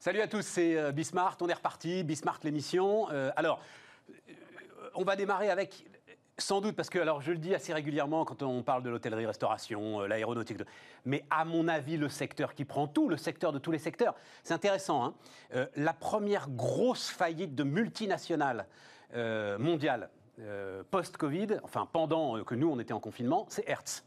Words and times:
Salut 0.00 0.20
à 0.20 0.28
tous, 0.28 0.42
c'est 0.42 0.78
euh, 0.78 0.92
Bismart, 0.92 1.36
on 1.40 1.48
est 1.48 1.54
reparti, 1.54 2.04
Bismart 2.04 2.38
l'émission. 2.44 3.10
Euh, 3.10 3.32
alors, 3.34 3.60
euh, 4.08 4.32
on 4.94 5.02
va 5.02 5.16
démarrer 5.16 5.50
avec, 5.50 5.84
sans 6.38 6.60
doute, 6.60 6.76
parce 6.76 6.88
que, 6.88 7.00
alors 7.00 7.20
je 7.20 7.32
le 7.32 7.38
dis 7.38 7.52
assez 7.52 7.72
régulièrement 7.72 8.24
quand 8.24 8.44
on 8.44 8.62
parle 8.62 8.84
de 8.84 8.90
l'hôtellerie-restauration, 8.90 10.02
l'aéronautique, 10.02 10.58
mais 11.04 11.24
à 11.30 11.44
mon 11.44 11.66
avis, 11.66 11.96
le 11.96 12.08
secteur 12.08 12.54
qui 12.54 12.64
prend 12.64 12.86
tout, 12.86 13.08
le 13.08 13.16
secteur 13.16 13.52
de 13.52 13.58
tous 13.58 13.72
les 13.72 13.80
secteurs, 13.80 14.14
c'est 14.44 14.54
intéressant. 14.54 15.04
Hein 15.04 15.66
la 15.74 15.92
première 15.92 16.48
grosse 16.48 17.08
faillite 17.10 17.56
de 17.56 17.64
multinationales 17.64 18.66
mondiales 19.58 20.10
post-Covid, 20.92 21.58
enfin 21.64 21.88
pendant 21.92 22.44
que 22.44 22.54
nous 22.54 22.70
on 22.70 22.78
était 22.78 22.92
en 22.92 23.00
confinement, 23.00 23.46
c'est 23.48 23.68
Hertz. 23.68 24.04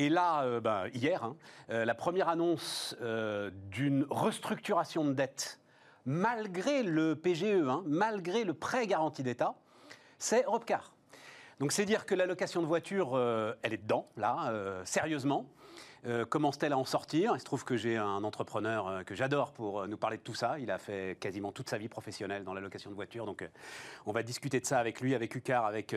Et 0.00 0.08
là, 0.08 0.44
euh, 0.44 0.60
ben, 0.60 0.88
hier, 0.94 1.22
hein, 1.22 1.36
euh, 1.68 1.84
la 1.84 1.94
première 1.94 2.30
annonce 2.30 2.96
euh, 3.02 3.50
d'une 3.70 4.06
restructuration 4.08 5.04
de 5.04 5.12
dette, 5.12 5.60
malgré 6.06 6.82
le 6.82 7.14
PGE, 7.14 7.68
hein, 7.68 7.82
malgré 7.84 8.44
le 8.44 8.54
prêt 8.54 8.86
garanti 8.86 9.22
d'État, 9.22 9.56
c'est 10.18 10.46
Europcar. 10.46 10.94
Donc 11.58 11.72
c'est 11.72 11.84
dire 11.84 12.06
que 12.06 12.14
la 12.14 12.24
location 12.24 12.62
de 12.62 12.66
voiture, 12.66 13.18
elle 13.60 13.74
est 13.74 13.82
dedans, 13.82 14.08
là, 14.16 14.82
sérieusement. 14.86 15.44
Commence-t-elle 16.30 16.72
à 16.72 16.78
en 16.78 16.86
sortir? 16.86 17.32
Il 17.34 17.40
se 17.40 17.44
trouve 17.44 17.64
que 17.64 17.76
j'ai 17.76 17.98
un 17.98 18.24
entrepreneur 18.24 19.04
que 19.04 19.14
j'adore 19.14 19.52
pour 19.52 19.86
nous 19.86 19.98
parler 19.98 20.16
de 20.16 20.22
tout 20.22 20.32
ça. 20.32 20.58
Il 20.58 20.70
a 20.70 20.78
fait 20.78 21.18
quasiment 21.20 21.52
toute 21.52 21.68
sa 21.68 21.76
vie 21.76 21.90
professionnelle 21.90 22.44
dans 22.44 22.54
la 22.54 22.62
location 22.62 22.88
de 22.88 22.94
voiture. 22.94 23.26
Donc 23.26 23.46
on 24.06 24.12
va 24.12 24.22
discuter 24.22 24.58
de 24.58 24.64
ça 24.64 24.78
avec 24.78 25.02
lui, 25.02 25.14
avec 25.14 25.34
Ucar, 25.34 25.66
avec... 25.66 25.94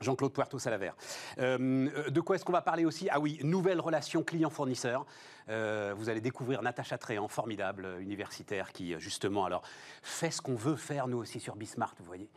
Jean-Claude 0.00 0.32
Puerto 0.32 0.58
Salaver. 0.58 0.92
Euh, 1.38 2.10
de 2.10 2.20
quoi 2.20 2.36
est-ce 2.36 2.44
qu'on 2.44 2.52
va 2.52 2.62
parler 2.62 2.84
aussi? 2.84 3.08
Ah 3.10 3.20
oui, 3.20 3.38
nouvelle 3.42 3.80
relation 3.80 4.22
client-fournisseur. 4.22 5.04
Euh, 5.48 5.94
vous 5.96 6.08
allez 6.08 6.20
découvrir 6.20 6.62
Natacha 6.62 6.98
Tréant, 6.98 7.28
formidable 7.28 7.88
universitaire, 8.00 8.72
qui 8.72 8.94
justement 8.98 9.44
alors 9.44 9.62
fait 10.02 10.30
ce 10.30 10.40
qu'on 10.42 10.54
veut 10.54 10.76
faire 10.76 11.08
nous 11.08 11.18
aussi 11.18 11.40
sur 11.40 11.56
Bismart, 11.56 11.94
vous 11.98 12.04
voyez. 12.04 12.28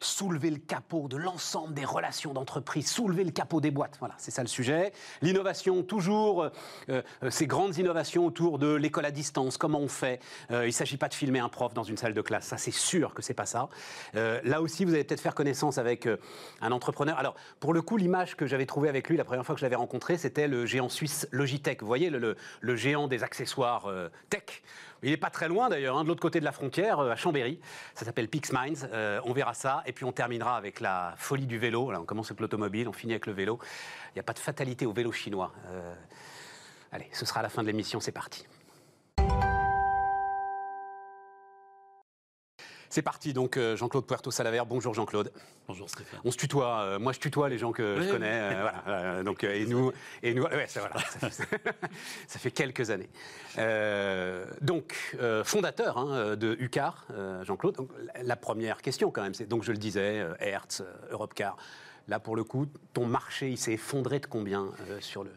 Soulever 0.00 0.50
le 0.50 0.58
capot 0.58 1.06
de 1.08 1.16
l'ensemble 1.16 1.74
des 1.74 1.84
relations 1.84 2.32
d'entreprise, 2.32 2.90
soulever 2.90 3.24
le 3.24 3.30
capot 3.30 3.60
des 3.60 3.70
boîtes. 3.70 3.96
Voilà, 4.00 4.14
c'est 4.18 4.32
ça 4.32 4.42
le 4.42 4.48
sujet. 4.48 4.92
L'innovation, 5.20 5.82
toujours, 5.82 6.50
euh, 6.88 7.02
ces 7.30 7.46
grandes 7.46 7.76
innovations 7.76 8.26
autour 8.26 8.58
de 8.58 8.74
l'école 8.74 9.04
à 9.04 9.10
distance, 9.10 9.58
comment 9.58 9.78
on 9.78 9.88
fait. 9.88 10.20
il 10.50 10.56
ne 10.56 10.70
s'agit 10.70 10.96
pas 10.96 11.08
de 11.08 11.14
filmer 11.14 11.38
un 11.38 11.48
prof 11.48 11.72
dans 11.72 11.84
une 11.84 11.96
salle 11.96 12.14
de 12.14 12.20
classe, 12.20 12.46
ça 12.46 12.58
c'est 12.58 12.72
sûr 12.72 13.14
que 13.14 13.22
c'est 13.22 13.34
pas 13.34 13.46
ça. 13.46 13.68
là 14.14 14.60
aussi, 14.60 14.84
vous 14.84 14.94
allez 14.94 15.04
peut-être 15.04 15.20
faire 15.20 15.34
connaissance 15.34 15.78
avec 15.78 16.08
un 16.60 16.72
entrepreneur 16.72 17.12
alors, 17.16 17.34
pour 17.60 17.74
le 17.74 17.82
coup, 17.82 17.96
l'image 17.96 18.36
que 18.36 18.46
j'avais 18.46 18.66
trouvée 18.66 18.88
avec 18.88 19.08
lui 19.08 19.16
la 19.16 19.24
première 19.24 19.44
fois 19.44 19.54
que 19.54 19.60
je 19.60 19.64
l'avais 19.64 19.76
rencontré, 19.76 20.18
c'était 20.18 20.48
le 20.48 20.66
géant 20.66 20.88
suisse 20.88 21.28
Logitech. 21.30 21.80
Vous 21.80 21.86
voyez, 21.86 22.10
le, 22.10 22.36
géant 22.76 23.08
des 23.08 23.22
accessoires 23.22 23.86
euh, 23.86 24.08
tech. 24.30 24.62
Il 25.02 25.10
n'est 25.10 25.16
pas 25.16 25.30
très 25.30 25.48
loin 25.48 25.68
d'ailleurs, 25.68 25.96
hein, 25.96 26.04
de 26.04 26.08
l'autre 26.08 26.20
côté 26.20 26.38
de 26.40 26.44
la 26.44 26.52
frontière, 26.52 27.00
euh, 27.00 27.10
à 27.10 27.16
Chambéry. 27.16 27.58
Ça 27.94 28.04
s'appelle 28.04 28.28
PixMinds. 28.28 28.88
Euh, 28.92 29.20
on 29.24 29.32
verra 29.32 29.54
ça. 29.54 29.82
Et 29.86 29.92
puis 29.92 30.04
on 30.04 30.12
terminera 30.12 30.56
avec 30.56 30.80
la 30.80 31.14
folie 31.16 31.46
du 31.46 31.58
vélo. 31.58 31.90
Là, 31.90 32.00
on 32.00 32.04
commence 32.04 32.30
avec 32.30 32.40
l'automobile, 32.40 32.88
on 32.88 32.92
finit 32.92 33.12
avec 33.12 33.26
le 33.26 33.32
vélo. 33.32 33.58
Il 34.10 34.14
n'y 34.14 34.20
a 34.20 34.24
pas 34.24 34.34
de 34.34 34.38
fatalité 34.38 34.86
au 34.86 34.92
vélo 34.92 35.12
chinois. 35.12 35.52
allez, 36.92 37.08
ce 37.12 37.26
sera 37.26 37.42
la 37.42 37.48
fin 37.48 37.62
de 37.62 37.68
l'émission. 37.68 38.00
C'est 38.00 38.12
parti. 38.12 38.46
C'est 42.92 43.00
parti, 43.00 43.32
donc 43.32 43.56
euh, 43.56 43.74
Jean-Claude 43.74 44.04
Puerto 44.04 44.30
Salaver. 44.30 44.64
Bonjour 44.68 44.92
Jean-Claude. 44.92 45.32
Bonjour 45.66 45.88
Stéphane. 45.88 46.20
On 46.26 46.30
se 46.30 46.36
tutoie. 46.36 46.80
Euh, 46.80 46.98
moi, 46.98 47.14
je 47.14 47.20
tutoie 47.20 47.48
les 47.48 47.56
gens 47.56 47.72
que 47.72 48.02
je 48.02 48.10
connais. 48.10 48.28
Euh, 48.30 48.68
voilà, 48.84 49.22
donc, 49.22 49.44
et 49.44 49.64
nous, 49.64 49.92
et 50.22 50.34
nous, 50.34 50.42
ouais, 50.42 50.66
ça, 50.66 50.80
voilà, 50.80 50.96
ça, 52.28 52.38
fait, 52.38 52.50
quelques 52.54 52.90
années. 52.90 53.08
donc, 54.60 55.16
fondateur 55.42 55.96
hein, 55.96 56.36
de 56.36 56.54
UCAR, 56.60 57.06
Jean-Claude. 57.44 57.78
La 58.24 58.36
première 58.36 58.82
question, 58.82 59.10
quand 59.10 59.22
même, 59.22 59.32
c'est 59.32 59.48
donc 59.48 59.62
je 59.62 59.72
le 59.72 59.78
disais, 59.78 60.26
Hertz, 60.38 60.82
Europcar. 61.08 61.56
Là, 62.08 62.20
pour 62.20 62.36
le 62.36 62.44
coup, 62.44 62.66
ton 62.92 63.06
marché, 63.06 63.48
il 63.48 63.56
s'est 63.56 63.72
effondré 63.72 64.20
de 64.20 64.26
combien 64.26 64.68
sur 65.00 65.24
le 65.24 65.30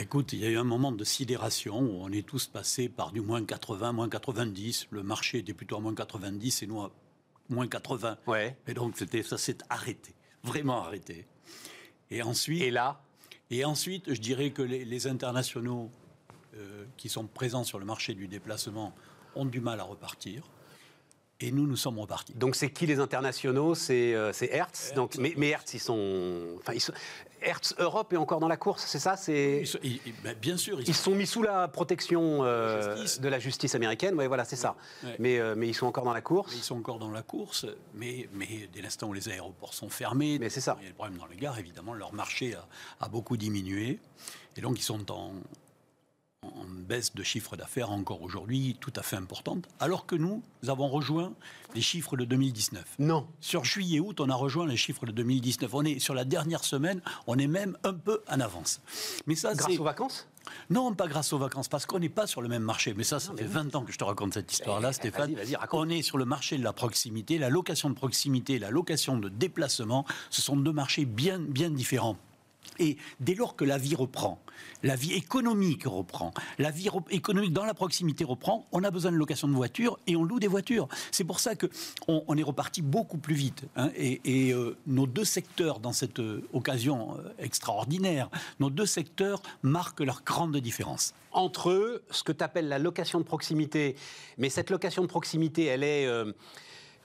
Écoute, 0.00 0.32
il 0.32 0.38
y 0.38 0.46
a 0.46 0.48
eu 0.48 0.56
un 0.56 0.64
moment 0.64 0.92
de 0.92 1.04
sidération 1.04 1.78
où 1.78 2.02
on 2.02 2.10
est 2.10 2.26
tous 2.26 2.46
passés 2.46 2.88
par 2.88 3.12
du 3.12 3.20
moins 3.20 3.44
80, 3.44 3.92
moins 3.92 4.08
90. 4.08 4.86
Le 4.92 5.02
marché 5.02 5.38
était 5.38 5.52
plutôt 5.52 5.76
à 5.76 5.80
moins 5.80 5.94
90 5.94 6.62
et 6.62 6.66
nous 6.66 6.80
à 6.80 6.90
moins 7.50 7.68
80. 7.68 8.16
Ouais. 8.26 8.56
Et 8.66 8.72
donc 8.72 8.94
c'était, 8.96 9.22
ça 9.22 9.36
s'est 9.36 9.58
arrêté, 9.68 10.14
vraiment 10.42 10.82
arrêté. 10.82 11.26
Et 12.10 12.22
ensuite. 12.22 12.62
Et 12.62 12.70
là 12.70 13.02
Et 13.50 13.66
ensuite, 13.66 14.14
je 14.14 14.20
dirais 14.22 14.52
que 14.52 14.62
les, 14.62 15.06
internationaux 15.06 15.90
euh, 16.56 16.86
qui 16.96 17.10
sont 17.10 17.26
présents 17.26 17.64
sur 17.64 17.78
le 17.78 17.84
marché 17.84 18.14
du 18.14 18.26
déplacement 18.26 18.94
ont 19.34 19.44
du 19.44 19.60
mal 19.60 19.80
à 19.80 19.84
repartir. 19.84 20.44
Et 21.42 21.52
nous, 21.52 21.66
nous 21.66 21.76
sommes 21.76 21.98
repartis. 21.98 22.34
Donc, 22.34 22.54
c'est 22.54 22.70
qui 22.70 22.86
les 22.86 23.00
internationaux? 23.00 23.74
C'est 23.74 24.14
euh, 24.14 24.32
Hertz. 24.40 24.92
Donc, 24.94 25.16
mais, 25.16 25.32
mais, 25.38 25.48
Hertz, 25.48 25.72
ils 25.72 25.80
sont, 25.80 26.56
enfin, 26.58 26.74
ils 26.74 26.80
sont, 26.80 26.92
Hertz 27.42 27.74
Europe 27.78 28.12
est 28.12 28.16
encore 28.16 28.40
dans 28.40 28.48
la 28.48 28.56
course, 28.56 28.84
c'est 28.86 28.98
ça 28.98 29.16
C'est 29.16 29.64
ben, 30.22 30.36
bien 30.40 30.56
sûr. 30.56 30.80
Ils, 30.80 30.88
ils, 30.88 30.94
sont 30.94 31.14
mis 31.14 31.26
sous 31.26 31.42
la 31.42 31.68
protection 31.68 32.44
euh, 32.44 33.04
de 33.20 33.28
la 33.28 33.38
justice 33.38 33.74
américaine. 33.74 34.14
Oui, 34.16 34.26
voilà, 34.26 34.44
c'est 34.44 34.56
ça. 34.56 34.76
Mais, 35.18 35.38
euh, 35.38 35.54
mais 35.56 35.68
ils 35.68 35.74
sont 35.74 35.86
encore 35.86 36.04
dans 36.04 36.12
la 36.12 36.20
course. 36.20 36.54
ils 36.54 36.62
sont 36.62 36.76
encore 36.76 36.98
dans 36.98 37.10
la 37.10 37.22
course, 37.22 37.66
mais, 37.94 38.28
mais 38.32 38.68
dès 38.72 38.82
l'instant 38.82 39.08
où 39.08 39.12
les 39.12 39.28
aéroports 39.28 39.74
sont 39.74 39.88
fermés, 39.88 40.38
mais 40.38 40.50
c'est 40.50 40.60
ça. 40.60 40.76
Il 40.80 40.84
y 40.84 40.86
a 40.86 40.90
des 40.90 40.94
problèmes 40.94 41.18
dans 41.18 41.26
les 41.26 41.36
gares. 41.36 41.58
Évidemment, 41.58 41.94
leur 41.94 42.12
marché 42.12 42.54
a, 42.54 42.66
a 43.04 43.08
beaucoup 43.08 43.36
diminué, 43.36 43.98
et 44.56 44.60
donc 44.60 44.78
ils 44.78 44.82
sont 44.82 45.10
en, 45.10 45.32
en 46.56 46.64
baisse 46.64 47.14
de 47.14 47.22
chiffre 47.22 47.56
d'affaires 47.56 47.90
encore 47.90 48.22
aujourd'hui 48.22 48.76
tout 48.80 48.92
à 48.96 49.02
fait 49.02 49.16
importante, 49.16 49.68
alors 49.78 50.06
que 50.06 50.14
nous, 50.16 50.42
nous 50.62 50.70
avons 50.70 50.88
rejoint 50.88 51.32
les 51.74 51.80
chiffres 51.80 52.16
de 52.16 52.24
2019. 52.24 52.84
Non. 52.98 53.26
Sur 53.40 53.64
juillet-août, 53.64 54.20
on 54.20 54.28
a 54.28 54.34
rejoint 54.34 54.66
les 54.66 54.76
chiffres 54.76 55.06
de 55.06 55.12
2019. 55.12 55.72
On 55.74 55.84
est 55.84 55.98
sur 55.98 56.14
la 56.14 56.24
dernière 56.24 56.64
semaine, 56.64 57.00
on 57.26 57.38
est 57.38 57.46
même 57.46 57.76
un 57.84 57.94
peu 57.94 58.22
en 58.28 58.40
avance. 58.40 58.80
Mais 59.26 59.34
ça, 59.34 59.54
grâce 59.54 59.78
aux 59.78 59.84
vacances? 59.84 60.28
Non, 60.68 60.94
pas 60.94 61.06
grâce 61.06 61.32
aux 61.32 61.38
vacances, 61.38 61.68
parce 61.68 61.86
qu'on 61.86 61.98
n'est 61.98 62.08
pas 62.08 62.26
sur 62.26 62.42
le 62.42 62.48
même 62.48 62.62
marché. 62.62 62.94
Mais 62.94 63.04
ça, 63.04 63.20
ça 63.20 63.32
fait 63.36 63.44
20 63.44 63.74
ans 63.76 63.84
que 63.84 63.92
je 63.92 63.98
te 63.98 64.04
raconte 64.04 64.34
cette 64.34 64.52
histoire-là, 64.52 64.90
eh, 64.90 64.94
Stéphane. 64.94 65.34
Vas 65.34 65.44
-y, 65.44 65.68
on 65.72 65.88
est 65.88 66.02
sur 66.02 66.18
le 66.18 66.24
marché 66.24 66.58
de 66.58 66.64
la 66.64 66.72
proximité, 66.72 67.38
la 67.38 67.50
location 67.50 67.90
de 67.90 67.94
proximité, 67.94 68.58
la 68.58 68.70
location 68.70 69.18
de 69.18 69.28
déplacement. 69.28 70.04
Ce 70.30 70.42
sont 70.42 70.56
deux 70.56 70.72
marchés 70.72 71.04
bien, 71.04 71.38
bien 71.38 71.70
différents. 71.70 72.16
Et 72.78 72.96
dès 73.20 73.34
lors 73.34 73.56
que 73.56 73.64
la 73.64 73.78
vie 73.78 73.94
reprend, 73.94 74.40
la 74.82 74.96
vie 74.96 75.12
économique 75.12 75.84
reprend, 75.84 76.32
la 76.58 76.70
vie 76.70 76.88
économique 77.10 77.52
dans 77.52 77.64
la 77.64 77.74
proximité 77.74 78.24
reprend, 78.24 78.66
on 78.72 78.82
a 78.84 78.90
besoin 78.90 79.12
de 79.12 79.16
location 79.16 79.48
de 79.48 79.52
voitures 79.52 79.98
et 80.06 80.16
on 80.16 80.24
loue 80.24 80.40
des 80.40 80.46
voitures. 80.46 80.88
C'est 81.10 81.24
pour 81.24 81.40
ça 81.40 81.54
que 81.54 81.66
on, 82.08 82.36
est 82.36 82.42
reparti 82.42 82.80
beaucoup 82.80 83.18
plus 83.18 83.34
vite. 83.34 83.64
Hein. 83.76 83.90
et, 83.94 84.52
euh, 84.52 84.76
nos 84.86 85.06
deux 85.06 85.24
secteurs, 85.24 85.80
dans 85.80 85.92
cette 85.92 86.20
euh, 86.20 86.42
occasion 86.52 87.18
euh, 87.18 87.28
extraordinaire, 87.38 88.30
nos 88.58 88.70
deux 88.70 88.86
secteurs 88.86 89.42
marquent 89.62 90.00
leur 90.00 90.22
grande 90.24 90.56
différence. 90.56 91.14
Entre 91.32 91.70
eux, 91.70 92.02
ce 92.10 92.22
que 92.22 92.32
tu 92.32 92.42
appelles 92.42 92.68
la 92.68 92.78
location 92.78 93.20
de 93.20 93.24
proximité, 93.24 93.94
mais 94.38 94.48
cette 94.48 94.70
location 94.70 95.02
de 95.02 95.08
proximité, 95.08 95.66
elle 95.66 95.84
est 95.84 96.08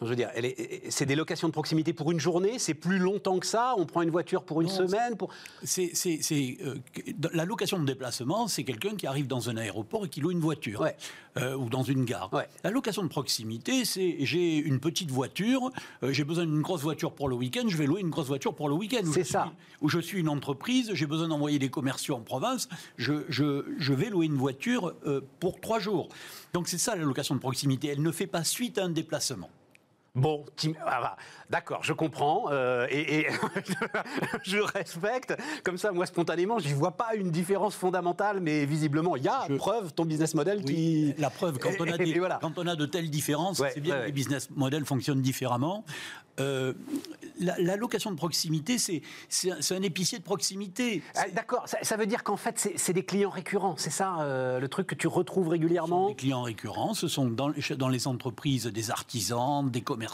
je 0.01 0.07
veux 0.07 0.15
dire, 0.15 0.29
c'est 0.89 1.05
des 1.05 1.15
locations 1.15 1.47
de 1.47 1.53
proximité 1.53 1.93
pour 1.93 2.11
une 2.11 2.19
journée, 2.19 2.59
c'est 2.59 2.73
plus 2.73 2.97
longtemps 2.97 3.39
que 3.39 3.45
ça. 3.45 3.75
On 3.77 3.85
prend 3.85 4.01
une 4.01 4.09
voiture 4.09 4.43
pour 4.43 4.61
une 4.61 4.67
semaine. 4.67 5.15
Pour... 5.15 5.29
C'est, 5.63 5.93
euh, 6.61 6.75
la 7.33 7.45
location 7.45 7.79
de 7.79 7.85
déplacement, 7.85 8.47
c'est 8.47 8.63
quelqu'un 8.63 8.95
qui 8.95 9.07
arrive 9.07 9.27
dans 9.27 9.49
un 9.49 9.55
aéroport 9.55 10.05
et 10.05 10.09
qui 10.09 10.19
loue 10.19 10.31
une 10.31 10.41
voiture 10.41 10.85
euh, 11.37 11.55
ou 11.55 11.69
dans 11.69 11.83
une 11.83 12.03
gare. 12.03 12.29
La 12.63 12.71
location 12.71 13.03
de 13.03 13.07
proximité, 13.07 13.85
c'est 13.85 14.17
j'ai 14.19 14.57
une 14.57 14.79
petite 14.79 15.11
voiture, 15.11 15.71
euh, 16.03 16.11
j'ai 16.11 16.25
besoin 16.25 16.45
d'une 16.45 16.61
grosse 16.61 16.81
voiture 16.81 17.13
pour 17.13 17.29
le 17.29 17.35
week-end, 17.35 17.63
je 17.67 17.77
vais 17.77 17.85
louer 17.85 18.01
une 18.01 18.09
grosse 18.09 18.27
voiture 18.27 18.53
pour 18.53 18.67
le 18.67 18.75
week-end. 18.75 19.09
C'est 19.13 19.23
ça. 19.23 19.53
où 19.81 19.87
je 19.87 19.99
suis 19.99 20.19
une 20.19 20.29
entreprise, 20.29 20.91
j'ai 20.93 21.05
besoin 21.05 21.29
d'envoyer 21.29 21.59
des 21.59 21.69
commerciaux 21.69 22.15
en 22.15 22.21
province, 22.21 22.67
je, 22.97 23.23
je, 23.29 23.63
je 23.77 23.93
vais 23.93 24.09
louer 24.09 24.25
une 24.25 24.35
voiture 24.35 24.93
pour 25.39 25.61
trois 25.61 25.79
jours. 25.79 26.09
Donc 26.53 26.67
c'est 26.67 26.77
ça 26.77 26.95
la 26.95 27.03
location 27.03 27.35
de 27.35 27.39
proximité. 27.39 27.87
Elle 27.87 28.01
ne 28.01 28.11
fait 28.11 28.27
pas 28.27 28.43
suite 28.43 28.77
à 28.77 28.83
un 28.83 28.89
déplacement. 28.89 29.49
Bon, 30.15 30.45
ah, 30.85 31.17
d'accord, 31.49 31.83
je 31.83 31.91
comprends 31.91 32.45
euh, 32.49 32.87
et, 32.89 33.27
je 34.43 34.59
respecte. 34.59 35.35
Comme 35.63 35.77
ça, 35.77 35.91
moi, 35.91 36.05
spontanément, 36.05 36.57
je 36.57 36.69
n'y 36.69 36.73
vois 36.73 36.95
pas 36.95 37.15
une 37.15 37.31
différence 37.31 37.75
fondamentale, 37.75 38.39
mais 38.39 38.65
visiblement, 38.65 39.17
il 39.17 39.23
y 39.23 39.27
a 39.27 39.45
preuve 39.57 39.93
ton 39.93 40.05
business 40.05 40.33
model 40.33 40.63
qui. 40.63 41.13
La 41.17 41.29
preuve, 41.29 41.59
quand 41.59 41.71
on 41.79 41.87
a, 41.87 42.39
quand 42.39 42.57
on 42.57 42.65
a 42.65 42.77
de 42.77 42.85
telles 42.85 43.09
différences, 43.09 43.61
c'est 43.73 43.81
bien 43.81 43.99
que 43.99 44.05
les 44.05 44.11
business 44.13 44.49
models 44.51 44.85
fonctionnent 44.85 45.21
différemment. 45.21 45.83
Euh, 46.39 46.73
la, 47.39 47.75
location 47.75 48.11
de 48.11 48.15
proximité, 48.15 48.77
c'est 48.77 49.01
un, 49.73 49.81
épicier 49.81 50.19
de 50.19 50.23
proximité. 50.23 51.01
Ah, 51.15 51.25
d'accord, 51.33 51.65
ça, 51.67 51.97
veut 51.97 52.05
dire 52.05 52.23
qu'en 52.23 52.37
fait, 52.37 52.71
c'est 52.75 52.93
des 52.93 53.03
clients 53.03 53.29
récurrents, 53.29 53.75
c'est 53.77 53.89
ça 53.89 54.19
euh, 54.21 54.59
le 54.59 54.67
truc 54.67 54.87
que 54.87 54.95
tu 54.95 55.07
retrouves 55.07 55.49
régulièrement 55.49 56.09
Des 56.09 56.15
clients 56.15 56.43
récurrents, 56.43 56.93
ce 56.93 57.07
sont 57.07 57.27
dans, 57.27 57.51
dans 57.77 57.89
les 57.89 58.07
entreprises 58.07 58.65
des 58.67 58.91
artisans, 58.91 59.69
des 59.69 59.81
commerçants, 59.81 60.04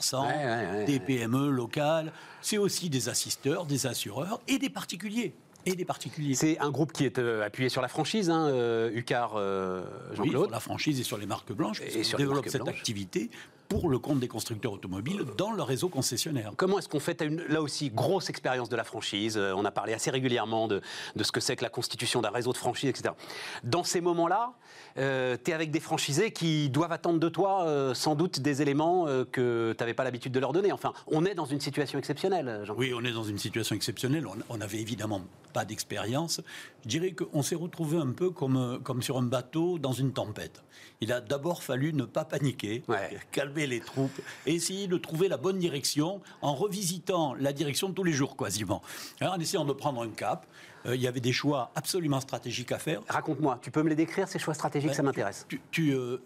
des 0.86 1.00
PME 1.00 1.50
locales, 1.50 2.12
c'est 2.42 2.58
aussi 2.58 2.90
des 2.90 3.10
assisteurs, 3.10 3.66
des 3.66 3.88
assureurs 3.88 4.42
et 4.48 4.58
des 4.58 4.70
particuliers. 4.70 5.34
et 5.66 5.76
des 5.76 5.86
particuliers. 5.86 6.36
C'est 6.36 6.60
un 6.60 6.72
groupe 6.72 6.92
qui 6.92 7.06
est 7.06 7.20
euh, 7.20 7.46
appuyé 7.46 7.70
sur 7.70 7.82
la 7.82 7.88
franchise, 7.88 8.30
hein, 8.30 8.48
euh, 8.48 8.90
UCAR 8.94 9.34
euh, 9.36 9.84
Oui, 10.12 10.18
Jean-Claude. 10.18 10.44
sur 10.46 10.52
la 10.52 10.60
franchise 10.60 11.00
et 11.00 11.04
sur 11.04 11.18
les 11.18 11.28
marques 11.28 11.52
blanches. 11.54 11.82
Et 11.82 12.04
sur 12.04 12.18
développe 12.18 12.48
cette 12.50 12.64
blanches. 12.64 12.78
activité 12.78 13.30
pour 13.72 13.90
le 13.90 14.00
compte 14.00 14.20
des 14.20 14.28
constructeurs 14.28 14.74
automobiles 14.74 15.24
dans 15.38 15.54
le 15.54 15.64
réseau 15.64 15.88
concessionnaire. 15.88 16.52
Comment 16.58 16.78
est-ce 16.78 16.90
qu'on 16.90 17.00
fait? 17.00 17.22
Une, 17.22 17.42
là 17.48 17.62
aussi, 17.62 17.90
grosse 17.90 18.30
expérience 18.30 18.68
de 18.68 18.76
la 18.76 18.84
franchise. 18.84 19.38
Euh, 19.38 19.54
on 19.56 19.64
a 19.64 19.72
parlé 19.72 19.94
assez 19.94 20.12
régulièrement 20.12 20.68
de, 20.68 20.82
de 21.16 21.24
ce 21.24 21.32
que 21.32 21.40
c'est 21.40 21.56
que 21.56 21.64
la 21.64 21.70
constitution 21.70 22.22
d'un 22.22 22.32
réseau 22.32 22.52
de 22.52 22.58
franchise, 22.58 22.90
etc. 22.90 23.16
Dans 23.64 23.86
ces 23.86 24.02
moments-là, 24.02 24.56
tu 24.96 25.02
es 25.02 25.54
avec 25.54 25.72
des 25.72 25.80
franchisés 25.80 26.32
qui 26.32 26.70
doivent 26.70 26.92
attendre 26.92 27.22
de 27.22 27.30
toi 27.30 27.64
euh, 27.64 27.94
sans 27.94 28.16
doute 28.16 28.42
des 28.42 28.62
éléments 28.62 29.08
euh, 29.08 29.24
que 29.24 29.74
tu 29.78 29.82
n'avais 29.82 29.94
pas 29.94 30.04
l'habitude 30.04 30.34
de 30.34 30.40
leur 30.42 30.52
donner. 30.52 30.74
Enfin, 30.74 30.92
on 31.08 31.24
est 31.24 31.34
dans 31.34 31.46
une 31.46 31.62
situation 31.62 31.98
exceptionnelle, 31.98 32.64
jean 32.66 32.76
Oui, 32.78 32.92
on 32.94 33.06
est 33.06 33.14
dans 33.14 33.24
une 33.24 33.38
situation 33.38 33.74
exceptionnelle. 33.74 34.28
On 34.50 34.58
n'avait 34.58 34.80
évidemment 34.80 35.22
pas 35.52 35.66
d'expérience. 35.66 36.42
Je 36.84 36.90
dirais 36.90 37.12
qu'on 37.12 37.42
s'est 37.44 37.56
retrouvé 37.56 37.98
un 37.98 38.12
peu 38.12 38.30
comme, 38.32 38.80
comme 38.84 39.02
sur 39.02 39.18
un 39.18 39.24
bateau 39.24 39.78
dans 39.80 39.92
une 39.94 40.14
tempête. 40.14 40.64
Il 41.02 41.12
a 41.12 41.22
d'abord 41.22 41.64
fallu 41.64 41.94
ne 41.94 42.04
pas 42.06 42.26
paniquer, 42.26 42.84
Ouais. 42.88 43.18
calmer 43.32 43.68
les 43.68 43.80
troupes 43.80 44.20
et 44.46 44.54
essayer 44.56 44.88
de 44.88 44.98
trouver 44.98 45.28
la 45.28 45.38
bonne 45.38 45.58
direction 45.60 46.22
en 46.42 46.54
revisitant 46.56 47.34
la 47.36 47.54
direction 47.54 47.92
tous 47.94 48.04
les 48.04 48.14
jours 48.14 48.36
quasiment. 48.38 48.82
Hein, 49.22 49.30
en 49.36 49.40
essayant 49.40 49.66
de 49.66 49.74
prendre 49.74 50.02
un 50.02 50.10
cap. 50.10 50.46
Euh, 50.88 50.96
il 50.96 51.02
y 51.02 51.08
avait 51.08 51.20
des 51.20 51.32
choix 51.32 51.72
absolument 51.76 52.20
stratégiques 52.20 52.72
à 52.72 52.80
faire. 52.80 53.02
Raconte-moi, 53.08 53.60
tu 53.62 53.70
peux 53.70 53.84
me 53.84 53.90
les 53.90 53.96
décrire, 53.96 54.28
ces 54.28 54.40
choix 54.40 54.56
stratégiques, 54.56 54.96
ça 54.96 55.02
Ouais, 55.04 55.06
m'intéresse. 55.06 55.46
Tu, 55.48 55.62
tu, 55.70 55.92
euh, 55.94 56.18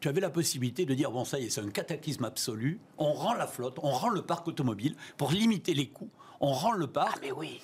tu 0.00 0.06
avais 0.08 0.20
la 0.20 0.30
possibilité 0.30 0.86
de 0.86 0.94
dire 0.94 1.10
bon, 1.10 1.24
ça 1.24 1.40
y 1.40 1.46
est, 1.46 1.50
c'est 1.50 1.60
un 1.60 1.70
cataclysme 1.70 2.24
absolu. 2.24 2.78
On 2.98 3.12
rend 3.12 3.34
la 3.34 3.48
flotte, 3.48 3.78
on 3.82 3.90
rend 3.90 4.10
le 4.10 4.22
parc 4.22 4.46
automobile 4.46 4.94
pour 5.16 5.32
limiter 5.32 5.74
les 5.74 5.88
coûts. 5.88 6.10
On 6.40 6.52
rend 6.52 6.72
le 6.72 6.86
parc. 6.86 7.14
Ah, 7.16 7.20
mais 7.22 7.32
oui 7.32 7.60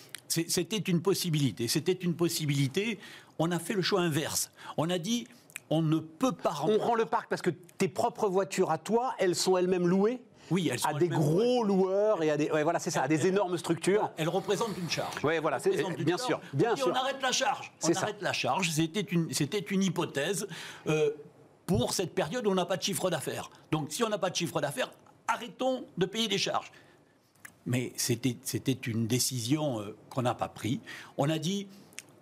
C'était 0.49 0.79
une 0.79 1.02
possibilité. 1.02 1.69
C'était 1.69 1.93
une 1.93 2.14
possibilité. 2.14 2.99
On 3.38 3.50
a 3.50 3.58
fait 3.58 3.75
le 3.75 3.82
choix 3.82 4.00
inverse. 4.00 4.50
On 4.76 4.88
a 4.90 4.99
dit 4.99 5.26
on 5.70 5.82
ne 5.82 5.99
peut 5.99 6.32
pas 6.32 6.55
On 6.64 6.79
rend 6.79 6.94
le 6.94 7.05
parc 7.06 7.29
parce 7.29 7.43
que 7.43 7.50
tes 7.50 7.88
propres 7.88 8.29
voitures 8.29 8.70
à 8.70 8.79
toi, 8.79 9.14
elles 9.19 9.34
sont 9.34 9.56
elles-mêmes 9.56 9.87
louées 9.87 10.20
Oui, 10.50 10.69
elles 10.70 10.79
sont 10.79 10.88
à 10.88 10.94
des 10.94 11.08
gros 11.08 11.64
loueurs 11.64 12.23
et 12.23 12.31
à 12.31 12.37
des 12.37 12.50
ouais, 12.50 12.62
voilà 12.62 12.79
c'est 12.79 12.90
ça 12.90 13.02
à 13.02 13.08
des 13.08 13.26
énormes 13.26 13.56
structures. 13.58 14.11
Elle 14.17 14.29
représente 14.29 14.76
une 14.79 14.90
charge. 14.90 15.25
Ouais, 15.25 15.38
voilà, 15.40 15.58
c'est- 15.58 15.70
une 15.70 15.94
bien 16.05 16.17
charge. 16.19 16.26
sûr, 16.29 16.40
bien 16.52 16.73
On 16.73 16.75
dit, 16.75 16.81
sûr. 16.82 16.90
On 16.93 16.94
arrête 16.96 17.23
la 17.23 17.32
charge. 17.32 17.73
On 17.82 17.93
ça. 17.93 18.02
arrête 18.02 18.20
la 18.23 18.32
charge. 18.32 18.70
C'était 18.70 19.00
une, 19.00 19.32
c'était 19.32 19.58
une 19.61 19.82
hypothèse 19.82 20.46
euh, 20.88 21.11
pour 21.67 21.94
cette 21.94 22.14
période 22.14 22.46
où 22.46 22.50
on 22.50 22.55
n'a 22.55 22.67
pas 22.67 22.76
de 22.76 22.82
chiffre 22.82 23.08
d'affaires. 23.08 23.50
Donc, 23.70 23.93
si 23.93 24.02
on 24.05 24.08
n'a 24.11 24.19
pas 24.19 24.29
de 24.31 24.37
chiffre 24.37 24.61
d'affaires, 24.61 24.90
arrêtons 25.26 25.87
de 25.96 26.05
payer 26.06 26.29
des 26.29 26.38
charges. 26.38 26.70
Mais 27.66 27.92
c'était, 27.96 28.72
une 28.86 29.06
décision 29.06 29.80
euh, 29.80 29.96
qu'on 30.10 30.22
n'a 30.22 30.34
pas 30.34 30.48
prise. 30.48 30.80
On 31.16 31.28
a 31.30 31.38
dit 31.38 31.68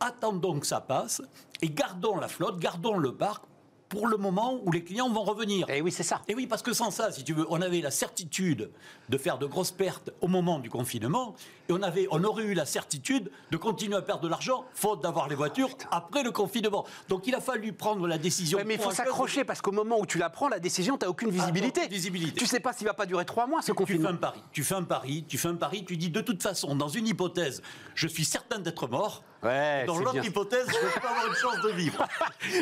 attendons 0.00 0.58
que 0.60 0.66
ça 0.66 0.80
passe 0.80 1.22
et 1.62 1.68
gardons 1.70 2.16
la 2.16 2.28
flotte, 2.28 2.58
gardons 2.58 2.96
le 2.96 3.14
parc 3.14 3.44
pour 3.90 4.06
le 4.06 4.16
moment 4.16 4.60
où 4.64 4.70
les 4.70 4.82
clients 4.84 5.10
vont 5.10 5.24
revenir. 5.24 5.68
Et 5.68 5.82
oui, 5.82 5.90
c'est 5.90 6.04
ça. 6.04 6.22
Et 6.28 6.34
oui, 6.34 6.46
parce 6.46 6.62
que 6.62 6.72
sans 6.72 6.92
ça, 6.92 7.10
si 7.10 7.24
tu 7.24 7.34
veux, 7.34 7.44
on 7.50 7.60
avait 7.60 7.80
la 7.80 7.90
certitude 7.90 8.70
de 9.08 9.18
faire 9.18 9.36
de 9.36 9.46
grosses 9.46 9.72
pertes 9.72 10.10
au 10.20 10.28
moment 10.28 10.60
du 10.60 10.70
confinement, 10.70 11.34
et 11.68 11.72
on, 11.72 11.82
avait, 11.82 12.06
on 12.12 12.22
aurait 12.22 12.44
eu 12.44 12.54
la 12.54 12.66
certitude 12.66 13.30
de 13.50 13.56
continuer 13.56 13.96
à 13.96 14.02
perdre 14.02 14.22
de 14.22 14.28
l'argent, 14.28 14.64
faute 14.74 15.02
d'avoir 15.02 15.28
les 15.28 15.34
voitures, 15.34 15.76
après 15.90 16.22
le 16.22 16.30
confinement. 16.30 16.86
Donc 17.08 17.26
il 17.26 17.34
a 17.34 17.40
fallu 17.40 17.72
prendre 17.72 18.06
la 18.06 18.16
décision. 18.16 18.58
Ouais, 18.58 18.64
mais 18.64 18.74
il 18.74 18.80
faut 18.80 18.92
s'accrocher 18.92 19.42
parce 19.42 19.60
qu'au 19.60 19.72
moment 19.72 19.98
où 19.98 20.06
tu 20.06 20.18
la 20.18 20.30
prends, 20.30 20.48
la 20.48 20.60
décision, 20.60 20.96
tu 20.96 21.04
n'as 21.04 21.10
aucune 21.10 21.30
visibilité. 21.30 21.80
aucune 21.80 21.92
visibilité. 21.92 22.38
Tu 22.38 22.46
sais 22.46 22.60
pas 22.60 22.72
s'il 22.72 22.86
va 22.86 22.94
pas 22.94 23.06
durer 23.06 23.24
trois 23.24 23.48
mois 23.48 23.60
ce 23.60 23.66
Tu 23.66 23.72
fais 23.72 23.76
confinement. 23.76 24.10
un 24.10 24.14
pari, 24.14 24.40
tu 24.52 24.62
fais 24.62 24.76
un 24.76 24.84
pari, 24.84 25.24
tu 25.26 25.36
fais 25.36 25.48
un 25.48 25.56
pari, 25.56 25.84
tu 25.84 25.96
dis 25.96 26.10
de 26.10 26.20
toute 26.20 26.42
façon, 26.42 26.76
dans 26.76 26.88
une 26.88 27.08
hypothèse, 27.08 27.60
je 27.96 28.06
suis 28.06 28.24
certain 28.24 28.60
d'être 28.60 28.86
mort. 28.86 29.24
Ouais, 29.42 29.84
dans 29.86 29.96
l'autre 29.98 30.22
hypothèse, 30.24 30.66
je 30.68 30.76
ne 30.86 30.92
vais 30.92 31.00
pas 31.00 31.08
avoir 31.08 31.26
une 31.26 31.34
chance 31.34 31.60
de 31.62 31.70
vivre. 31.70 32.06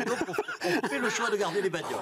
Donc 0.07 0.19
on, 0.29 0.69
on 0.85 0.89
fait 0.89 0.99
le 1.01 1.11
choix 1.11 1.29
de 1.29 1.37
garder 1.37 1.61
les 1.61 1.71
bagnoles. 1.71 1.99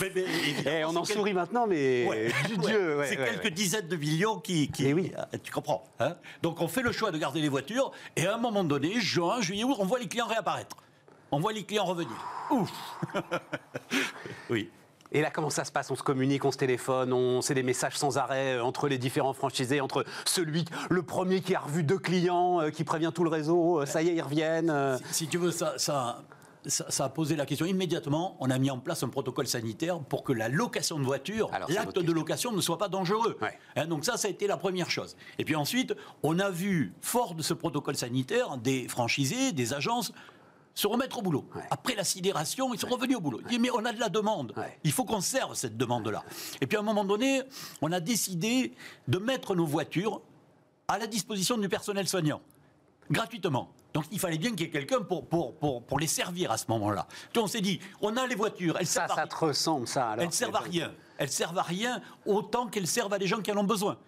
Mais- 0.00 0.12
mais 0.14 0.20
évidemment, 0.22 0.76
Eh, 0.78 0.84
on 0.84 0.94
en 0.96 1.04
sourit 1.04 1.34
maintenant, 1.34 1.66
mais 1.66 2.06
Ouais, 2.06 2.32
du 2.46 2.54
ouais. 2.54 2.66
Dieu. 2.68 2.98
ouais, 2.98 3.06
c'est 3.08 3.16
quelques 3.16 3.48
dizaines 3.48 3.88
de 3.88 3.96
millions 3.96 4.38
qui. 4.38 4.70
qui 4.70 4.86
Eh 4.86 4.94
oui. 4.94 5.12
euh, 5.18 5.38
Tu 5.42 5.50
comprends 5.50 5.82
hein 5.98 6.14
Donc 6.42 6.60
on 6.60 6.68
fait 6.68 6.82
le 6.82 6.92
choix 6.92 7.10
de 7.10 7.18
garder 7.18 7.40
les 7.40 7.48
voitures 7.48 7.90
et 8.14 8.26
à 8.26 8.34
un 8.34 8.38
moment 8.38 8.62
donné, 8.62 9.00
juin, 9.00 9.40
juillet, 9.40 9.64
août, 9.64 9.76
on 9.80 9.86
voit 9.86 9.98
les 9.98 10.06
clients 10.06 10.28
réapparaître. 10.28 10.76
On 11.32 11.40
voit 11.40 11.52
les 11.52 11.64
clients 11.64 11.84
revenir. 11.86 12.14
Ouf 12.50 12.70
Oui. 14.50 14.70
Et 15.12 15.20
là, 15.20 15.30
comment 15.30 15.50
ça 15.50 15.64
se 15.64 15.70
passe? 15.72 15.90
On 15.90 15.94
se 15.94 16.02
communique, 16.02 16.44
on 16.44 16.50
se 16.50 16.56
téléphone, 16.58 17.12
on 17.12 17.42
c'est 17.42 17.54
des 17.54 17.62
messages 17.62 17.96
sans 17.96 18.18
arrêt 18.18 18.56
euh, 18.56 18.64
entre 18.64 18.88
les 18.88 18.98
différents 18.98 19.34
franchisés, 19.34 19.80
entre 19.80 20.04
celui, 20.24 20.64
le 20.90 21.02
premier 21.02 21.40
qui 21.40 21.54
a 21.54 21.60
revu 21.60 21.84
deux 21.84 21.98
clients, 21.98 22.60
euh, 22.60 22.70
qui 22.70 22.84
prévient 22.84 23.12
tout 23.14 23.24
le 23.24 23.30
réseau, 23.30 23.80
euh, 23.80 23.86
ça 23.86 24.02
y 24.02 24.08
est, 24.08 24.14
ils 24.14 24.22
reviennent. 24.22 24.70
euh. 24.70 24.96
Si, 25.10 25.24
si 25.24 25.28
tu 25.28 25.38
veux, 25.38 25.50
ça, 25.50 25.74
ça, 25.76 26.22
ça, 26.64 26.86
ça 26.88 27.04
a 27.04 27.08
posé 27.08 27.36
la 27.36 27.44
question. 27.44 27.66
Immédiatement, 27.66 28.36
on 28.40 28.48
a 28.50 28.58
mis 28.58 28.70
en 28.70 28.78
place 28.78 29.02
un 29.02 29.08
protocole 29.08 29.46
sanitaire 29.46 29.98
pour 30.00 30.22
que 30.22 30.32
la 30.32 30.48
location 30.48 30.98
de 30.98 31.04
voiture, 31.04 31.50
l'acte 31.68 31.98
de 31.98 32.12
location 32.12 32.52
ne 32.52 32.60
soit 32.60 32.78
pas 32.78 32.88
dangereux. 32.88 33.36
Ouais. 33.42 33.58
Hein, 33.76 33.86
donc 33.86 34.04
ça, 34.04 34.16
ça 34.16 34.28
a 34.28 34.30
été 34.30 34.46
la 34.46 34.56
première 34.56 34.90
chose. 34.90 35.16
Et 35.38 35.44
puis 35.44 35.56
ensuite, 35.56 35.94
on 36.22 36.38
a 36.38 36.50
vu, 36.50 36.94
fort 37.00 37.34
de 37.34 37.42
ce 37.42 37.52
protocole 37.52 37.96
sanitaire, 37.96 38.56
des 38.56 38.88
franchisés, 38.88 39.52
des 39.52 39.74
agences 39.74 40.12
se 40.74 40.86
remettre 40.86 41.18
au 41.18 41.22
boulot. 41.22 41.44
Ouais. 41.54 41.62
Après 41.70 41.94
la 41.94 42.04
sidération, 42.04 42.72
ils 42.72 42.80
sont 42.80 42.88
revenus 42.88 43.16
au 43.16 43.20
boulot. 43.20 43.40
Ils 43.42 43.48
disent, 43.48 43.58
mais 43.58 43.70
on 43.70 43.84
a 43.84 43.92
de 43.92 44.00
la 44.00 44.08
demande. 44.08 44.52
Ouais. 44.56 44.78
Il 44.84 44.92
faut 44.92 45.04
qu'on 45.04 45.20
serve 45.20 45.54
cette 45.54 45.76
demande-là. 45.76 46.24
Et 46.60 46.66
puis 46.66 46.76
à 46.76 46.80
un 46.80 46.84
moment 46.84 47.04
donné, 47.04 47.42
on 47.80 47.92
a 47.92 48.00
décidé 48.00 48.72
de 49.08 49.18
mettre 49.18 49.54
nos 49.54 49.66
voitures 49.66 50.22
à 50.88 50.98
la 50.98 51.06
disposition 51.06 51.56
du 51.58 51.68
personnel 51.68 52.08
soignant, 52.08 52.40
gratuitement. 53.10 53.70
Donc 53.94 54.04
il 54.10 54.18
fallait 54.18 54.38
bien 54.38 54.50
qu'il 54.50 54.62
y 54.62 54.64
ait 54.64 54.70
quelqu'un 54.70 55.00
pour, 55.00 55.26
pour, 55.26 55.54
pour, 55.56 55.82
pour 55.82 55.98
les 55.98 56.06
servir 56.06 56.50
à 56.50 56.56
ce 56.56 56.64
moment-là. 56.68 57.06
Donc 57.34 57.44
on 57.44 57.46
s'est 57.46 57.60
dit, 57.60 57.78
on 58.00 58.16
a 58.16 58.26
les 58.26 58.34
voitures, 58.34 58.76
elles 58.78 58.86
Ça, 58.86 59.06
servent 59.06 59.18
à 59.18 59.22
ça 59.22 59.26
te 59.26 59.36
ressemble, 59.36 59.86
ça 59.86 60.10
alors 60.10 60.24
elles 60.24 60.32
servent 60.32 60.56
à 60.56 60.60
rien. 60.60 60.92
Elles 61.18 61.30
servent 61.30 61.58
à 61.58 61.62
rien 61.62 62.00
autant 62.26 62.66
qu'elles 62.66 62.86
servent 62.86 63.12
à 63.12 63.18
des 63.18 63.26
gens 63.26 63.40
qui 63.42 63.52
en 63.52 63.58
ont 63.58 63.64
besoin. 63.64 63.98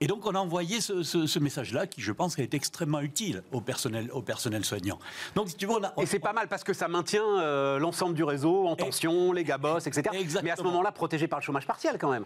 Et 0.00 0.06
donc 0.06 0.26
on 0.26 0.34
a 0.34 0.38
envoyé 0.38 0.80
ce, 0.82 1.02
ce- 1.02 1.26
ce 1.26 1.38
message-là 1.38 1.86
qui, 1.86 2.02
je 2.02 2.12
pense, 2.12 2.38
est 2.38 2.52
extrêmement 2.52 3.00
utile 3.00 3.42
au 3.52 3.60
personnel, 3.62 4.10
au 4.12 4.20
personnel 4.20 4.64
soignant. 4.64 4.98
Donc 5.34 5.48
si 5.48 5.56
tu 5.56 5.64
veux, 5.66 5.72
on 5.72 5.82
a, 5.82 5.92
Et 6.02 6.06
c'est 6.06 6.18
pas 6.18 6.34
mal 6.34 6.48
parce 6.48 6.64
que 6.64 6.74
ça 6.74 6.86
maintient 6.88 7.24
euh, 7.40 7.78
l'ensemble 7.78 8.14
du 8.14 8.22
réseau 8.22 8.66
en 8.66 8.76
tension, 8.76 9.32
les 9.32 9.42
gars 9.44 9.58
etc. 9.86 10.02
Mais 10.42 10.50
à 10.50 10.56
ce 10.56 10.62
moment-là, 10.62 10.92
protégé 10.92 11.28
par 11.28 11.38
le 11.38 11.44
chômage 11.44 11.66
partiel 11.66 11.96
quand 11.98 12.10
même. 12.10 12.24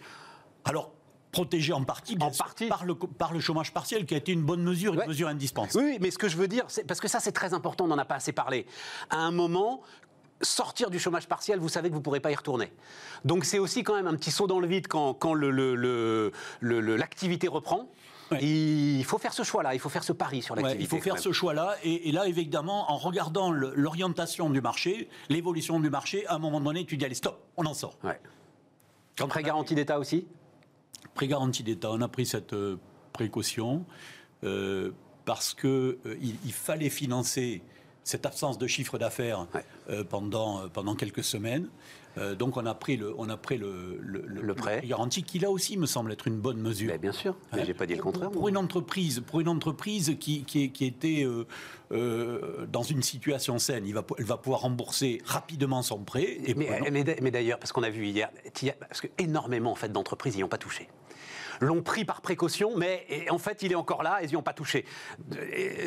alors 0.65 0.91
protégé 1.33 1.73
en 1.73 1.85
partie, 1.85 2.17
bien 2.17 2.27
En 2.27 2.33
sûr, 2.33 2.45
partie. 2.45 2.67
par, 2.67 2.85
le, 2.85 2.97
par 2.97 3.33
le 3.33 3.39
chômage 3.39 3.73
partiel, 3.73 4.05
qui 4.05 4.15
a 4.15 4.17
été 4.17 4.33
une 4.33 4.43
bonne 4.43 4.65
mesure, 4.65 4.97
Ouais. 4.97 5.05
une 5.05 5.11
mesure 5.11 5.29
indispensable. 5.29 5.85
Oui, 5.85 5.99
mais 6.01 6.11
ce 6.11 6.19
que 6.19 6.27
je 6.27 6.37
veux 6.37 6.49
dire, 6.49 6.65
parce 6.89 6.99
que 6.99 7.07
ça 7.07 7.21
c'est 7.21 7.31
très 7.31 7.55
important, 7.55 7.85
on 7.85 7.87
n'en 7.87 7.99
a 7.99 8.05
pas 8.05 8.17
assez 8.17 8.33
parlé. 8.33 8.67
À 9.11 9.19
un 9.19 9.31
moment, 9.31 9.81
sortir 10.43 10.91
du 10.91 10.99
chômage 10.99 11.27
partiel, 11.27 11.59
vous 11.59 11.69
savez 11.69 11.89
que 11.89 11.95
vous 11.95 12.01
ne 12.01 12.05
pourrez 12.05 12.21
pas 12.21 12.31
y 12.31 12.35
retourner. 12.35 12.73
Donc 13.25 13.45
c'est 13.45 13.59
aussi 13.59 13.83
quand 13.85 13.95
même 13.95 14.07
un 14.07 14.15
petit 14.17 14.31
saut 14.31 14.47
dans 14.47 14.61
le 14.61 14.67
vide 14.67 14.87
quand, 14.89 15.15
quand 15.15 15.35
le- 15.35 15.51
le- 15.51 15.75
le- 15.75 16.33
le- 16.61 16.81
le- 16.81 16.97
l'activité 16.97 17.47
reprend. 17.49 17.89
Ouais. 18.31 18.43
Il 18.45 19.05
faut 19.05 19.19
faire 19.19 19.33
ce 19.33 19.43
choix-là, 19.43 19.75
il 19.75 19.81
faut 19.81 19.89
faire 19.89 20.05
ce 20.05 20.13
pari 20.13 20.41
sur 20.41 20.55
Ouais, 20.55 20.63
l'activité. 20.63 20.85
il 20.85 20.89
faut 20.99 21.03
faire 21.03 21.19
ce 21.19 21.33
choix-là. 21.33 21.75
Et, 21.83 22.09
et 22.09 22.13
là, 22.13 22.29
évidemment, 22.29 22.91
en 22.93 22.97
regardant 22.97 23.51
l'orientation 23.51 24.49
du 24.51 24.61
marché, 24.61 25.09
l'évolution 25.29 25.81
du 25.81 25.91
marché, 25.91 26.27
à 26.29 26.35
un 26.37 26.39
moment 26.39 26.61
donné, 26.61 26.87
tu 26.87 26.97
dis 26.97 27.05
allez, 27.05 27.17
stop, 27.17 27.45
on 27.57 27.67
en 27.67 27.75
sort. 27.75 27.99
Ouais. 28.05 28.21
Quand 29.19 29.27
Prêt 29.27 29.43
garantie 29.43 29.75
d'État 29.75 29.99
aussi? 29.99 30.27
Pré 31.15 31.27
garantie 31.27 31.65
d'État, 31.65 31.91
on 31.91 32.01
a 32.03 32.09
pris 32.09 32.25
cette 32.25 32.53
euh, 32.53 32.77
précaution 33.13 33.85
euh, 34.45 34.93
parce 35.25 35.53
que 35.53 35.99
euh, 36.07 36.17
il 36.23 36.53
fallait 36.53 36.89
financer 36.89 37.63
cette 38.05 38.27
absence 38.27 38.59
de 38.59 38.67
chiffre 38.67 38.99
d'affaires 38.99 39.47
Ouais. 39.55 39.65
euh, 39.91 40.05
pendant, 40.05 40.61
euh, 40.63 40.69
pendant 40.69 40.95
quelques 40.95 41.25
semaines. 41.25 41.69
Euh, 42.19 42.35
donc 42.35 42.57
on 42.57 42.67
a 42.67 42.75
pris 42.75 42.97
le, 42.97 43.15
on 43.19 43.29
a 43.29 43.37
pris 43.37 43.57
le, 43.57 43.97
le, 44.01 44.23
Le 44.27 44.55
prêt. 44.55 44.83
garanti 44.85 45.23
qui 45.23 45.39
là 45.39 45.49
aussi 45.49 45.77
me 45.77 45.87
semble 45.87 46.11
être 46.11 46.27
une 46.27 46.41
bonne 46.41 46.57
mesure. 46.61 46.99
Bien 46.99 47.13
sûr, 47.13 47.37
mais 47.53 47.61
Hein 47.61 47.65
j'ai 47.65 47.73
pas 47.75 47.87
dit 47.87 47.95
le 47.95 48.03
contraire. 48.03 48.31
Pour 48.33 48.41
moi. 48.43 48.51
une 48.51 48.57
entreprise, 48.57 49.23
pour 49.25 49.39
une 49.41 49.47
entreprise 49.47 50.17
qui, 50.19 50.43
qui, 50.43 50.73
qui 50.73 50.87
était 50.87 51.25
euh, 51.93 52.67
dans 52.67 52.83
une 52.83 53.03
situation 53.03 53.59
saine, 53.61 53.87
il 53.87 53.95
va, 53.95 54.05
elle 54.19 54.25
va 54.25 54.37
pouvoir 54.39 54.63
rembourser 54.63 55.23
rapidement 55.25 55.83
son 55.83 55.99
prêt. 56.01 56.39
Et 56.45 56.55
Mais, 56.55 56.91
mais- 56.91 57.31
d'ailleurs, 57.31 57.61
parce 57.61 57.71
qu'on 57.71 57.85
a 57.85 57.91
vu 57.91 58.07
hier, 58.07 58.31
parce 58.81 59.01
que 59.01 59.07
énormément 59.19 59.71
en 59.71 59.77
fait, 59.77 59.91
d'entreprises 59.93 60.37
n'y 60.37 60.43
ont 60.43 60.49
pas 60.49 60.59
touché. 60.59 60.89
L'ont 61.61 61.83
pris 61.83 62.05
par 62.07 62.23
précaution, 62.23 62.77
mais 62.77 63.05
et 63.11 63.29
en 63.31 63.37
fait, 63.39 63.63
il 63.63 63.71
est 63.73 63.75
encore 63.77 64.03
là 64.03 64.23
et 64.23 64.25
ils 64.25 64.31
n'y 64.31 64.37
ont 64.37 64.43
pas 64.43 64.55
touché. 64.55 64.87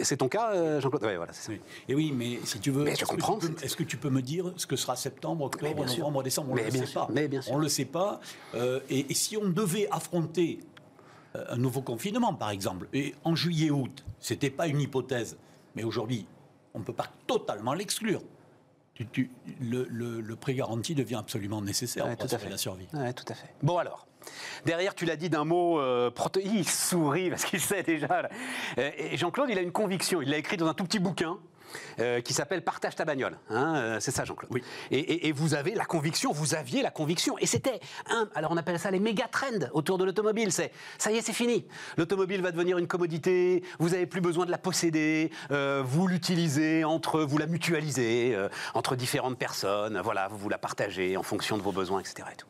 C'est 0.04 0.18
ton 0.18 0.28
cas, 0.30 0.54
euh, 0.54 0.80
Jean-Claude? 0.80 1.04
Oui, 1.04 1.16
voilà. 1.16 1.32
Oui. 1.50 1.60
Et 1.90 1.96
oui, 1.96 2.14
mais 2.16 2.40
si 2.46 2.60
tu 2.60 2.70
veux, 2.72 2.84
Mais 2.84 2.92
je 2.92 3.02
est-ce 3.02 3.06
que 3.06 3.16
comprends, 3.16 3.38
tu 3.40 3.48
peux- 3.50 3.58
c'est- 3.60 3.66
Est-ce 3.66 3.76
que 3.76 3.84
tu 3.84 3.98
peux 3.98 4.10
me 4.10 4.22
dire 4.22 4.54
ce 4.58 4.68
que 4.68 4.76
sera 4.76 4.96
septembre, 4.96 5.46
octobre, 5.46 5.74
bien 5.76 5.88
sûr. 5.88 6.00
novembre, 6.00 6.24
décembre? 6.24 6.50
On 6.52 6.56
ne 6.56 6.62
le 6.64 6.72
sait 6.72 6.94
pas. 6.94 7.08
On 7.50 7.58
ne 7.58 7.62
le 7.64 7.70
sait 7.70 7.86
pas. 7.86 8.20
Euh, 8.56 8.80
et, 8.90 9.12
si 9.14 9.36
on 9.38 9.50
devait 9.50 9.88
affronter 9.92 10.60
euh, 11.36 11.44
un 11.50 11.58
nouveau 11.58 11.82
confinement, 11.82 12.34
par 12.36 12.52
exemple, 12.52 12.88
et 12.94 13.16
en 13.24 13.36
juillet-août, 13.36 14.06
c'était 14.20 14.52
pas 14.52 14.68
une 14.68 14.80
hypothèse, 14.80 15.38
mais 15.76 15.84
aujourd'hui, 15.84 16.28
on 16.76 16.80
ne 16.80 16.84
peut 16.84 16.94
pas 16.94 17.08
totalement 17.26 17.74
l'exclure. 17.74 18.22
Tu- 18.94 19.08
tu- 19.08 19.32
le, 19.60 19.88
le- 19.90 20.22
le 20.22 20.36
prêt 20.36 20.54
garanti 20.54 20.94
devient 20.94 21.16
absolument 21.16 21.60
nécessaire 21.64 22.06
Ouais, 22.06 22.12
pour 22.16 22.28
tout 22.28 22.36
à 22.36 22.36
assurer 22.36 22.44
fait. 22.44 22.50
la 22.52 22.58
survie. 22.60 22.86
Ouais, 22.94 23.12
tout 23.14 23.26
à 23.28 23.34
fait. 23.34 23.48
Bon 23.64 23.80
alors, 23.80 24.06
Derrière, 24.66 24.96
tu 24.96 25.06
l'as 25.06 25.16
dit 25.16 25.30
d'un 25.30 25.46
mot 25.46 25.80
euh. 25.80 26.10
Il 26.44 26.68
sourit 26.68 27.30
parce 27.30 27.46
qu'il 27.46 27.60
sait 27.60 27.84
déjà. 27.84 28.30
Euh, 28.78 28.92
et 28.98 29.18
Jean-Claude, 29.18 29.50
il 29.50 29.58
a 29.58 29.62
une 29.62 29.72
conviction. 29.72 30.22
Il 30.22 30.30
l'a 30.30 30.38
écrit 30.38 30.58
dans 30.58 30.68
un 30.68 30.74
tout 30.74 30.84
petit 30.84 31.00
bouquin. 31.00 31.38
Euh, 32.00 32.22
qui 32.22 32.34
s'appelle 32.34 32.64
Partage 32.64 32.94
ta 32.96 33.04
bagnole. 33.04 33.36
Hein, 33.50 33.76
euh, 33.78 34.00
c'est 34.00 34.12
ça, 34.12 34.26
Jean-Claude. 34.26 34.52
Oui. 34.54 34.62
Et, 34.92 35.00
et- 35.00 35.28
et 35.28 35.32
vous 35.32 35.56
avez 35.56 35.74
la 35.74 35.86
conviction, 35.86 36.32
vous 36.32 36.54
aviez 36.54 36.84
la 36.84 36.92
conviction. 36.92 37.36
Et 37.40 37.48
c'était 37.48 37.80
un. 38.12 38.30
Alors 38.36 38.52
on 38.52 38.58
appelle 38.58 38.78
ça 38.78 38.92
les 38.92 39.00
méga 39.00 39.26
trends 39.28 39.48
autour 39.72 39.98
de 39.98 40.04
l'automobile. 40.04 40.52
C'est 40.52 40.72
ça 41.00 41.12
y 41.12 41.18
est, 41.18 41.22
c'est 41.24 41.34
fini. 41.34 41.66
L'automobile 41.98 42.44
va 42.44 42.52
devenir 42.52 42.78
une 42.78 42.86
commodité. 42.86 43.64
Vous 43.80 43.90
n'avez 43.90 44.06
plus 44.06 44.22
besoin 44.22 44.46
de 44.46 44.52
la 44.52 44.60
posséder. 44.60 45.32
euh, 45.50 45.82
vous 45.84 46.06
l'utilisez 46.06 46.84
entre, 46.84 47.22
vous 47.22 47.40
la 47.40 47.48
mutualisez 47.48 48.38
entre 48.76 48.96
différentes 48.96 49.40
personnes. 49.40 50.00
Voilà, 50.04 50.28
vous 50.28 50.38
vous 50.38 50.50
la 50.50 50.60
partagez 50.60 51.18
en 51.18 51.24
fonction 51.24 51.58
de 51.58 51.64
vos 51.64 51.72
besoins, 51.72 52.02
etc. 52.02 52.28
et 52.32 52.36
tout. 52.36 52.46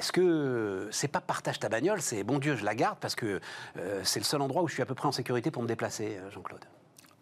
Est-ce 0.00 0.12
que 0.12 0.88
c'est 0.90 1.08
pas 1.08 1.20
partage 1.20 1.58
ta 1.58 1.68
bagnole, 1.68 2.00
c'est 2.00 2.24
bon 2.24 2.38
Dieu, 2.38 2.56
je 2.56 2.64
la 2.64 2.74
garde 2.74 2.96
parce 3.02 3.14
que 3.14 3.38
euh, 3.76 4.00
c'est 4.02 4.18
le 4.18 4.24
seul 4.24 4.40
endroit 4.40 4.62
où 4.62 4.66
je 4.66 4.72
suis 4.72 4.82
à 4.82 4.86
peu 4.86 4.94
près 4.94 5.06
en 5.06 5.12
sécurité 5.12 5.50
pour 5.50 5.62
me 5.62 5.68
déplacer, 5.68 6.16
euh, 6.16 6.30
Jean-Claude? 6.30 6.64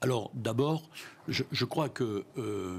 Alors, 0.00 0.30
d'abord, 0.32 0.88
je, 1.26 1.64
crois 1.64 1.88
que 1.88 2.24
euh, 2.36 2.78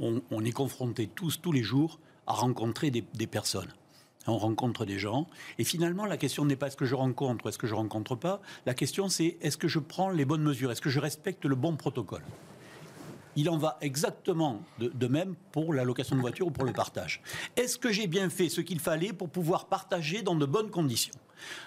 on, 0.00 0.44
est 0.44 0.50
confronté 0.50 1.06
tous, 1.06 1.40
tous 1.40 1.52
les 1.52 1.62
jours, 1.62 2.00
à 2.26 2.32
rencontrer 2.32 2.90
des, 2.90 3.04
des 3.14 3.28
personnes. 3.28 3.72
On 4.26 4.36
rencontre 4.36 4.84
des 4.84 4.98
gens. 4.98 5.28
Et 5.58 5.64
finalement, 5.64 6.04
la 6.04 6.16
question 6.16 6.44
n'est 6.44 6.56
pas 6.56 6.66
est-ce 6.66 6.76
que 6.76 6.84
je 6.84 6.96
rencontre 6.96 7.46
ou 7.46 7.50
est-ce 7.50 7.58
que 7.58 7.68
je 7.68 7.74
rencontre 7.74 8.16
pas. 8.16 8.40
La 8.66 8.74
question, 8.74 9.08
c'est 9.08 9.36
est-ce 9.42 9.58
que 9.58 9.68
je 9.68 9.78
prends 9.78 10.10
les 10.10 10.24
bonnes 10.24 10.42
mesures? 10.42 10.72
Est-ce 10.72 10.80
que 10.80 10.90
je 10.90 10.98
respecte 10.98 11.44
le 11.44 11.54
bon 11.54 11.76
protocole? 11.76 12.24
Il 13.36 13.48
en 13.50 13.56
va 13.58 13.78
exactement 13.80 14.62
de, 14.78 14.88
de 14.88 15.06
même 15.06 15.34
pour 15.52 15.72
la 15.74 15.84
location 15.84 16.16
de 16.16 16.20
voiture 16.20 16.46
ou 16.46 16.50
pour 16.50 16.64
le 16.64 16.72
partage. 16.72 17.22
Est-ce 17.56 17.78
que 17.78 17.90
j'ai 17.92 18.06
bien 18.06 18.28
fait 18.30 18.48
ce 18.48 18.60
qu'il 18.60 18.80
fallait 18.80 19.12
pour 19.12 19.28
pouvoir 19.28 19.66
partager 19.66 20.22
dans 20.22 20.34
de 20.34 20.46
bonnes 20.46 20.70
conditions? 20.70 21.14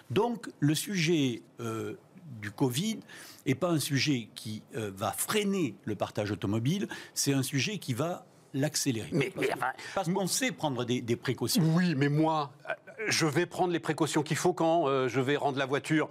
Donc, 0.10 0.48
le 0.60 0.76
sujet 0.76 1.42
euh, 1.60 1.96
du 2.42 2.52
Covid 2.52 3.00
n'est 3.46 3.56
pas 3.56 3.70
un 3.70 3.80
sujet 3.80 4.30
qui 4.36 4.64
euh, 4.76 4.92
va 4.96 5.12
freiner 5.12 5.76
le 5.86 5.96
partage 5.96 6.32
automobile, 6.32 6.88
c'est 7.14 7.34
un 7.34 7.44
sujet 7.44 7.78
qui 7.78 7.94
va 7.94 8.26
l'accélérer. 8.54 9.10
Mais- 9.12 9.32
Parce 9.32 9.42
mais 9.48 9.48
que- 9.54 9.58
enfin, 9.58 9.72
parce 9.94 10.10
qu'on 10.12 10.28
sait 10.28 10.52
prendre 10.52 10.86
des, 10.86 11.02
des 11.02 11.16
précautions. 11.18 11.64
Oui, 11.76 11.94
mais 11.96 12.08
moi, 12.10 12.52
euh, 12.70 12.74
je 13.08 13.26
vais 13.26 13.46
prendre 13.46 13.74
les 13.74 13.80
précautions 13.82 14.24
qu'il 14.24 14.38
faut 14.38 14.54
quand 14.54 14.88
euh, 14.88 15.08
je 15.10 15.20
vais 15.20 15.36
rendre 15.36 15.58
la 15.58 15.66
voiture. 15.66 16.10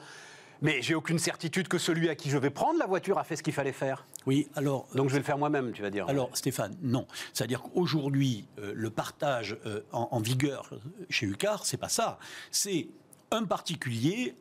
Mais 0.62 0.80
j'ai 0.82 0.94
aucune 0.94 1.18
certitude 1.18 1.68
que 1.68 1.78
celui 1.78 2.08
à 2.08 2.14
qui 2.14 2.30
je 2.30 2.38
vais 2.38 2.49
prendre 2.50 2.78
la 2.78 2.87
voiture 2.87 3.18
a 3.18 3.25
fait 3.25 3.37
ce 3.37 3.42
qu'il 3.42 3.52
fallait 3.52 3.73
faire. 3.73 4.06
Oui, 4.26 4.49
alors 4.57 4.87
Donc 4.95 5.09
je 5.09 5.14
vais 5.14 5.19
le 5.21 5.25
faire 5.25 5.38
moi-même, 5.38 5.73
tu 5.73 5.83
vas 5.83 5.90
dire. 5.90 6.09
Alors 6.09 6.31
Stéphane, 6.37 6.76
non. 6.83 7.07
C'est-à-dire 7.33 7.61
qu'aujourd'hui, 7.62 8.47
euh, 8.59 8.73
le 8.75 8.90
partage 8.90 9.57
euh, 9.66 9.81
en, 9.93 10.09
en 10.11 10.21
vigueur 10.21 10.71
chez 11.11 11.26
Ucar, 11.26 11.66
c'est 11.66 11.76
pas 11.76 11.88
ça. 11.90 12.19
C'est 12.50 12.88
un 13.31 13.45
particulier 13.45 14.35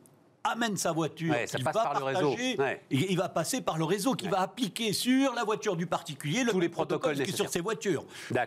amène 0.46 0.76
sa 0.76 0.92
voiture, 0.92 1.32
Ouais, 1.32 1.46
ça 1.46 1.56
il 1.58 1.64
passe 1.64 1.74
va 1.74 1.82
par 1.84 1.98
le 2.00 2.04
réseau. 2.04 2.28
partager, 2.30 2.56
Ouais. 2.58 2.82
et 2.90 3.10
il 3.12 3.16
va 3.16 3.30
passer 3.30 3.62
par 3.62 3.78
le 3.78 3.84
réseau 3.84 4.12
qui 4.14 4.28
va 4.28 4.40
appliquer 4.40 4.92
sur 4.92 5.32
la 5.34 5.42
voiture 5.42 5.74
du 5.74 5.86
particulier 5.86 6.44
le 6.44 6.52
Tous 6.52 6.60
les 6.60 6.68
protocoles 6.68 7.14
protocole 7.14 7.34
sur 7.34 7.48
ses 7.48 7.60
voitures. 7.60 8.04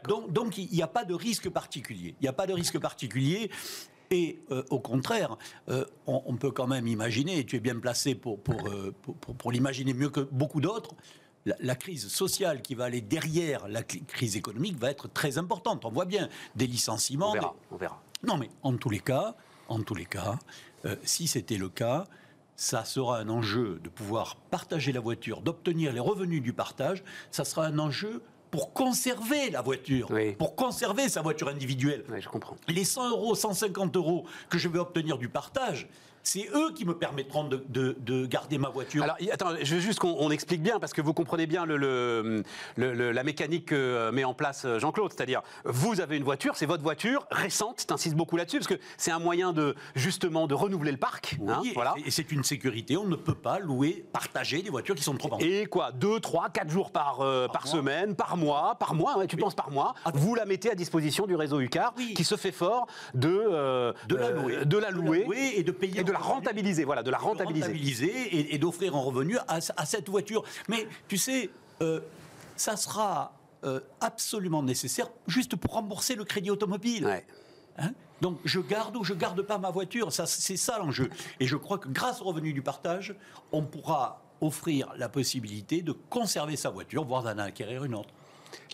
Donc, 0.07 0.31
donc, 0.31 0.57
il 0.59 0.69
n'y 0.71 0.83
a 0.83 0.87
pas 0.87 1.05
de 1.05 1.15
risque 1.15 1.49
particulier. 1.49 2.13
Il 2.19 2.23
n'y 2.23 2.27
a 2.27 2.33
pas 2.33 2.45
de 2.45 2.53
risque 2.53 2.77
particulier. 2.79 3.49
Et 4.11 4.39
euh, 4.51 4.63
au 4.69 4.79
contraire, 4.79 5.37
euh, 5.69 5.85
on, 6.05 6.21
on 6.27 6.35
peut 6.37 6.51
quand 6.51 6.67
même 6.67 6.87
imaginer, 6.87 7.39
et 7.39 7.45
tu 7.45 7.55
es 7.55 7.59
bien 7.59 7.77
placé 7.79 8.13
pour, 8.15 8.39
pour, 8.41 8.67
euh, 8.67 8.93
pour, 9.01 9.15
pour- 9.15 9.35
pour 9.35 9.51
l'imaginer 9.51 9.93
mieux 9.95 10.09
que 10.09 10.21
beaucoup 10.21 10.61
d'autres, 10.61 10.93
la, 11.45 11.55
la 11.59 11.75
crise 11.75 12.07
sociale 12.07 12.61
qui 12.61 12.75
va 12.75 12.85
aller 12.85 13.01
derrière 13.01 13.67
la 13.67 13.83
crise 13.83 14.35
économique 14.35 14.77
va 14.77 14.89
être 14.91 15.07
très 15.07 15.37
importante. 15.37 15.85
On 15.85 15.89
voit 15.91 16.05
bien 16.05 16.27
des 16.55 16.67
licenciements. 16.67 17.29
on 17.31 17.33
verra, 17.33 17.47
des- 17.69 17.75
on 17.75 17.77
verra. 17.77 18.01
Non, 18.23 18.37
mais 18.37 18.49
en 18.63 18.75
tous 18.77 18.89
les 18.89 18.99
cas, 18.99 19.35
en 19.67 19.81
tous 19.81 19.95
les 19.95 20.05
cas, 20.05 20.39
euh, 20.85 20.95
si 21.03 21.27
c'était 21.27 21.57
le 21.57 21.69
cas, 21.69 22.05
ça 22.55 22.83
sera 22.85 23.19
un 23.19 23.29
enjeu 23.29 23.79
de 23.83 23.89
pouvoir 23.89 24.35
partager 24.49 24.91
la 24.91 24.99
voiture, 24.99 25.41
d'obtenir 25.41 25.93
les 25.93 25.99
revenus 25.99 26.41
du 26.41 26.53
partage. 26.53 27.03
Ça 27.31 27.45
sera 27.45 27.65
un 27.65 27.77
enjeu 27.77 28.23
pour 28.49 28.73
conserver 28.73 29.49
la 29.51 29.61
voiture, 29.61 30.09
Oui. 30.09 30.31
pour 30.33 30.55
conserver 30.55 31.09
sa 31.09 31.21
voiture 31.21 31.49
individuelle. 31.49 32.03
Je 32.17 32.27
comprends. 32.29 32.55
Les 32.67 32.85
100 32.85 33.09
euros, 33.11 33.35
150 33.35 33.95
euros 33.97 34.25
que 34.49 34.57
je 34.57 34.69
vais 34.69 34.79
obtenir 34.79 35.17
du 35.17 35.29
partage, 35.29 35.87
c'est 36.27 36.49
eux 36.53 36.73
qui 36.75 36.83
me 36.83 36.93
permettront 36.93 37.45
de, 37.45 37.63
de- 37.69 37.95
de 37.99 38.25
garder 38.25 38.57
ma 38.57 38.67
voiture. 38.67 39.03
Alors, 39.03 39.15
attends, 39.31 39.51
je 39.61 39.75
veux 39.75 39.79
juste 39.81 39.99
qu'on 39.99 40.13
on 40.19 40.29
explique 40.29 40.61
bien, 40.61 40.77
parce 40.77 40.91
que 40.91 41.01
vous 41.01 41.13
comprenez 41.13 41.47
bien 41.47 41.65
le, 41.65 41.77
le- 41.77 42.43
le- 42.75 42.93
le- 42.93 43.11
la 43.13 43.23
mécanique 43.23 43.67
que 43.67 43.75
euh, 43.75 44.11
met 44.11 44.25
en 44.25 44.33
place 44.33 44.65
euh, 44.65 44.77
Jean-Claude. 44.77 45.13
C'est-à-dire, 45.15 45.41
vous 45.63 46.01
avez 46.01 46.17
une 46.17 46.25
voiture, 46.25 46.57
c'est 46.57 46.65
votre 46.65 46.83
voiture 46.83 47.25
récente, 47.31 47.87
t'insistes 47.87 48.15
beaucoup 48.17 48.35
là-dessus, 48.35 48.57
parce 48.57 48.67
que 48.67 48.79
c'est 48.97 49.11
un 49.11 49.19
moyen 49.19 49.53
de, 49.53 49.73
justement, 49.95 50.47
de 50.47 50.53
renouveler 50.53 50.91
le 50.91 50.97
parc. 50.97 51.37
hein, 51.47 51.59
Oui, 51.61 51.69
et 51.69 51.73
voilà. 51.73 51.93
c'est- 51.95 52.07
et 52.07 52.11
c'est 52.11 52.31
une 52.33 52.43
sécurité. 52.43 52.97
On 52.97 53.05
ne 53.05 53.15
peut 53.15 53.33
pas 53.33 53.59
louer, 53.59 54.05
partager 54.11 54.61
des 54.61 54.69
voitures 54.69 54.95
qui 54.95 55.03
sont 55.03 55.15
trop 55.15 55.33
anciennes. 55.33 55.49
Et 55.49 55.65
quoi 55.65 55.93
Deux, 55.93 56.19
trois, 56.19 56.49
quatre 56.49 56.69
jours 56.69 56.91
par, 56.91 57.21
euh, 57.21 57.47
par, 57.47 57.67
semaine, 57.67 58.15
par 58.15 58.35
mois, 58.35 58.75
par 58.79 58.95
mois, 58.95 59.17
ouais, 59.17 59.27
tu 59.27 59.37
penses 59.37 59.55
par 59.55 59.71
mois, 59.71 59.93
Ah, 60.03 60.11
vous 60.13 60.35
la 60.35 60.45
mettez 60.45 60.71
à 60.71 60.75
disposition 60.75 61.25
du 61.25 61.35
réseau 61.35 61.61
UCAR, 61.61 61.93
Oui. 61.97 62.13
qui 62.15 62.25
se 62.25 62.35
fait 62.35 62.51
fort 62.51 62.87
de, 63.13 63.29
euh, 63.29 63.93
de 64.09 64.15
la 64.17 64.31
louer, 64.31 64.65
de 64.65 64.77
la 64.77 64.91
louer, 64.91 65.25
et 65.55 65.63
de 65.63 65.71
payer 65.71 66.01
et 66.01 66.03
de 66.03 66.11
la 66.19 66.25
rentabiliser, 66.25 66.83
voilà, 66.83 67.03
de 67.03 67.11
la 67.11 67.17
de 67.17 67.23
rentabiliser. 67.23 67.67
rentabiliser 67.67 68.35
et, 68.35 68.55
et 68.55 68.57
d'offrir 68.57 68.95
un 68.95 68.99
revenu 68.99 69.37
à, 69.47 69.59
à 69.77 69.85
cette 69.85 70.09
voiture. 70.09 70.43
Mais 70.67 70.87
tu 71.07 71.17
sais, 71.17 71.49
euh, 71.81 71.99
ça 72.55 72.75
sera 72.75 73.33
euh, 73.63 73.79
absolument 74.01 74.63
nécessaire 74.63 75.09
juste 75.27 75.55
pour 75.55 75.73
rembourser 75.73 76.15
le 76.15 76.23
crédit 76.23 76.51
automobile. 76.51 77.05
Ouais. 77.05 77.25
Hein? 77.77 77.91
Donc 78.21 78.39
je 78.45 78.59
garde 78.59 78.95
ou 78.95 79.03
je 79.03 79.13
garde 79.13 79.41
pas 79.43 79.57
ma 79.59 79.69
voiture, 79.69 80.11
ça, 80.11 80.25
c'est 80.25 80.57
ça 80.57 80.79
l'enjeu. 80.79 81.09
Et 81.39 81.45
je 81.45 81.55
crois 81.55 81.77
que 81.77 81.87
grâce 81.87 82.21
au 82.21 82.25
revenu 82.25 82.51
du 82.53 82.61
partage, 82.61 83.15
on 83.51 83.63
pourra 83.63 84.23
offrir 84.41 84.91
la 84.97 85.09
possibilité 85.09 85.81
de 85.81 85.91
conserver 85.91 86.55
sa 86.55 86.69
voiture, 86.69 87.03
voire 87.05 87.23
d'en 87.23 87.37
acquérir 87.37 87.83
une 87.83 87.95
autre. 87.95 88.09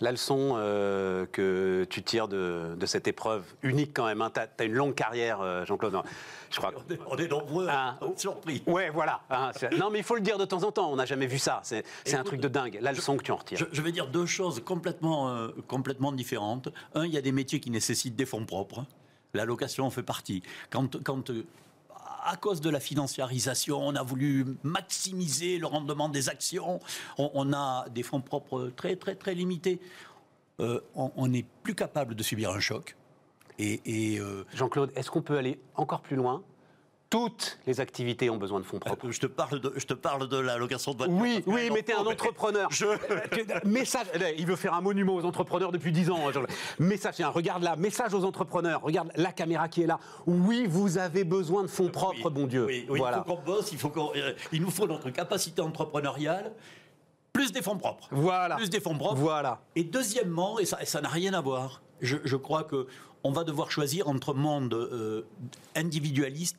La 0.00 0.10
leçon 0.10 0.54
euh, 0.56 1.26
que 1.30 1.86
tu 1.90 2.02
tires 2.02 2.28
de, 2.28 2.74
de 2.78 2.86
cette 2.86 3.06
épreuve 3.08 3.44
unique 3.62 3.92
quand 3.94 4.06
même, 4.06 4.22
tu 4.34 4.40
as, 4.40 4.64
une 4.64 4.74
longue 4.74 4.94
carrière, 4.94 5.40
euh, 5.40 5.64
Jean-Claude. 5.64 5.92
Non, 5.92 6.02
Je 6.50 6.58
crois. 6.58 6.72
On 6.88 6.92
est, 6.92 6.98
on 7.06 7.16
est 7.16 7.28
nombreux 7.28 7.66
Ah. 7.70 7.96
à 8.00 8.06
être 8.06 8.18
surpris. 8.20 8.62
Ouais, 8.66 8.90
voilà. 8.90 9.20
hein, 9.30 9.50
non, 9.78 9.90
mais 9.90 9.98
il 9.98 10.04
faut 10.04 10.14
le 10.16 10.20
dire 10.20 10.38
de 10.38 10.44
temps 10.44 10.62
en 10.64 10.72
temps. 10.72 10.90
On 10.92 10.96
n'a 10.96 11.06
jamais 11.06 11.26
vu 11.26 11.38
ça. 11.38 11.60
C'est 11.62 11.84
un 12.14 12.24
truc 12.24 12.40
de 12.40 12.48
dingue. 12.48 12.78
La 12.80 12.92
leçon 12.92 13.16
que 13.16 13.22
tu 13.22 13.32
en 13.32 13.36
retires. 13.36 13.58
Je, 13.58 13.64
je 13.70 13.82
vais 13.82 13.92
dire 13.92 14.06
deux 14.08 14.26
choses 14.26 14.62
complètement, 14.64 15.28
euh, 15.30 15.48
complètement 15.68 16.12
différentes. 16.12 16.68
Un, 16.94 17.06
il 17.06 17.12
y 17.12 17.18
a 17.18 17.22
des 17.22 17.32
métiers 17.32 17.60
qui 17.60 17.70
nécessitent 17.70 18.16
des 18.16 18.26
fonds 18.26 18.44
propres. 18.44 18.84
La 19.32 19.44
location 19.44 19.84
en 19.86 19.90
fait 19.90 20.02
partie. 20.02 20.42
Quand, 20.70 21.02
quand 21.02 21.30
à 22.24 22.36
cause 22.36 22.60
de 22.60 22.70
la 22.70 22.80
financiarisation, 22.80 23.78
on 23.80 23.94
a 23.94 24.02
voulu 24.02 24.46
maximiser 24.62 25.58
le 25.58 25.66
rendement 25.66 26.08
des 26.08 26.28
actions, 26.28 26.80
on, 27.18 27.52
a 27.52 27.86
des 27.90 28.02
fonds 28.02 28.20
propres 28.20 28.72
très, 28.76 28.96
très, 28.96 29.14
très 29.14 29.34
limités. 29.34 29.80
Euh, 30.60 30.80
on- 30.94 31.26
n'est 31.26 31.44
plus 31.64 31.74
capable 31.74 32.14
de 32.14 32.22
subir 32.22 32.50
un 32.50 32.60
choc. 32.60 32.96
Et, 33.58 33.80
et, 33.84 34.20
euh, 34.20 34.44
Jean-Claude, 34.54 34.92
est-ce 34.94 35.10
qu'on 35.10 35.22
peut 35.22 35.36
aller 35.36 35.58
encore 35.74 36.00
plus 36.00 36.14
loin 36.16 36.42
Toutes 37.10 37.58
les 37.66 37.78
activités 37.80 38.28
ont 38.28 38.38
besoin 38.38 38.58
de 38.58 38.64
fonds 38.64 38.80
propres. 38.80 39.08
je, 39.10 39.20
te 39.20 39.26
parle 39.26 39.60
de, 39.60 39.72
je 39.76 39.86
te 39.86 39.94
parle 39.94 40.28
de 40.28 40.36
la 40.36 40.56
location 40.58 40.92
de 40.92 40.96
voiture. 40.98 41.14
Oui, 41.16 41.44
oui, 41.46 41.70
mais 41.72 41.82
t'es 41.82 41.92
un 41.94 42.04
entrepreneur. 42.04 42.68
Je- 42.72 42.86
Message. 43.68 44.06
eh, 44.14 44.34
Il 44.38 44.46
veut 44.46 44.56
faire 44.56 44.74
un 44.74 44.80
monument 44.80 45.14
aux 45.14 45.24
entrepreneurs 45.24 45.70
depuis 45.70 45.92
10 45.92 46.10
ans. 46.10 46.32
Jean- 46.32 46.42
Message. 46.80 47.14
tiens, 47.16 47.28
regarde 47.28 47.62
là. 47.62 47.76
Message 47.76 48.14
aux 48.14 48.24
entrepreneurs. 48.24 48.80
Regarde 48.82 49.12
la 49.14 49.30
caméra 49.32 49.68
qui 49.68 49.82
est 49.82 49.86
là. 49.86 50.00
Oui, 50.26 50.66
vous 50.68 50.98
avez 50.98 51.22
besoin 51.22 51.62
de 51.62 51.68
fonds 51.68 51.88
propres, 51.88 52.26
Oui, 52.26 52.32
bon 52.32 52.46
Dieu. 52.48 52.64
oui, 52.66 52.86
oui, 52.88 52.98
voilà. 52.98 53.18
Il 53.24 53.30
faut 53.30 53.36
qu'on 53.36 53.42
bosse, 53.42 53.70
il, 53.72 53.78
faut 53.78 53.90
qu'on- 53.90 54.12
euh, 54.16 54.32
il 54.50 54.60
nous 54.62 54.70
faut 54.70 54.86
notre 54.88 55.10
capacité 55.10 55.62
entrepreneuriale, 55.62 56.52
plus 57.32 57.52
des 57.52 57.62
fonds 57.62 57.76
propres. 57.78 58.08
Voilà. 58.10 58.56
Plus 58.56 58.70
des 58.70 58.80
fonds 58.80 58.96
propres. 58.98 59.16
Voilà. 59.20 59.60
Et 59.76 59.84
deuxièmement, 59.84 60.58
et 60.58 60.64
ça 60.64 60.82
et 60.82 60.86
ça 60.86 61.00
n'a 61.00 61.08
rien 61.10 61.32
à 61.34 61.40
voir, 61.40 61.80
je, 62.00 62.16
je 62.24 62.36
crois 62.36 62.64
que 62.64 62.88
on 63.22 63.30
va 63.30 63.44
devoir 63.44 63.70
choisir 63.70 64.08
entre 64.08 64.34
monde 64.34 64.74
euh, 64.74 65.22
individualiste, 65.76 66.56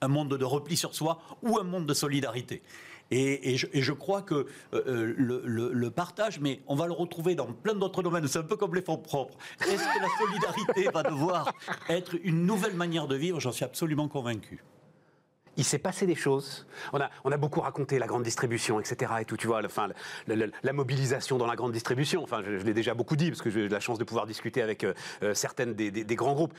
un 0.00 0.08
monde 0.08 0.36
de 0.36 0.44
repli 0.44 0.76
sur 0.76 0.94
soi, 0.94 1.20
ou 1.42 1.58
un 1.58 1.64
monde 1.64 1.86
de 1.86 1.94
solidarité. 1.94 2.62
Et, 3.10 3.56
je, 3.56 3.92
crois 3.92 4.20
que 4.20 4.46
euh, 4.74 5.14
le, 5.16 5.40
le- 5.46 5.72
le 5.72 5.90
partage, 5.90 6.40
mais 6.40 6.60
on 6.66 6.74
va 6.74 6.86
le 6.86 6.92
retrouver 6.92 7.34
dans 7.34 7.46
plein 7.46 7.74
d'autres 7.74 8.02
domaines, 8.02 8.28
c'est 8.28 8.38
un 8.38 8.42
peu 8.42 8.56
comme 8.56 8.74
les 8.74 8.82
fonds 8.82 8.98
propres. 8.98 9.38
Est-ce 9.62 9.82
que 9.82 10.02
la 10.02 10.08
solidarité 10.18 10.90
va 10.92 11.02
devoir 11.02 11.52
être 11.88 12.16
une 12.22 12.44
nouvelle 12.44 12.74
manière 12.74 13.06
de 13.08 13.16
vivre? 13.16 13.40
J'en 13.40 13.52
suis 13.52 13.64
absolument 13.64 14.08
convaincu. 14.08 14.62
Il 15.58 15.64
s'est 15.64 15.78
passé 15.78 16.06
des 16.06 16.14
choses. 16.14 16.66
On 16.94 17.00
a, 17.00 17.10
on 17.24 17.32
a 17.32 17.36
beaucoup 17.36 17.60
raconté 17.60 17.98
la 17.98 18.06
grande 18.06 18.22
distribution, 18.22 18.80
etc. 18.80 19.12
Et 19.20 19.24
tout, 19.26 19.36
tu 19.36 19.46
vois, 19.46 19.60
le- 19.60 19.66
enfin, 19.66 19.88
le- 20.26 20.34
le- 20.36 20.52
la 20.62 20.72
mobilisation 20.72 21.36
dans 21.36 21.46
la 21.46 21.56
grande 21.56 21.72
distribution. 21.72 22.22
Enfin, 22.22 22.42
je, 22.42 22.58
je 22.58 22.64
l'ai 22.64 22.72
déjà 22.74 22.94
beaucoup 22.94 23.16
dit 23.16 23.28
parce 23.30 23.42
que 23.42 23.50
j'ai 23.50 23.60
eu 23.66 23.68
la 23.68 23.80
chance 23.80 23.98
de 23.98 24.04
pouvoir 24.04 24.26
discuter 24.26 24.62
avec 24.62 24.84
euh, 24.84 24.94
euh, 25.22 25.34
certaines 25.34 25.74
des, 25.74 25.90
des- 25.90 26.04
des 26.04 26.14
grands 26.16 26.32
groupes. 26.34 26.54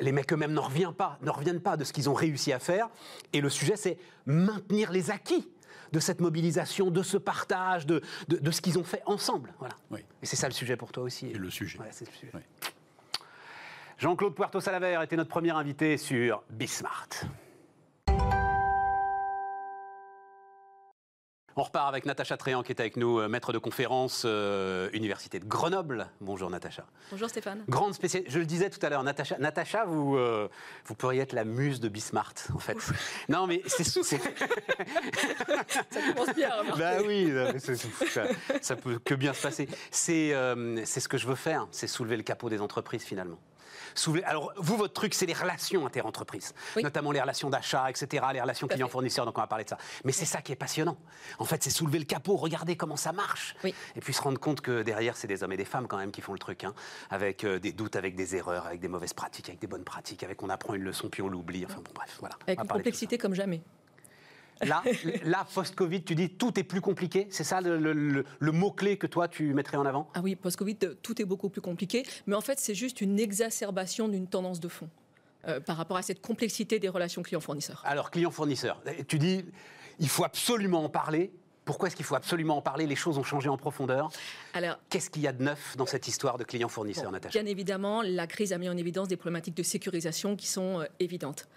Les 0.00 0.10
mecs 0.10 0.32
eux-mêmes 0.32 0.52
n'en 0.52 0.62
reviennent 0.62 0.94
pas, 0.94 1.18
ne 1.22 1.30
reviennent 1.30 1.60
pas 1.60 1.76
de 1.76 1.84
ce 1.84 1.92
qu'ils 1.92 2.08
ont 2.10 2.14
réussi 2.14 2.52
à 2.52 2.58
faire. 2.58 2.88
Et 3.32 3.40
le 3.40 3.48
sujet, 3.50 3.76
c'est 3.76 3.98
maintenir 4.26 4.90
les 4.90 5.10
acquis 5.10 5.48
de 5.92 6.00
cette 6.00 6.20
mobilisation, 6.20 6.90
de 6.90 7.02
ce 7.02 7.18
partage, 7.18 7.86
de, 7.86 8.00
de- 8.28 8.38
de 8.38 8.50
ce 8.50 8.60
qu'ils 8.62 8.78
ont 8.78 8.84
fait 8.84 9.02
ensemble. 9.06 9.52
Voilà. 9.58 9.74
Oui. 9.90 10.00
Et 10.22 10.26
c'est 10.26 10.36
ça 10.36 10.48
le 10.48 10.54
sujet 10.54 10.76
pour 10.76 10.90
toi 10.92 11.02
aussi. 11.04 11.28
C'est 11.30 11.38
le 11.38 11.50
sujet. 11.50 11.78
C'est 11.92 12.06
le 12.08 12.12
sujet. 12.14 12.30
Oui. 12.34 12.40
Jean-Claude 13.98 14.34
Puerto 14.34 14.60
Salaver 14.60 14.98
était 15.04 15.16
notre 15.16 15.30
premier 15.30 15.50
invité 15.50 15.96
sur 15.98 16.42
Bismart. 16.50 17.08
On 21.56 21.62
repart 21.62 21.88
avec 21.88 22.04
Natacha 22.04 22.36
Tréant 22.36 22.64
qui 22.64 22.72
est 22.72 22.80
avec 22.80 22.96
nous, 22.96 23.20
euh, 23.20 23.28
maître 23.28 23.52
de 23.52 23.58
conférence, 23.58 24.24
euh, 24.24 24.90
Université 24.92 25.38
de 25.38 25.44
Grenoble. 25.44 26.08
Bonjour 26.20 26.50
Natacha. 26.50 26.84
Bonjour 27.12 27.30
Stéphane. 27.30 27.62
Grande 27.68 27.94
spécialiste, 27.94 28.32
je 28.32 28.40
le 28.40 28.46
disais 28.46 28.70
tout 28.70 28.84
à 28.84 28.88
l'heure, 28.88 29.04
Natacha, 29.04 29.38
Natacha 29.38 29.84
vous, 29.84 30.16
euh, 30.16 30.48
vous 30.84 30.96
pourriez 30.96 31.20
être 31.20 31.32
la 31.32 31.44
muse 31.44 31.78
de 31.78 31.88
Bismart, 31.88 32.34
en 32.52 32.58
fait. 32.58 32.76
Non, 33.28 33.46
mais 33.46 33.62
c'est. 33.66 33.84
ça 33.84 34.00
commence 36.12 36.34
bien, 36.34 36.50
Bah 36.76 36.94
oui, 37.06 37.32
ça, 37.58 38.24
ça, 38.60 38.76
peut 38.76 38.98
que 38.98 39.14
bien 39.14 39.32
se 39.32 39.42
passer. 39.42 39.68
C'est 39.90 40.34
c'est 40.84 41.00
ce 41.00 41.08
que 41.08 41.18
je 41.18 41.26
veux 41.28 41.36
faire, 41.36 41.68
c'est 41.70 41.86
soulever 41.86 42.16
le 42.16 42.24
capot 42.24 42.48
des 42.48 42.60
entreprises 42.60 43.04
finalement. 43.04 43.38
Alors, 44.24 44.52
vous, 44.56 44.76
votre 44.76 44.92
truc, 44.92 45.14
c'est 45.14 45.26
les 45.26 45.32
relations 45.32 45.86
interentreprises, 45.86 46.54
notamment 46.82 47.12
les 47.12 47.20
relations 47.20 47.50
d'achat, 47.50 47.88
etc., 47.90 48.24
les 48.32 48.40
relations 48.40 48.66
clients-fournisseurs, 48.66 49.26
donc 49.26 49.38
on 49.38 49.40
va 49.40 49.46
parler 49.46 49.64
de 49.64 49.70
ça. 49.70 49.78
Mais 50.04 50.12
c'est 50.12 50.24
ça 50.24 50.42
qui 50.42 50.52
est 50.52 50.56
passionnant. 50.56 50.96
En 51.38 51.44
fait, 51.44 51.62
c'est 51.62 51.70
soulever 51.70 51.98
le 51.98 52.04
capot, 52.04 52.36
regarder 52.36 52.76
comment 52.76 52.96
ça 52.96 53.12
marche, 53.12 53.54
et 53.64 54.00
puis 54.00 54.12
se 54.12 54.22
rendre 54.22 54.38
compte 54.38 54.60
que 54.60 54.82
derrière, 54.82 55.16
c'est 55.16 55.26
des 55.26 55.42
hommes 55.42 55.52
et 55.52 55.56
des 55.56 55.64
femmes 55.64 55.86
quand 55.86 55.98
même 55.98 56.12
qui 56.12 56.20
font 56.20 56.32
le 56.32 56.38
truc, 56.38 56.64
hein, 56.64 56.74
avec 57.10 57.44
euh, 57.44 57.58
des 57.58 57.72
doutes, 57.72 57.96
avec 57.96 58.14
des 58.14 58.36
erreurs, 58.36 58.66
avec 58.66 58.80
des 58.80 58.88
mauvaises 58.88 59.12
pratiques, 59.12 59.48
avec 59.48 59.60
des 59.60 59.66
bonnes 59.66 59.84
pratiques, 59.84 60.22
avec 60.22 60.42
on 60.42 60.48
apprend 60.48 60.74
une 60.74 60.82
leçon 60.82 61.08
puis 61.08 61.22
on 61.22 61.28
l'oublie. 61.28 61.64
Enfin 61.64 61.80
bon, 61.84 61.92
bref, 61.94 62.16
voilà. 62.20 62.36
Avec 62.46 62.60
une 62.60 62.68
complexité 62.68 63.18
comme 63.18 63.34
jamais. 63.34 63.62
Là, 64.62 64.82
là 65.24 65.46
post-Covid, 65.52 66.02
tu 66.02 66.14
dis 66.14 66.30
tout 66.30 66.58
est 66.58 66.62
plus 66.62 66.80
compliqué. 66.80 67.26
C'est 67.30 67.44
ça 67.44 67.60
le, 67.60 68.24
mot-clé 68.40 68.96
que 68.96 69.06
toi, 69.06 69.28
tu 69.28 69.54
mettrais 69.54 69.76
en 69.76 69.86
avant? 69.86 70.08
Ah 70.14 70.20
oui, 70.22 70.36
post-Covid, 70.36 70.76
tout 71.02 71.20
est 71.20 71.24
beaucoup 71.24 71.48
plus 71.48 71.60
compliqué. 71.60 72.04
Mais 72.26 72.34
en 72.34 72.40
fait, 72.40 72.58
c'est 72.58 72.74
juste 72.74 73.00
une 73.00 73.18
exacerbation 73.18 74.08
d'une 74.08 74.26
tendance 74.26 74.60
de 74.60 74.68
fond 74.68 74.88
euh, 75.48 75.60
par 75.60 75.76
rapport 75.76 75.96
à 75.96 76.02
cette 76.02 76.20
complexité 76.20 76.78
des 76.78 76.88
relations 76.88 77.22
clients-fournisseurs. 77.22 77.82
Alors, 77.84 78.10
clients-fournisseurs, 78.10 78.80
tu 79.08 79.18
dis, 79.18 79.44
il 79.98 80.08
faut 80.08 80.24
absolument 80.24 80.84
en 80.84 80.88
parler. 80.88 81.32
Pourquoi 81.64 81.88
est-ce 81.88 81.96
qu'il 81.96 82.04
faut 82.04 82.14
absolument 82.14 82.58
en 82.58 82.62
parler? 82.62 82.86
Les 82.86 82.96
choses 82.96 83.18
ont 83.18 83.22
changé 83.22 83.48
en 83.48 83.56
profondeur. 83.56 84.10
Alors, 84.52 84.78
qu'est-ce 84.90 85.10
qu'il 85.10 85.22
y 85.22 85.26
a 85.26 85.32
de 85.32 85.42
neuf 85.42 85.76
dans 85.76 85.86
cette 85.86 86.06
histoire 86.08 86.36
de 86.36 86.44
clients-fournisseurs, 86.44 87.10
Natacha? 87.10 87.40
Bien 87.40 87.50
évidemment, 87.50 88.02
la 88.02 88.26
crise 88.26 88.52
a 88.52 88.58
mis 88.58 88.68
en 88.68 88.76
évidence 88.76 89.08
des 89.08 89.16
problématiques 89.16 89.56
de 89.56 89.62
sécurisation 89.62 90.36
qui 90.36 90.46
sont 90.46 90.80
euh, 90.80 90.84
évidentes. 91.00 91.48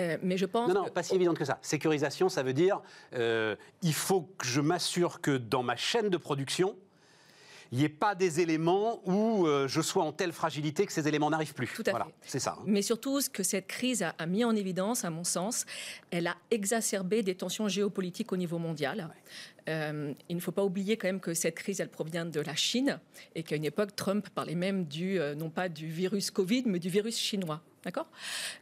Euh, 0.00 0.16
mais 0.22 0.36
je 0.36 0.46
pense. 0.46 0.68
Non, 0.68 0.82
non, 0.82 0.88
pas 0.88 1.02
si 1.02 1.14
évidente 1.14 1.38
que 1.38 1.44
ça. 1.44 1.58
Sécurisation, 1.60 2.28
ça 2.28 2.42
veut 2.42 2.54
dire 2.54 2.80
euh, 3.14 3.56
il 3.82 3.94
faut 3.94 4.22
que 4.38 4.46
je 4.46 4.60
m'assure 4.60 5.20
que 5.20 5.36
dans 5.36 5.62
ma 5.62 5.76
chaîne 5.76 6.08
de 6.08 6.16
production, 6.16 6.76
il 7.72 7.78
n'y 7.78 7.84
ait 7.84 7.88
pas 7.88 8.14
des 8.14 8.40
éléments 8.40 9.00
où 9.06 9.46
euh, 9.46 9.66
je 9.66 9.80
sois 9.80 10.04
en 10.04 10.12
telle 10.12 10.32
fragilité 10.32 10.84
que 10.84 10.92
ces 10.92 11.08
éléments 11.08 11.30
n'arrivent 11.30 11.54
plus. 11.54 11.68
Tout 11.74 11.82
à 11.86 11.90
voilà, 11.90 12.08
C'est 12.20 12.38
ça. 12.38 12.56
Hein. 12.58 12.64
Mais 12.66 12.82
surtout, 12.82 13.22
ce 13.22 13.30
que 13.30 13.42
cette 13.42 13.66
crise 13.66 14.02
a, 14.02 14.26
mis 14.26 14.44
en 14.44 14.54
évidence, 14.54 15.06
à 15.06 15.10
mon 15.10 15.24
sens, 15.24 15.64
elle 16.10 16.26
a 16.26 16.36
exacerbé 16.50 17.22
des 17.22 17.34
tensions 17.34 17.68
géopolitiques 17.68 18.30
au 18.30 18.36
niveau 18.36 18.58
mondial. 18.58 19.08
Euh, 19.68 20.12
il 20.28 20.36
ne 20.36 20.40
faut 20.40 20.52
pas 20.52 20.64
oublier 20.64 20.96
quand 20.96 21.08
même 21.08 21.20
que 21.20 21.34
cette 21.34 21.54
crise, 21.54 21.80
elle 21.80 21.88
provient 21.88 22.24
de 22.24 22.40
la 22.40 22.54
Chine 22.54 22.98
et 23.34 23.42
qu'à 23.42 23.56
une 23.56 23.64
époque, 23.64 23.94
Trump 23.94 24.28
parlait 24.30 24.54
même 24.54 24.84
du, 24.84 25.20
euh, 25.20 25.34
non 25.34 25.50
pas 25.50 25.68
du 25.68 25.86
virus 25.88 26.30
Covid, 26.30 26.64
mais 26.66 26.78
du 26.78 26.88
virus 26.88 27.18
chinois. 27.18 27.62
D'accord? 27.84 28.08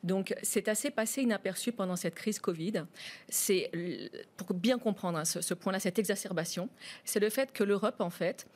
Donc, 0.02 0.34
c'est 0.42 0.68
assez 0.68 0.90
passé 0.90 1.22
inaperçu 1.22 1.72
pendant 1.72 1.96
cette 1.96 2.14
crise 2.14 2.38
Covid. 2.38 2.84
C'est, 3.28 3.70
pour 4.38 4.54
bien 4.54 4.78
comprendre 4.78 5.18
hein, 5.18 5.24
ce, 5.26 5.54
point-là, 5.54 5.78
cette 5.78 5.98
exacerbation, 5.98 6.70
c'est 7.04 7.20
le 7.20 7.28
fait 7.28 7.52
que 7.52 7.62
l'Europe, 7.62 8.00
en 8.00 8.08
fait, 8.08 8.46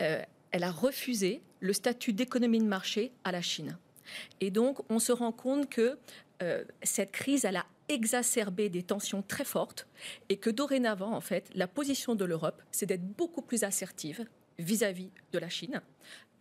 euh, 0.00 0.20
elle 0.50 0.64
a 0.64 0.72
refusé 0.72 1.40
le 1.60 1.72
statut 1.72 2.12
d'économie 2.12 2.58
de 2.58 2.64
marché 2.64 3.12
à 3.22 3.30
la 3.30 3.42
Chine. 3.42 3.78
Et 4.40 4.50
donc, 4.50 4.78
on 4.90 4.98
se 4.98 5.12
rend 5.12 5.32
compte 5.32 5.68
que 5.68 5.98
cette 6.84 7.10
crise, 7.10 7.44
elle 7.44 7.56
a 7.56 7.66
exacerbé 7.88 8.68
des 8.68 8.82
tensions 8.82 9.22
très 9.22 9.44
fortes 9.44 9.86
et 10.28 10.36
que 10.36 10.50
dorénavant, 10.50 11.12
en 11.12 11.20
fait, 11.20 11.50
la 11.54 11.68
position 11.68 12.14
de 12.14 12.24
l'Europe, 12.24 12.62
c'est 12.70 12.86
d'être 12.86 13.06
beaucoup 13.16 13.42
plus 13.42 13.64
assertive 13.64 14.24
vis-à-vis 14.58 15.10
de 15.32 15.38
la 15.38 15.48
Chine. 15.48 15.80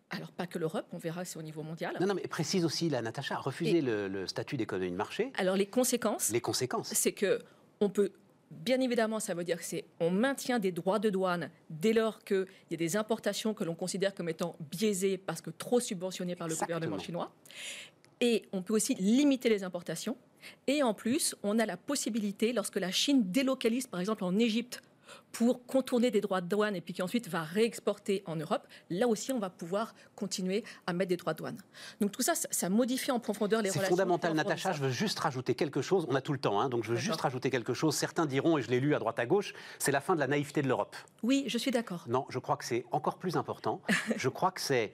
Alors, 0.09 0.31
pas 0.31 0.47
que 0.47 0.57
l'Europe, 0.57 0.85
on 0.93 0.97
verra, 0.97 1.25
c'est 1.25 1.37
au 1.37 1.41
niveau 1.41 1.63
mondial. 1.63 1.95
Non, 1.99 2.07
non, 2.07 2.13
mais 2.13 2.21
précise 2.21 2.63
aussi, 2.63 2.89
la 2.89 3.01
Natacha, 3.01 3.35
refuser 3.37 3.81
le, 3.81 4.07
le, 4.07 4.25
statut 4.25 4.55
d'économie 4.55 4.91
de 4.91 4.95
marché. 4.95 5.33
Alors, 5.37 5.57
les 5.57 5.65
conséquences. 5.65 6.29
Les 6.29 6.39
conséquences. 6.39 6.93
C'est 6.93 7.11
que 7.11 7.41
on 7.81 7.89
peut 7.89 8.11
Bien 8.49 8.79
évidemment, 8.79 9.19
ça 9.19 9.33
veut 9.33 9.43
dire 9.43 9.57
que 9.57 9.65
c'est 9.65 9.85
on 9.99 10.09
maintient 10.09 10.59
des 10.59 10.71
droits 10.71 10.99
de 10.99 11.09
douane 11.09 11.49
dès 11.69 11.91
lors 11.91 12.23
qu'il 12.23 12.45
y 12.71 12.75
a 12.75 12.77
des 12.77 12.95
importations 12.95 13.53
que 13.53 13.65
l'on 13.65 13.75
considère 13.75 14.15
comme 14.15 14.29
étant 14.29 14.55
biaisées 14.71 15.17
parce 15.17 15.41
que 15.41 15.49
trop 15.49 15.81
subventionnées 15.81 16.35
par 16.35 16.47
le 16.47 16.55
gouvernement 16.55 16.97
chinois. 16.97 17.33
Et 18.21 18.45
on 18.53 18.61
peut 18.61 18.73
aussi 18.73 18.95
limiter 18.95 19.49
les 19.49 19.63
importations. 19.63 20.17
Et 20.67 20.83
en 20.83 20.93
plus, 20.93 21.35
on 21.43 21.59
a 21.59 21.65
la 21.65 21.77
possibilité, 21.77 22.53
lorsque 22.53 22.77
la 22.77 22.91
Chine 22.91 23.31
délocalise, 23.31 23.87
par 23.87 23.99
exemple 23.99 24.23
en 24.23 24.37
Égypte, 24.37 24.81
pour 25.31 25.65
contourner 25.65 26.11
des 26.11 26.21
droits 26.21 26.41
de 26.41 26.47
douane 26.47 26.75
et 26.75 26.81
puis 26.81 26.93
qui 26.93 27.01
ensuite 27.01 27.27
va 27.27 27.43
réexporter 27.43 28.23
en 28.25 28.35
Europe, 28.35 28.67
là 28.89 29.07
aussi 29.07 29.31
on 29.31 29.39
va 29.39 29.49
pouvoir 29.49 29.93
continuer 30.15 30.63
à 30.85 30.93
mettre 30.93 31.09
des 31.09 31.17
droits 31.17 31.33
de 31.33 31.39
douane. 31.39 31.57
Donc 32.01 32.11
tout 32.11 32.21
ça, 32.21 32.33
ça 32.35 32.69
modifie 32.69 33.11
en 33.11 33.19
profondeur 33.19 33.61
les 33.61 33.69
relations. 33.69 33.83
C'est 33.83 33.89
fondamental, 33.89 34.33
Natacha. 34.33 34.73
Je 34.73 34.81
veux 34.81 34.89
juste 34.89 35.19
rajouter 35.19 35.55
quelque 35.55 35.81
chose. 35.81 36.05
On 36.09 36.15
a 36.15 36.21
tout 36.21 36.33
le 36.33 36.39
temps, 36.39 36.59
hein, 36.59 36.69
donc 36.69 36.83
je 36.83 36.91
veux 36.91 36.97
juste 36.97 37.21
rajouter 37.21 37.49
quelque 37.49 37.73
chose. 37.73 37.95
Certains 37.95 38.25
diront, 38.25 38.57
et 38.57 38.61
je 38.61 38.69
l'ai 38.69 38.79
lu 38.79 38.95
à 38.95 38.99
droite 38.99 39.19
à 39.19 39.25
gauche, 39.25 39.53
c'est 39.79 39.91
la 39.91 40.01
fin 40.01 40.15
de 40.15 40.19
la 40.19 40.27
naïveté 40.27 40.61
de 40.61 40.67
l'Europe. 40.67 40.95
Oui, 41.23 41.43
je 41.47 41.57
suis 41.57 41.71
d'accord. 41.71 42.05
Non, 42.07 42.25
je 42.29 42.39
crois 42.39 42.57
que 42.57 42.65
c'est 42.65 42.85
encore 42.91 43.17
plus 43.17 43.37
important. 43.37 43.81
je 44.15 44.29
crois 44.29 44.51
que 44.51 44.61
c'est 44.61 44.93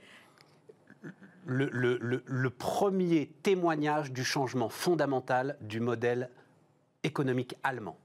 le, 1.46 1.70
le, 1.70 2.50
premier 2.50 3.32
témoignage 3.44 4.12
du 4.12 4.24
changement 4.24 4.70
fondamental 4.70 5.58
du 5.62 5.80
modèle 5.80 6.30
économique 7.04 7.56
allemand. 7.64 7.98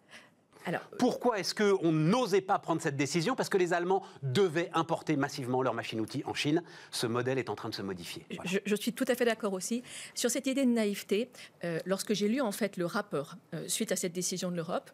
Pourquoi 0.98 1.38
est-ce 1.38 1.54
qu'on 1.54 1.92
n'osait 1.92 2.40
pas 2.40 2.58
prendre 2.58 2.82
cette 2.82 2.96
décision? 2.96 3.34
Parce 3.34 3.48
que 3.48 3.56
les 3.56 3.72
Allemands 3.72 4.02
devaient 4.22 4.70
importer 4.74 5.16
massivement 5.16 5.62
leurs 5.62 5.74
machines-outils 5.74 6.22
en 6.26 6.34
Chine. 6.34 6.62
Ce 6.90 7.06
modèle 7.06 7.38
est 7.38 7.50
en 7.50 7.54
train 7.54 7.68
de 7.68 7.74
se 7.74 7.82
modifier. 7.82 8.26
Je, 8.44 8.74
suis 8.74 8.92
tout 8.92 9.04
à 9.08 9.14
fait 9.14 9.24
d'accord 9.24 9.52
aussi. 9.52 9.82
Sur 10.14 10.30
cette 10.30 10.46
idée 10.46 10.64
de 10.64 10.70
naïveté, 10.70 11.30
euh, 11.64 11.78
lorsque 11.86 12.12
j'ai 12.12 12.28
lu 12.28 12.40
en 12.40 12.52
fait 12.52 12.76
le 12.76 12.86
rapport 12.86 13.36
euh, 13.54 13.66
suite 13.68 13.92
à 13.92 13.96
cette 13.96 14.12
décision 14.12 14.50
de 14.50 14.56
l'Europe, 14.56 14.90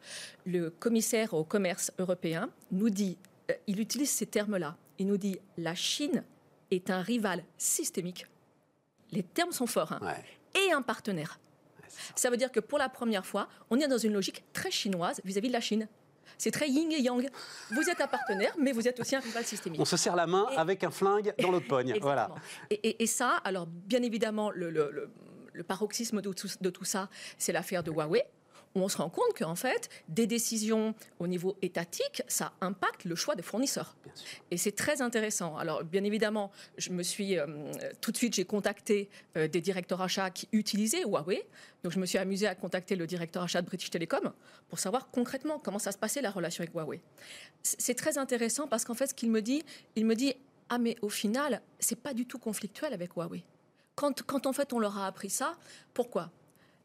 le 0.47 0.71
commissaire 0.71 1.35
au 1.35 1.45
commerce 1.45 1.93
européen 1.99 2.51
nous 2.71 2.91
dit, 2.91 3.19
euh, 3.51 3.55
il 3.67 3.81
utilise 3.81 4.11
ces 4.11 4.27
termes-là, 4.27 4.77
il 4.99 5.07
nous 5.07 5.17
dit 5.19 5.39
la 5.59 5.75
Chine 5.75 6.25
est 6.71 6.91
un 6.91 7.03
rival 7.03 7.45
systémique. 7.59 8.27
Les 9.15 9.23
termes 9.23 9.53
sont 9.53 9.67
forts. 9.67 9.93
Hein, 9.93 10.01
et 10.55 10.73
un 10.73 10.83
partenaire. 10.83 11.39
Ça 12.17 12.31
veut 12.31 12.37
dire 12.37 12.51
que 12.51 12.61
pour 12.61 12.79
la 12.79 12.89
première 12.89 13.25
fois, 13.25 13.49
on 13.71 13.79
est 13.79 13.87
dans 13.87 13.99
une 13.99 14.13
logique 14.13 14.45
très 14.53 14.71
chinoise 14.71 15.21
vis-à-vis 15.25 15.49
de 15.49 15.53
la 15.53 15.61
Chine. 15.61 15.89
C'est 16.37 16.51
très 16.51 16.69
yin 16.69 16.91
et 16.91 17.01
yang. 17.01 17.29
Vous 17.71 17.89
êtes 17.89 18.01
un 18.01 18.09
partenaire, 18.09 18.55
mais 18.59 18.73
vous 18.73 18.89
êtes 18.89 18.99
aussi 18.99 19.15
un 19.15 19.21
rival 19.21 19.45
systémique. 19.45 19.81
On 19.81 19.85
se 19.85 19.97
serre 19.97 20.17
la 20.17 20.27
main 20.27 20.47
avec 20.57 20.83
un 20.83 20.91
flingue 20.91 21.33
dans 21.39 21.53
l'autre 21.53 21.69
pogne. 21.69 21.97
voilà. 22.03 22.29
Et, 22.71 23.07
ça, 23.07 23.41
alors 23.45 23.67
bien 23.67 24.03
évidemment, 24.03 24.51
le, 24.51 25.09
paroxysme 25.67 26.21
de 26.21 26.71
tout 26.71 26.85
ça, 26.85 27.09
c'est 27.39 27.53
l'affaire 27.53 27.85
de 27.85 27.93
Huawei 27.93 28.25
on 28.83 28.89
se 28.89 28.97
rend 28.97 29.11
compte 29.11 29.37
qu'en 29.39 29.55
fait, 29.55 29.89
des 30.09 30.27
décisions 30.27 30.95
au 31.19 31.27
niveau 31.27 31.57
étatique, 31.63 32.23
ça 32.29 32.53
impacte 32.61 33.05
le 33.05 33.15
choix 33.15 33.37
des 33.37 33.43
fournisseurs. 33.43 33.97
Et 34.51 34.57
c'est 34.57 34.73
très 34.73 35.01
intéressant. 35.03 35.57
Alors, 35.57 35.85
bien 35.85 36.05
évidemment, 36.05 36.51
je 36.77 36.91
me 36.91 37.03
suis 37.03 37.39
euh, 37.39 37.47
tout 38.01 38.11
de 38.11 38.17
suite, 38.17 38.35
j'ai 38.35 38.45
contacté 38.45 39.09
euh, 39.37 39.49
des 39.49 39.61
directeurs 39.61 40.03
achats 40.03 40.31
qui 40.31 40.49
utilisaient 40.53 41.03
Huawei. 41.03 41.47
Donc, 41.83 41.93
je 41.93 41.99
me 41.99 42.07
suis 42.07 42.19
amusé 42.19 42.47
à 42.47 42.55
contacter 42.55 42.97
le 42.97 43.07
directeur 43.07 43.43
achat 43.43 43.63
de 43.63 43.67
British 43.67 43.91
Telecom 43.91 44.33
pour 44.69 44.79
savoir 44.79 45.11
concrètement 45.11 45.59
comment 45.59 45.79
ça 45.79 45.93
se 45.93 45.99
passait 45.99 46.23
la 46.23 46.31
relation 46.31 46.63
avec 46.63 46.75
Huawei. 46.75 47.01
C'est 47.63 47.95
très 47.95 48.19
intéressant 48.19 48.67
parce 48.67 48.85
qu'en 48.85 48.95
fait, 48.95 49.09
ce 49.09 49.15
qu'il 49.15 49.31
me 49.31 49.43
dit, 49.43 49.63
il 49.97 50.07
me 50.07 50.15
dit 50.15 50.35
ah 50.69 50.79
mais 50.79 50.97
au 51.03 51.09
final, 51.09 51.61
c'est 51.79 52.01
pas 52.01 52.15
du 52.15 52.27
tout 52.27 52.39
conflictuel 52.39 52.93
avec 52.93 53.13
Huawei. 53.17 53.45
Quand, 53.95 54.23
quand 54.23 54.47
en 54.47 54.53
fait 54.53 54.73
on 54.73 54.79
leur 54.79 54.99
a 54.99 55.07
appris 55.07 55.31
ça, 55.31 55.57
pourquoi? 55.93 56.31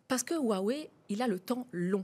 Parce 0.09 0.23
que 0.23 0.33
Huawei, 0.33 0.89
il 1.07 1.21
a 1.21 1.27
le 1.27 1.39
temps 1.39 1.67
long. 1.71 2.03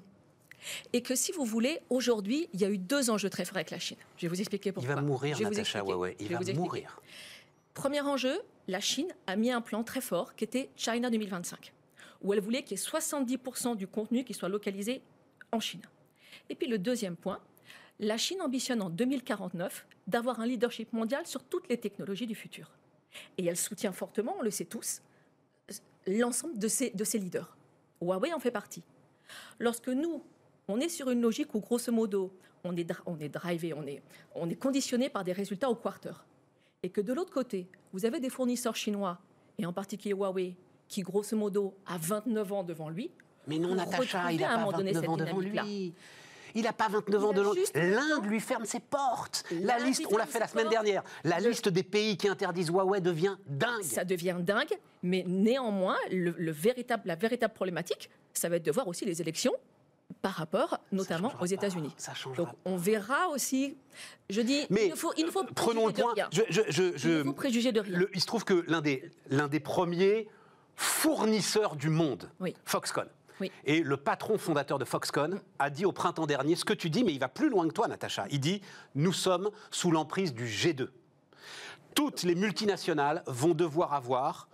Et 0.94 1.02
que 1.02 1.16
si 1.16 1.32
vous 1.34 1.44
voulez, 1.44 1.82
aujourd'hui, 1.90 2.48
il 2.54 2.62
y 2.62 2.66
a 2.66 2.70
eu 2.70 2.78
deux 2.78 3.10
enjeux 3.10 3.30
très 3.30 3.44
forts 3.44 3.58
avec 3.58 3.72
la 3.72 3.80
Chine. 3.80 3.98
Je 4.16 4.22
vais 4.22 4.28
vous 4.30 4.40
expliquer 4.40 4.72
pourquoi. 4.72 4.94
Il 4.94 4.96
va 4.96 5.02
mourir, 5.02 5.40
Natacha 5.42 5.80
Huawei. 5.80 6.16
Il 6.20 6.30
va 6.30 6.40
mourir. 6.54 7.02
Premier 7.74 8.02
enjeu, 8.02 8.40
la 8.68 8.80
Chine 8.80 9.14
a 9.28 9.36
mis 9.36 9.52
un 9.52 9.60
plan 9.60 9.84
très 9.84 10.02
fort 10.02 10.36
qui 10.36 10.44
était 10.44 10.70
China 10.78 11.10
2025, 11.10 11.74
où 12.22 12.32
elle 12.32 12.40
voulait 12.40 12.64
qu'il 12.64 12.78
y 12.78 12.82
ait 12.82 12.84
70% 12.84 13.76
du 13.76 13.88
contenu 13.88 14.24
qui 14.24 14.34
soit 14.34 14.50
localisé 14.50 15.02
en 15.52 15.60
Chine. 15.60 15.82
Et 16.50 16.56
puis 16.56 16.68
le 16.68 16.78
deuxième 16.78 17.16
point, 17.16 17.40
la 18.00 18.18
Chine 18.18 18.42
ambitionne 18.42 18.82
en 18.82 18.90
2049 18.90 19.86
d'avoir 20.08 20.40
un 20.40 20.46
leadership 20.46 20.94
mondial 20.94 21.26
sur 21.26 21.44
toutes 21.44 21.68
les 21.70 21.78
technologies 21.78 22.28
du 22.28 22.36
futur. 22.36 22.72
Et 23.38 23.46
elle 23.46 23.58
soutient 23.58 23.92
fortement, 23.92 24.36
on 24.40 24.44
le 24.44 24.52
sait 24.52 24.66
tous, 24.66 25.02
l'ensemble 26.06 26.60
de 26.60 26.68
ces, 26.68 26.92
de 26.92 27.04
ces 27.04 27.18
leaders. 27.18 27.56
Huawei 28.02 28.34
en 28.34 28.40
fait 28.40 28.52
partie. 28.52 28.84
Lorsque 29.60 29.90
nous, 29.90 30.24
on 30.68 30.80
est 30.80 30.90
sur 30.90 31.10
une 31.10 31.22
logique 31.22 31.54
où, 31.56 31.60
grosso 31.60 31.92
modo, 31.92 32.32
on 32.64 32.76
est, 32.76 32.92
on 33.06 33.20
est 33.20 33.30
drivé, 33.30 33.74
on 33.74 33.86
est, 33.86 34.02
on 34.34 34.50
est 34.50 34.56
conditionné 34.56 35.10
par 35.10 35.24
des 35.24 35.32
résultats 35.34 35.70
au 35.70 35.76
quarter, 35.76 36.14
et 36.84 36.90
que 36.90 37.02
de 37.02 37.14
l'autre 37.14 37.34
côté, 37.34 37.68
vous 37.94 38.06
avez 38.06 38.20
des 38.20 38.30
fournisseurs 38.30 38.76
chinois, 38.76 39.20
et 39.58 39.66
en 39.66 39.74
particulier 39.74 40.14
Huawei, 40.14 40.56
qui 40.88 41.02
grosso 41.02 41.36
modo 41.36 41.76
a 41.86 41.98
29 41.98 42.54
ans 42.54 42.64
devant 42.64 42.90
lui. 42.90 43.12
Mais 43.48 43.60
non, 43.60 43.76
Natacha, 43.76 44.32
il 44.32 44.44
un 44.44 44.48
pas 44.48 44.58
moment 44.58 44.72
donné 44.72 44.92
29 44.92 45.02
cette 45.02 45.10
ans 45.10 45.18
devant 45.18 45.40
lui. 45.40 45.94
Il 46.56 46.64
n'a 46.64 46.74
pas 46.74 46.88
29 46.88 47.22
Il 47.22 47.40
ans 47.40 47.54
juste 47.54 47.76
le 47.76 47.90
L'Inde 47.92 48.26
lui 48.26 48.40
ferme 48.40 48.66
ses 48.66 48.80
portes. 48.80 49.44
La 49.52 49.78
liste, 49.78 50.04
on 50.10 50.18
l'a 50.18 50.26
fait 50.26 50.40
la 50.40 50.48
semaine 50.48 50.70
dernière. 50.70 51.04
La 51.24 51.40
liste 51.40 51.70
des 51.70 51.84
pays 51.84 52.18
qui 52.18 52.28
interdisent 52.30 52.70
Huawei 52.70 53.02
devient 53.02 53.36
dingue. 53.46 53.84
Ça 53.84 54.04
devient 54.06 54.38
dingue, 54.40 54.74
mais 55.04 55.24
néanmoins, 55.28 55.98
le, 56.12 56.34
le 56.38 56.52
véritable, 56.52 57.04
la 57.06 57.16
véritable 57.16 57.54
problématique, 57.54 58.10
ça 58.34 58.50
va 58.50 58.56
être 58.56 58.66
de 58.66 58.72
voir 58.72 58.88
aussi 58.88 59.06
les 59.06 59.22
élections 59.22 59.54
par 60.22 60.34
rapport 60.34 60.80
notamment 60.92 61.34
aux. 61.42 61.46
États-Unis. 61.46 61.94
Donc 62.38 62.48
on 62.64 62.78
verra 62.78 63.28
aussi. 63.30 63.76
Je 64.30 64.40
dis, 64.42 64.66
Mais 64.70 64.86
il 64.86 64.92
ne 64.92 64.96
faut, 64.96 65.12
il 65.18 65.26
ne 65.26 65.32
faut 65.32 65.44
prenons 65.44 65.88
le 65.88 65.94
de 65.94 66.02
point. 66.02 66.14
rien. 66.14 66.30
Je, 66.32 66.42
je- 66.50 66.62
je- 66.70 67.10
Il 67.10 67.18
ne 67.20 67.24
faut 67.24 67.34
préjuger 67.34 67.72
de 67.72 67.80
rien. 67.82 67.98
le- 68.00 68.10
il 68.14 68.22
se 68.22 68.26
trouve 68.28 68.46
que 68.46 68.64
l'un 68.68 68.82
des, 68.82 69.10
l'un 69.30 69.48
des 69.48 69.60
premiers 69.60 70.28
fournisseurs 70.76 71.76
du 71.76 71.90
monde, 71.90 72.30
Oui. 72.40 72.54
Foxconn, 72.66 73.08
Et 73.66 73.82
le 73.82 73.98
patron 73.98 74.38
fondateur 74.38 74.80
de 74.80 74.86
Foxconn 74.86 75.42
a 75.60 75.70
dit 75.70 75.86
au 75.86 75.92
printemps 75.92 76.26
dernier 76.26 76.56
ce 76.56 76.66
que 76.66 76.74
tu 76.74 76.90
dis, 76.90 77.04
mais 77.04 77.14
il 77.14 77.20
va 77.20 77.28
plus 77.28 77.50
loin 77.50 77.68
que 77.68 77.74
toi, 77.74 77.88
Natacha. 77.88 78.26
Il 78.32 78.40
dit 78.40 78.62
Nous 78.96 79.14
sommes 79.14 79.50
sous 79.72 79.92
l'emprise 79.92 80.34
du 80.34 80.46
G2. 80.46 80.90
Toutes 81.94 82.24
les 82.24 82.36
multinationales 82.36 83.24
vont 83.28 83.54
devoir 83.54 83.94
avoir 83.94 84.50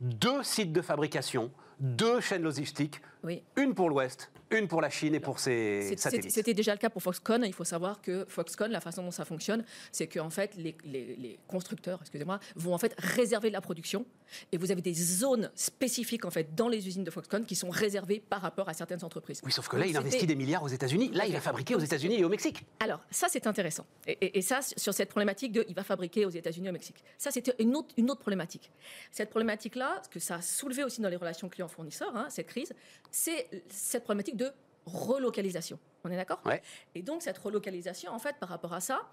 deux 0.00 0.42
sites 0.42 0.72
de 0.72 0.82
fabrication, 0.82 1.50
deux 1.80 2.20
chaînes 2.20 2.42
logistiques, 2.42 3.00
Oui. 3.24 3.42
une 3.56 3.74
pour 3.74 3.88
l'Ouest, 3.88 4.30
une 4.50 4.68
pour 4.68 4.80
la 4.80 4.90
Chine 4.90 5.14
et 5.14 5.20
pour 5.20 5.38
ses 5.38 5.96
satellites. 5.96 6.30
C'était 6.30 6.54
déjà 6.54 6.72
le 6.72 6.78
cas 6.78 6.90
pour 6.90 7.02
Foxconn. 7.02 7.44
Il 7.46 7.52
faut 7.54 7.64
savoir 7.64 8.00
que 8.02 8.24
Foxconn, 8.28 8.70
la 8.72 8.80
façon 8.80 9.02
dont 9.02 9.10
ça 9.10 9.24
fonctionne, 9.24 9.64
c'est 9.92 10.06
que 10.08 10.18
en 10.18 10.30
fait, 10.30 10.54
les, 10.56 10.76
les- 10.84 11.16
les 11.16 11.38
constructeurs, 11.46 11.98
excusez-moi, 12.00 12.40
vont 12.56 12.74
en 12.74 12.78
fait 12.78 12.94
réserver 12.98 13.50
la 13.50 13.60
production. 13.60 14.04
Et 14.50 14.56
vous 14.56 14.70
avez 14.72 14.80
des 14.82 14.94
zones 14.94 15.50
spécifiques 15.54 16.24
en 16.24 16.30
fait 16.30 16.54
dans 16.54 16.68
les 16.68 16.86
usines 16.88 17.04
de 17.04 17.10
Foxconn 17.10 17.44
qui 17.44 17.54
sont 17.54 17.70
réservées 17.70 18.20
par 18.20 18.40
rapport 18.40 18.68
à 18.68 18.74
certaines 18.74 19.04
entreprises. 19.04 19.40
Oui, 19.44 19.52
sauf 19.52 19.68
que 19.68 19.76
là, 19.76 19.82
Donc, 19.84 19.90
il 19.92 19.96
investit 19.96 20.26
des 20.26 20.34
milliards 20.34 20.62
aux 20.62 20.68
États-Unis. 20.68 21.10
Là, 21.12 21.26
il 21.26 21.32
va 21.32 21.40
fabriquer 21.40 21.74
aux 21.74 21.80
États-Unis 21.80 22.16
et 22.20 22.24
au 22.24 22.28
Mexique. 22.28 22.64
Alors, 22.80 23.00
ça, 23.10 23.28
c'est 23.30 23.46
intéressant. 23.46 23.86
Et, 24.06 24.12
et- 24.20 24.38
et 24.38 24.42
ça, 24.42 24.60
sur 24.62 24.94
cette 24.94 25.10
problématique 25.10 25.52
de 25.52 25.64
il 25.68 25.74
va 25.74 25.84
fabriquer 25.84 26.24
aux 26.26 26.30
États-Unis, 26.30 26.68
au 26.68 26.72
Mexique. 26.72 27.04
Ça, 27.18 27.30
c'était 27.30 27.54
une 27.58 27.76
autre, 27.76 27.94
une 27.96 28.10
autre 28.10 28.20
problématique. 28.20 28.70
Cette 29.10 29.30
problématique-là, 29.30 30.00
ce 30.04 30.08
que 30.08 30.18
ça 30.18 30.36
a 30.36 30.42
soulevé 30.42 30.82
aussi 30.82 31.00
dans 31.00 31.08
les 31.08 31.16
relations 31.16 31.48
clients-fournisseurs, 31.48 32.16
hein, 32.16 32.26
cette 32.30 32.46
crise, 32.46 32.72
c'est 33.12 33.48
cette 33.68 34.02
problématique 34.02 34.36
de 34.36 34.50
relocalisation. 34.86 35.78
On 36.02 36.10
est 36.10 36.16
d'accord? 36.16 36.40
Ouais. 36.44 36.60
Et 36.96 37.02
donc, 37.02 37.22
cette 37.22 37.38
relocalisation, 37.38 38.10
en 38.10 38.18
fait, 38.18 38.36
par 38.40 38.48
rapport 38.48 38.72
à 38.72 38.80
ça, 38.80 39.08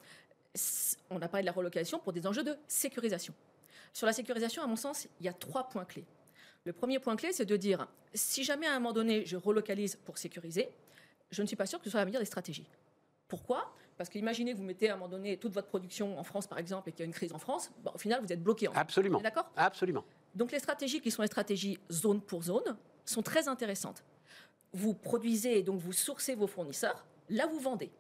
on 1.11 1.21
a 1.21 1.27
parlé 1.27 1.43
de 1.43 1.45
la 1.45 1.51
relocalisation 1.51 1.99
pour 1.99 2.13
des 2.13 2.25
enjeux 2.25 2.43
de 2.43 2.57
sécurisation. 2.67 3.35
Sur 3.93 4.07
la 4.07 4.13
sécurisation, 4.13 4.63
à 4.63 4.67
mon 4.67 4.75
sens, 4.75 5.07
il 5.19 5.25
y 5.25 5.29
a 5.29 5.33
trois 5.33 5.69
points 5.69 5.85
clés. 5.85 6.05
Le 6.65 6.73
premier 6.73 6.99
point 6.99 7.15
clé, 7.15 7.31
c'est 7.31 7.45
de 7.45 7.55
dire, 7.55 7.87
si 8.13 8.43
jamais 8.43 8.65
à 8.65 8.71
un 8.71 8.79
moment 8.79 8.93
donné, 8.93 9.25
je 9.25 9.37
relocalise 9.37 9.95
pour 9.97 10.17
sécuriser, 10.17 10.69
je 11.29 11.41
ne 11.41 11.47
suis 11.47 11.55
pas 11.55 11.65
sûr 11.65 11.79
que 11.79 11.85
ce 11.85 11.91
soit 11.91 11.99
la 11.99 12.05
meilleure 12.05 12.21
des 12.21 12.25
stratégies. 12.25 12.67
Pourquoi? 13.27 13.71
Parce 13.97 14.09
qu'imaginez 14.09 14.53
que 14.53 14.57
vous 14.57 14.63
mettez 14.63 14.89
à 14.89 14.93
un 14.93 14.97
moment 14.97 15.09
donné 15.09 15.37
toute 15.37 15.53
votre 15.53 15.67
production 15.67 16.17
en 16.17 16.23
France, 16.23 16.47
par 16.47 16.57
exemple, 16.57 16.89
et 16.89 16.91
qu'il 16.91 17.01
y 17.01 17.03
a 17.03 17.05
une 17.05 17.13
crise 17.13 17.33
en 17.33 17.37
France, 17.37 17.71
bon, 17.83 17.91
au 17.93 17.97
final, 17.97 18.21
vous 18.21 18.31
êtes 18.31 18.41
bloqué. 18.41 18.67
En. 18.67 18.73
Absolument. 18.73 19.19
D'accord? 19.19 19.51
Absolument. 19.55 20.03
donc 20.33 20.51
les 20.51 20.59
stratégies 20.59 21.01
qui 21.01 21.11
sont 21.11 21.21
les 21.21 21.27
stratégies 21.27 21.77
zone 21.91 22.21
pour 22.21 22.43
zone 22.43 22.77
sont 23.09 23.23
très 23.23 23.47
intéressantes. 23.47 24.03
Vous 24.73 24.93
produisez, 24.93 25.63
donc 25.63 25.79
vous 25.79 25.93
sourcez 25.93 26.35
vos 26.35 26.47
fournisseurs, 26.47 27.05
là 27.29 27.47
vous 27.47 27.59
vendez. 27.59 27.91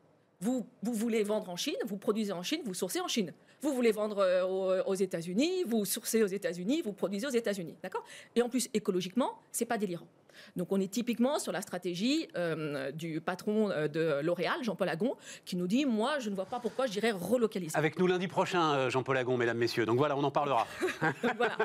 Vous, 0.41 0.65
vous 0.83 0.93
voulez 0.93 1.23
vendre 1.23 1.49
en 1.49 1.55
Chine, 1.55 1.75
vous 1.85 1.97
produisez 1.97 2.31
en 2.31 2.43
Chine, 2.43 2.61
vous 2.63 2.73
sourcez 2.73 3.01
en 3.01 3.07
Chine. 3.07 3.33
Vous 3.61 3.73
voulez 3.73 3.91
vendre 3.91 4.19
euh, 4.19 4.45
aux, 4.45 4.91
aux 4.91 4.95
États-Unis, 4.95 5.63
vous 5.65 5.85
sourcez 5.85 6.23
aux 6.23 6.27
États-Unis, 6.27 6.81
vous 6.81 6.93
produisez 6.93 7.27
aux 7.27 7.31
États-Unis. 7.31 7.75
D'accord? 7.83 8.03
Et 8.35 8.41
en 8.41 8.49
plus, 8.49 8.69
écologiquement, 8.73 9.39
c'est 9.51 9.65
pas 9.65 9.77
délirant. 9.77 10.07
Donc 10.55 10.71
on 10.71 10.79
est 10.79 10.91
typiquement 10.91 11.39
sur 11.39 11.51
la 11.51 11.61
stratégie 11.61 12.27
euh, 12.35 12.91
du 12.91 13.21
patron 13.21 13.69
euh, 13.71 13.87
de 13.87 14.19
L'Oréal, 14.23 14.63
Jean-Paul 14.63 14.89
Agon, 14.89 15.15
qui 15.45 15.55
nous 15.55 15.67
dit 15.67 15.85
Moi, 15.85 16.19
je 16.19 16.29
ne 16.29 16.35
vois 16.35 16.45
pas 16.45 16.59
pourquoi 16.59 16.85
je 16.87 16.91
dirais 16.93 17.11
relocaliser. 17.11 17.75
Avec 17.77 17.99
nous 17.99 18.07
lundi 18.07 18.27
prochain, 18.27 18.73
euh, 18.73 18.89
Jean-Paul 18.89 19.17
Agon, 19.17 19.37
mesdames, 19.37 19.57
messieurs. 19.57 19.85
Donc 19.85 19.97
voilà, 19.97 20.15
on 20.17 20.23
en 20.23 20.31
parlera. 20.31 20.67
voilà. 21.37 21.57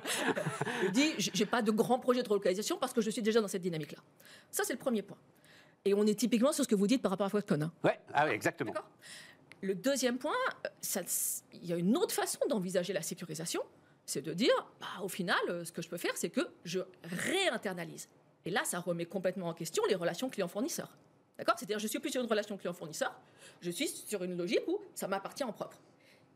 Il 0.84 0.92
dit, 0.92 1.12
j'ai 1.18 1.46
pas 1.46 1.62
de 1.62 1.70
grand 1.70 1.98
projet 1.98 2.22
de 2.22 2.28
relocalisation 2.28 2.76
parce 2.78 2.92
que 2.92 3.00
je 3.00 3.10
suis 3.10 3.22
déjà 3.22 3.40
dans 3.40 3.48
cette 3.48 3.62
dynamique-là. 3.62 3.98
Ça, 4.50 4.64
c'est 4.64 4.72
le 4.72 4.78
premier 4.78 5.02
point. 5.02 5.18
Et 5.84 5.92
on 5.92 6.06
est 6.06 6.18
typiquement 6.18 6.52
sur 6.52 6.64
ce 6.64 6.68
que 6.68 6.74
vous 6.74 6.86
dites 6.86 7.02
par 7.02 7.10
rapport 7.10 7.26
à 7.26 7.30
Foxconn. 7.30 7.62
hein. 7.62 7.72
Ouais, 7.82 7.98
ah 8.14 8.24
oui, 8.26 8.32
exactement. 8.32 8.72
Le 9.64 9.74
deuxième 9.74 10.18
point, 10.18 10.36
euh, 10.66 11.02
il 11.54 11.64
y 11.66 11.72
a 11.72 11.76
une 11.76 11.96
autre 11.96 12.12
façon 12.12 12.38
d'envisager 12.50 12.92
la 12.92 13.00
sécurisation, 13.00 13.62
c'est 14.04 14.20
de 14.20 14.34
dire, 14.34 14.52
bah, 14.78 15.02
au 15.02 15.08
final, 15.08 15.38
euh, 15.48 15.64
ce 15.64 15.72
que 15.72 15.80
je 15.80 15.88
peux 15.88 15.96
faire, 15.96 16.14
c'est 16.16 16.28
que 16.28 16.42
je 16.66 16.80
réinternalise. 17.02 18.10
Et 18.44 18.50
là, 18.50 18.62
ça 18.64 18.78
remet 18.78 19.06
complètement 19.06 19.48
en 19.48 19.54
question 19.54 19.82
les 19.88 19.94
relations 19.94 20.28
client-fournisseur. 20.28 20.94
D'accord? 21.38 21.54
C'est-à-dire, 21.56 21.78
je 21.78 21.86
suis 21.86 21.98
plus 21.98 22.10
sur 22.10 22.20
une 22.20 22.28
relation 22.28 22.58
client-fournisseur, 22.58 23.18
je 23.62 23.70
suis 23.70 23.88
sur 23.88 24.22
une 24.22 24.36
logique 24.36 24.68
où 24.68 24.78
ça 24.94 25.08
m'appartient 25.08 25.44
en 25.44 25.52
propre. 25.54 25.78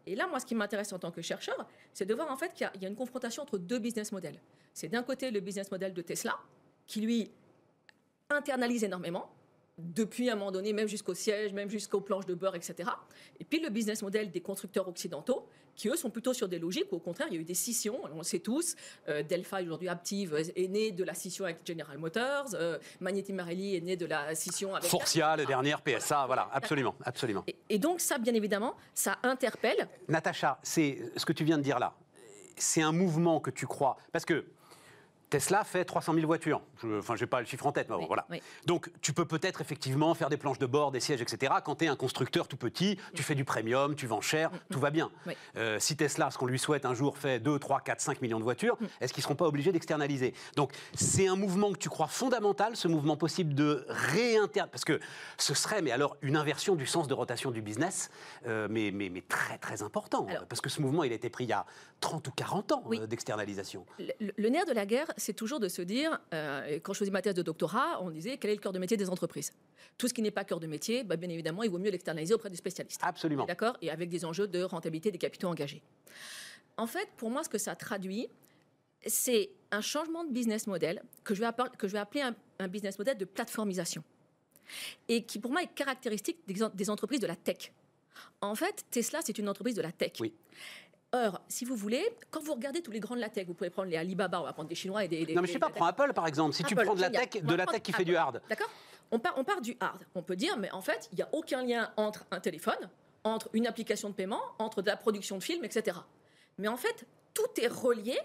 Et 0.07 0.17
là, 0.17 0.27
moi, 0.27 0.41
ce 0.41 0.47
qui 0.47 0.55
m'intéresse 0.55 0.91
en 0.95 0.99
tant 0.99 1.11
que 1.11 1.21
chercheur, 1.21 1.69
c'est 1.93 2.07
de 2.07 2.15
voir 2.15 2.31
en 2.33 2.37
fait 2.39 2.55
qu'il 2.55 2.71
y 2.77 2.79
y, 2.79 2.87
a 2.87 2.89
une 2.89 2.97
confrontation 2.97 3.43
entre 3.43 3.59
deux 3.59 3.79
business 3.79 4.11
models. 4.11 4.41
C'est 4.73 4.89
d'un 4.89 5.03
côté 5.03 5.31
le 5.31 5.41
business 5.41 5.71
model 5.71 5.93
de 5.93 6.01
Tesla, 6.01 6.39
qui 6.87 7.03
lui 7.03 7.31
internalise 8.31 8.85
énormément, 8.85 9.31
depuis 9.79 10.29
un 10.29 10.35
moment 10.35 10.51
donné, 10.51 10.73
même 10.73 10.89
jusqu'au 10.89 11.15
siège, 11.15 11.53
même 11.53 11.71
jusqu'aux 11.71 12.01
planches 12.01 12.27
de 12.27 12.35
beurre, 12.35 12.57
etc. 12.57 12.91
Et 13.39 13.45
puis 13.45 13.61
le 13.61 13.71
business 13.71 14.03
model 14.03 14.31
des 14.31 14.41
constructeurs 14.41 14.89
occidentaux, 14.89 15.47
qui 15.77 15.89
eux 15.89 15.97
sont 15.97 16.11
plutôt 16.11 16.35
sur 16.35 16.49
des 16.49 16.59
logiques 16.59 16.91
où 16.91 16.97
au 16.97 17.01
contraire, 17.01 17.29
il 17.31 17.35
y 17.35 17.39
a 17.39 17.41
eu 17.41 17.45
des 17.45 17.55
scissions, 17.55 18.01
on 18.13 18.19
le 18.19 18.25
sait 18.25 18.41
tous. 18.41 18.75
Euh, 19.09 19.23
Delphi, 19.23 19.63
aujourd'hui 19.63 19.89
Aptiv, 19.89 20.35
est 20.35 20.69
né 20.69 20.91
de 20.91 21.05
la 21.05 21.15
scission 21.15 21.45
avec 21.45 21.59
General 21.65 21.97
Motors. 21.97 22.49
Euh, 22.55 22.79
Magneti 23.01 23.33
Marelli 23.33 23.77
est 23.77 23.81
né 23.81 23.97
de 23.97 24.05
la 24.05 24.35
scission 24.35 24.75
avec... 24.75 24.91
Forcia, 24.91 25.37
le 25.37 25.47
dernier, 25.47 25.77
PSA, 25.85 26.27
voilà, 26.27 26.51
absolument, 26.53 26.97
absolument. 27.05 27.45
Et, 27.47 27.57
et 27.69 27.79
donc 27.79 28.01
ça, 28.01 28.19
bien 28.19 28.35
évidemment, 28.35 28.75
ça 28.93 29.19
interpelle. 29.23 29.89
Natacha, 30.09 30.59
c'est 30.65 30.99
ce 31.17 31.25
que 31.25 31.33
tu 31.33 31.45
viens 31.45 31.59
de 31.59 31.63
dire 31.63 31.79
là. 31.79 31.95
C'est 32.57 32.83
un 32.83 32.91
mouvement 32.91 33.39
que 33.39 33.51
tu 33.51 33.69
crois. 33.69 33.97
Parce 34.11 34.25
que 34.25 34.45
Tesla 35.31 35.63
fait 35.65 35.85
300 35.85 36.15
000 36.15 36.27
voitures. 36.27 36.63
Je, 36.83 36.99
enfin, 36.99 37.15
je 37.17 37.23
n'ai 37.25 37.27
pas 37.27 37.41
le 37.41 37.47
chiffre 37.47 37.67
en 37.67 37.73
tête, 37.73 37.89
mais 37.91 37.97
Oui, 37.97 38.05
voilà. 38.07 38.27
oui. 38.31 38.41
Donc, 38.67 38.91
tu 39.03 39.13
peux 39.13 39.25
peut-être 39.27 39.61
effectivement 39.61 40.15
faire 40.15 40.31
des 40.31 40.37
planches 40.37 40.59
de 40.59 40.67
bord, 40.67 40.91
des 40.91 41.01
sièges, 41.01 41.21
etc. 41.21 41.55
Quand 41.65 41.77
tu 41.77 41.85
es 41.85 41.89
un 41.89 41.97
constructeur 41.97 42.49
tout 42.49 42.57
petit, 42.57 42.99
tu 43.15 43.23
fais 43.23 43.35
du 43.35 43.45
premium, 43.45 43.95
tu 43.95 44.07
vends 44.07 44.21
cher, 44.23 44.51
tout 44.71 44.81
va 44.81 44.91
bien. 44.91 45.07
Mm, 45.07 45.29
Oui. 45.29 45.35
Euh, 45.57 45.79
si 45.79 45.97
Tesla, 45.97 46.31
ce 46.31 46.39
qu'on 46.39 46.47
lui 46.47 46.59
souhaite 46.59 46.87
un 46.87 46.95
jour, 46.95 47.19
fait 47.19 47.41
2, 47.41 47.59
3, 47.59 47.81
4, 47.81 48.01
5 48.01 48.23
millions 48.23 48.39
de 48.39 48.45
voitures, 48.45 48.79
est-ce 49.01 49.13
qu'ils 49.13 49.21
ne 49.21 49.25
seront 49.25 49.35
pas 49.37 49.47
obligés 49.47 49.73
d'externaliser? 49.73 50.33
Donc, 50.57 50.73
c'est 50.95 51.29
un 51.29 51.37
mouvement 51.37 51.73
que 51.73 51.79
tu 51.79 51.89
crois 51.91 52.07
fondamental, 52.07 52.77
ce 52.77 52.89
mouvement 52.89 53.17
possible 53.17 53.55
de 53.55 53.85
réinter... 53.89 54.63
Parce 54.71 54.85
que 54.85 54.99
ce 55.37 55.55
serait, 55.55 55.83
mais 55.83 55.91
alors, 55.91 56.17
une 56.23 56.37
inversion 56.37 56.75
du 56.75 56.87
sens 56.87 57.07
de 57.09 57.15
rotation 57.15 57.51
du 57.51 57.61
business, 57.63 58.11
euh, 58.47 58.67
mais, 58.71 58.91
mais, 58.93 59.09
mais 59.11 59.21
très, 59.23 59.59
très 59.59 59.83
important. 59.83 60.27
Alors- 60.29 60.47
parce 60.47 60.61
que 60.61 60.71
ce 60.71 60.81
mouvement, 60.81 61.05
il 61.05 61.13
a 61.13 61.15
été 61.15 61.29
pris 61.31 61.45
il 61.45 61.51
y 61.51 61.53
a 61.53 61.67
30 62.01 62.27
ou 62.29 62.31
40 62.33 62.73
ans 62.73 62.85
euh, 62.93 63.07
d'externalisation. 63.07 63.85
Le, 63.99 64.33
le 64.37 64.49
nerf 64.49 64.65
de 64.67 64.73
la 64.73 64.87
guerre, 64.87 65.07
c'est 65.19 65.35
toujours 65.35 65.61
de 65.61 65.69
se 65.69 65.83
dire, 65.83 66.19
euh, 66.33 66.67
et 66.67 66.81
quand 66.81 66.93
je 66.93 66.99
faisais 67.01 67.11
ma 67.11 67.23
thèse 67.23 67.35
de 67.35 67.43
doctorat, 67.43 68.03
on 68.03 68.11
disait 68.11 68.39
quel 68.39 68.51
est 68.51 68.55
le 68.55 68.61
cœur 68.61 68.73
de 68.73 68.79
métier 68.79 68.97
des 68.97 69.11
entreprises? 69.11 69.53
Tout 69.97 70.09
ce 70.09 70.15
qui 70.15 70.23
n'est 70.23 70.31
pas 70.31 70.45
cœur 70.45 70.61
de 70.61 70.67
métier, 70.67 71.05
bah, 71.05 71.17
bien 71.17 71.29
évidemment, 71.29 71.63
il 71.63 71.71
vaut 71.71 71.79
mieux 71.79 71.91
l'externaliser 71.91 72.35
auprès 72.35 72.51
des 72.51 72.57
spécialistes. 72.57 73.01
Absolument. 73.03 73.45
D'accord? 73.45 73.77
Et 73.83 73.91
avec 73.91 74.09
des 74.09 74.25
enjeux 74.25 74.47
de 74.47 74.63
rentabilité 74.63 75.11
des 75.11 75.19
capitaux 75.19 75.49
engagés. 75.49 75.83
En 76.77 76.87
fait, 76.87 77.09
pour 77.17 77.31
moi, 77.31 77.43
ce 77.43 77.49
que 77.49 77.59
ça 77.59 77.75
traduit, 77.75 78.29
c'est 79.07 79.51
un 79.71 79.81
changement 79.81 80.25
de 80.25 80.33
business 80.33 80.67
model 80.67 81.03
que 81.25 81.35
je 81.35 81.41
vais, 81.41 81.47
appel- 81.47 81.71
que 81.77 81.89
je 81.89 81.93
vais 81.93 81.99
appeler 81.99 82.23
un, 82.23 82.35
un 82.59 82.69
business 82.69 82.99
model 82.99 83.19
de 83.19 83.25
plateformisation. 83.25 84.03
Et 85.09 85.25
qui, 85.25 85.39
pour 85.39 85.51
moi, 85.51 85.63
est 85.63 85.75
caractéristique 85.75 86.39
des, 86.47 86.55
des 86.75 86.91
entreprises 86.91 87.21
de 87.21 87.27
la 87.27 87.37
tech. 87.37 87.73
En 88.41 88.55
fait, 88.55 88.85
Tesla, 88.91 89.21
c'est 89.25 89.39
une 89.39 89.49
entreprise 89.49 89.75
de 89.75 89.83
la 89.83 89.93
tech. 89.93 90.13
Oui. 90.21 90.33
Or, 91.13 91.41
si 91.49 91.65
vous 91.65 91.75
voulez, 91.75 92.05
quand 92.31 92.43
vous 92.43 92.53
regardez 92.53 92.83
tous 92.83 92.91
les 92.91 93.01
grands 93.01 93.17
de 93.17 93.21
la 93.21 93.31
tech, 93.31 93.47
vous 93.47 93.55
pouvez 93.55 93.71
prendre 93.71 93.89
les 93.89 93.97
Alibaba, 93.97 94.41
on 94.41 94.45
va 94.45 94.53
prendre 94.53 94.69
des 94.69 94.75
Chinois 94.75 95.05
et 95.05 95.09
des. 95.09 95.25
des- 95.25 95.35
Non, 95.35 95.41
mais 95.41 95.47
je 95.49 95.53
sais 95.53 95.59
des- 95.59 95.61
pas, 95.61 95.71
prends 95.71 95.87
Apple 95.87 96.13
par 96.13 96.27
exemple. 96.27 96.55
Si 96.55 96.63
tu 96.65 96.75
Apple, 96.75 96.85
prends 96.85 96.95
de 96.95 97.01
la 97.01 97.07
génial. 97.07 97.29
tech, 97.29 97.43
de 97.43 97.55
la 97.55 97.67
qui 97.81 97.93
fait 97.93 98.05
du 98.05 98.15
hard. 98.15 98.43
D'accord? 98.49 98.69
On 99.11 99.19
part, 99.19 99.33
on 99.39 99.45
part 99.45 99.63
du 99.63 99.75
hard. 99.81 100.05
On 100.15 100.23
peut 100.23 100.37
dire, 100.37 100.59
mais 100.59 100.71
en 100.71 100.83
fait, 100.83 101.09
il 101.13 101.17
n'y 101.17 101.23
a 101.23 101.29
aucun 101.33 101.63
lien 101.65 101.91
entre 101.97 102.27
un 102.31 102.41
téléphone, 102.41 102.91
entre 103.25 103.49
une 103.55 103.67
application 103.67 104.11
de 104.11 104.15
paiement, 104.15 104.43
entre 104.59 104.83
de 104.83 104.87
la 104.89 104.99
production 104.99 105.39
de 105.39 105.43
films, 105.43 105.65
etc. 105.65 105.97
Mais 106.59 106.69
en 106.69 106.77
fait, 106.77 107.07
tout 107.33 107.47
est 107.59 107.69
relié 107.69 108.19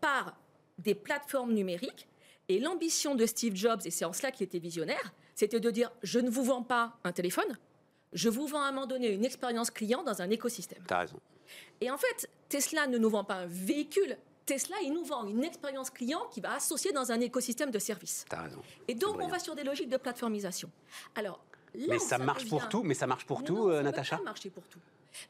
par 0.00 0.34
des 0.78 0.94
plateformes 0.94 1.52
numériques. 1.52 2.08
Et 2.48 2.58
l'ambition 2.58 3.14
de 3.14 3.26
Steve 3.26 3.54
Jobs, 3.54 3.80
et 3.84 3.90
c'est 3.90 4.04
en 4.06 4.12
cela 4.14 4.30
qu'il 4.30 4.44
était 4.44 4.58
visionnaire, 4.58 5.12
c'était 5.34 5.60
de 5.60 5.70
dire, 5.70 5.90
je 6.02 6.18
ne 6.20 6.30
vous 6.30 6.42
vends 6.44 6.62
pas 6.62 6.96
un 7.04 7.12
téléphone, 7.12 7.58
je 8.14 8.28
vous 8.30 8.46
vends 8.46 8.62
à 8.62 8.66
un 8.68 8.72
moment 8.72 8.86
donné 8.86 9.08
une 9.12 9.24
expérience 9.26 9.70
client 9.70 10.02
dans 10.02 10.22
un 10.22 10.30
écosystème. 10.30 10.82
T'as 10.86 11.00
raison. 11.00 11.18
Et 11.80 11.90
en 11.90 11.98
fait, 11.98 12.28
Tesla 12.48 12.86
ne 12.86 12.98
nous 12.98 13.10
vend 13.10 13.24
pas 13.24 13.34
un 13.34 13.46
véhicule. 13.46 14.16
Tesla, 14.46 14.76
il 14.82 14.92
nous 14.92 15.04
vend 15.04 15.24
une 15.26 15.42
expérience 15.42 15.90
client 15.90 16.26
qui 16.30 16.40
va 16.40 16.54
associer 16.54 16.92
dans 16.92 17.10
un 17.12 17.20
écosystème 17.20 17.70
de 17.70 17.78
services. 17.78 18.26
T'as 18.28 18.42
raison. 18.42 18.60
Et 18.88 18.94
donc, 18.94 19.18
on 19.20 19.28
va 19.28 19.38
sur 19.38 19.54
des 19.54 19.64
logiques 19.64 19.88
de 19.88 19.96
plateformisation. 19.96 20.70
Alors, 21.14 21.40
mais 21.88 21.98
ça, 21.98 22.18
marche 22.18 22.48
pour 22.48 22.68
tout, 22.68 22.82
mais 22.82 22.94
ça 22.94 23.06
marche 23.06 23.24
pour 23.24 23.42
tout, 23.42 23.68
non, 23.68 23.76
ça 23.76 23.82
Natacha. 23.82 24.16
Peut 24.16 24.22
pas 24.24 24.30
marcher 24.30 24.50
pour 24.50 24.62
tout. 24.68 24.78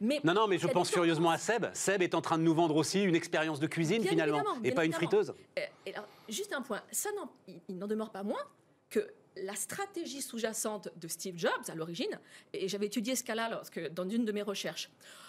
Mais 0.01 0.21
non, 0.25 0.35
non, 0.35 0.49
mais 0.49 0.59
je 0.59 0.67
pense 0.67 0.91
furieusement 0.91 1.31
à 1.31 1.39
Seb. 1.39 1.67
Seb 1.75 2.03
est 2.03 2.15
en 2.15 2.21
train 2.23 2.39
de 2.39 2.43
nous 2.43 2.55
vendre 2.55 2.75
aussi 2.77 3.03
une 3.03 3.15
expérience 3.15 3.61
de 3.61 3.67
cuisine 3.67 4.01
Bien 4.03 4.11
finalement, 4.11 4.43
et 4.65 4.73
pas 4.73 4.85
une 4.85 4.93
friteuse. 4.93 5.35
Euh, 5.59 5.63
et 5.87 5.95
alors, 5.95 6.09
juste 6.29 6.53
un 6.53 6.63
point, 6.63 6.83
ça 6.91 7.11
n'en- 7.17 7.31
il, 7.69 7.77
n'en 7.79 7.87
demeure 7.87 8.11
pas 8.11 8.23
moins 8.23 8.43
que 8.91 9.07
la 9.37 9.55
stratégie 9.55 10.23
sous-jacente 10.23 10.89
de 10.97 11.09
Steve 11.09 11.37
Jobs 11.37 11.51
à 11.69 11.75
l'origine, 11.75 12.19
et 12.53 12.69
j'avais 12.69 12.87
étudié 12.87 13.15
ce 13.17 13.25
cas-là 13.25 13.49
lorsque, 13.51 13.89
dans 13.93 14.09
une 14.09 14.25
de 14.25 14.33
mes 14.33 14.43
recherches, 14.43 14.89
euh, 14.89 15.24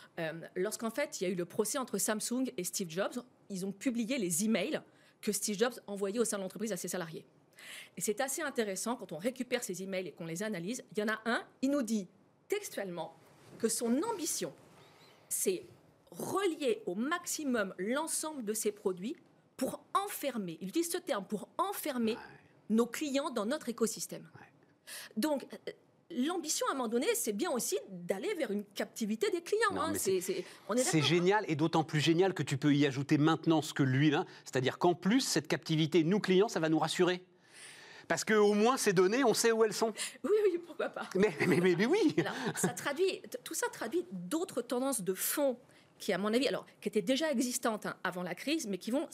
lorsqu'en 0.55 0.91
fait 0.91 1.19
il 1.19 1.23
y 1.25 1.27
a 1.27 1.29
eu 1.29 1.35
le 1.35 1.45
procès 1.45 1.77
entre 1.77 1.97
Samsung 1.97 2.51
et 2.57 2.63
Steve 2.63 2.89
Jobs, 2.89 3.23
ils 3.49 3.65
ont 3.65 3.71
publié 3.71 4.17
les 4.17 4.45
emails 4.45 4.81
que 5.21 5.31
Steve 5.31 5.57
Jobs 5.57 5.79
envoyait 5.87 6.19
au 6.19 6.25
sein 6.25 6.37
de 6.37 6.43
l'entreprise 6.43 6.71
à 6.71 6.77
ses 6.77 6.87
salariés. 6.87 7.25
Et 7.97 8.01
c'est 8.01 8.21
assez 8.21 8.41
intéressant 8.41 8.95
quand 8.95 9.11
on 9.11 9.17
récupère 9.17 9.63
ces 9.63 9.81
emails 9.81 10.07
et 10.07 10.11
qu'on 10.11 10.25
les 10.25 10.43
analyse. 10.43 10.83
Il 10.91 10.99
y 10.99 11.03
en 11.03 11.07
a 11.07 11.19
un, 11.25 11.43
il 11.61 11.71
nous 11.71 11.81
dit 11.81 12.07
textuellement 12.47 13.15
que 13.57 13.67
son 13.67 14.01
ambition, 14.03 14.53
c'est 15.29 15.63
relier 16.11 16.81
au 16.85 16.95
maximum 16.95 17.73
l'ensemble 17.77 18.45
de 18.45 18.53
ses 18.53 18.71
produits 18.71 19.15
pour 19.57 19.83
enfermer, 19.93 20.57
il 20.61 20.69
utilise 20.69 20.91
ce 20.91 20.97
terme, 20.97 21.25
pour 21.25 21.47
enfermer 21.57 22.17
nos 22.69 22.85
clients 22.85 23.29
dans 23.29 23.45
notre 23.45 23.69
écosystème. 23.69 24.27
Donc, 25.15 25.45
euh, 25.53 25.71
l'ambition, 26.15 26.65
à 26.67 26.71
un 26.71 26.75
moment 26.75 26.87
donné, 26.89 27.07
c'est 27.15 27.33
bien 27.33 27.51
aussi 27.51 27.77
d'aller 27.89 28.33
vers 28.35 28.51
une 28.51 28.63
captivité 28.63 29.29
des 29.31 29.41
clients. 29.41 29.77
Hein. 29.77 29.93
C'est- 29.95 30.19
hein. 30.69 31.01
génial 31.01 31.45
et 31.47 31.55
d'autant 31.55 31.83
plus 31.83 31.99
génial 31.99 32.33
que 32.33 32.43
tu 32.43 32.57
peux 32.57 32.73
y 32.73 32.85
ajouter 32.85 33.17
maintenant 33.17 33.61
ce 33.61 33.73
que 33.73 33.83
lui, 33.83 34.09
là, 34.09 34.25
c'est-à-dire 34.43 34.77
qu'en 34.77 34.93
plus, 34.93 35.21
cette 35.21 35.47
captivité, 35.47 36.03
nous 36.03 36.19
clients, 36.19 36.47
ça 36.47 36.59
va 36.59 36.69
nous 36.69 36.79
rassurer. 36.79 37.23
Parce 38.07 38.23
qu'au 38.23 38.53
moins, 38.53 38.77
ces 38.77 38.93
données, 38.93 39.23
on 39.23 39.33
sait 39.33 39.51
où 39.51 39.63
elles 39.63 39.73
sont. 39.73 39.93
Oui, 40.23 40.31
oui, 40.45 40.59
pourquoi 40.65 40.89
pas. 40.89 41.09
Mais, 41.15 41.33
mais, 41.47 41.59
mais, 41.59 41.75
mais 41.75 41.85
oui 41.85 42.15
Alors, 42.19 42.33
ça 42.55 42.69
traduit, 42.69 43.21
tout 43.43 43.55
ça 43.55 43.67
traduit 43.69 44.05
d'autres 44.11 44.61
tendances 44.61 45.01
de 45.01 45.13
fond 45.13 45.57
qui, 45.97 46.13
à 46.13 46.17
mon 46.17 46.33
avis, 46.33 46.47
alors, 46.47 46.65
qui 46.81 46.89
étaient 46.89 47.01
déjà 47.01 47.31
existantes 47.31 47.85
hein, 47.87 47.95
avant 48.03 48.21
la 48.21 48.35
crise, 48.35 48.67
mais 48.67 48.77
qui 48.77 48.91
vont 48.91 49.07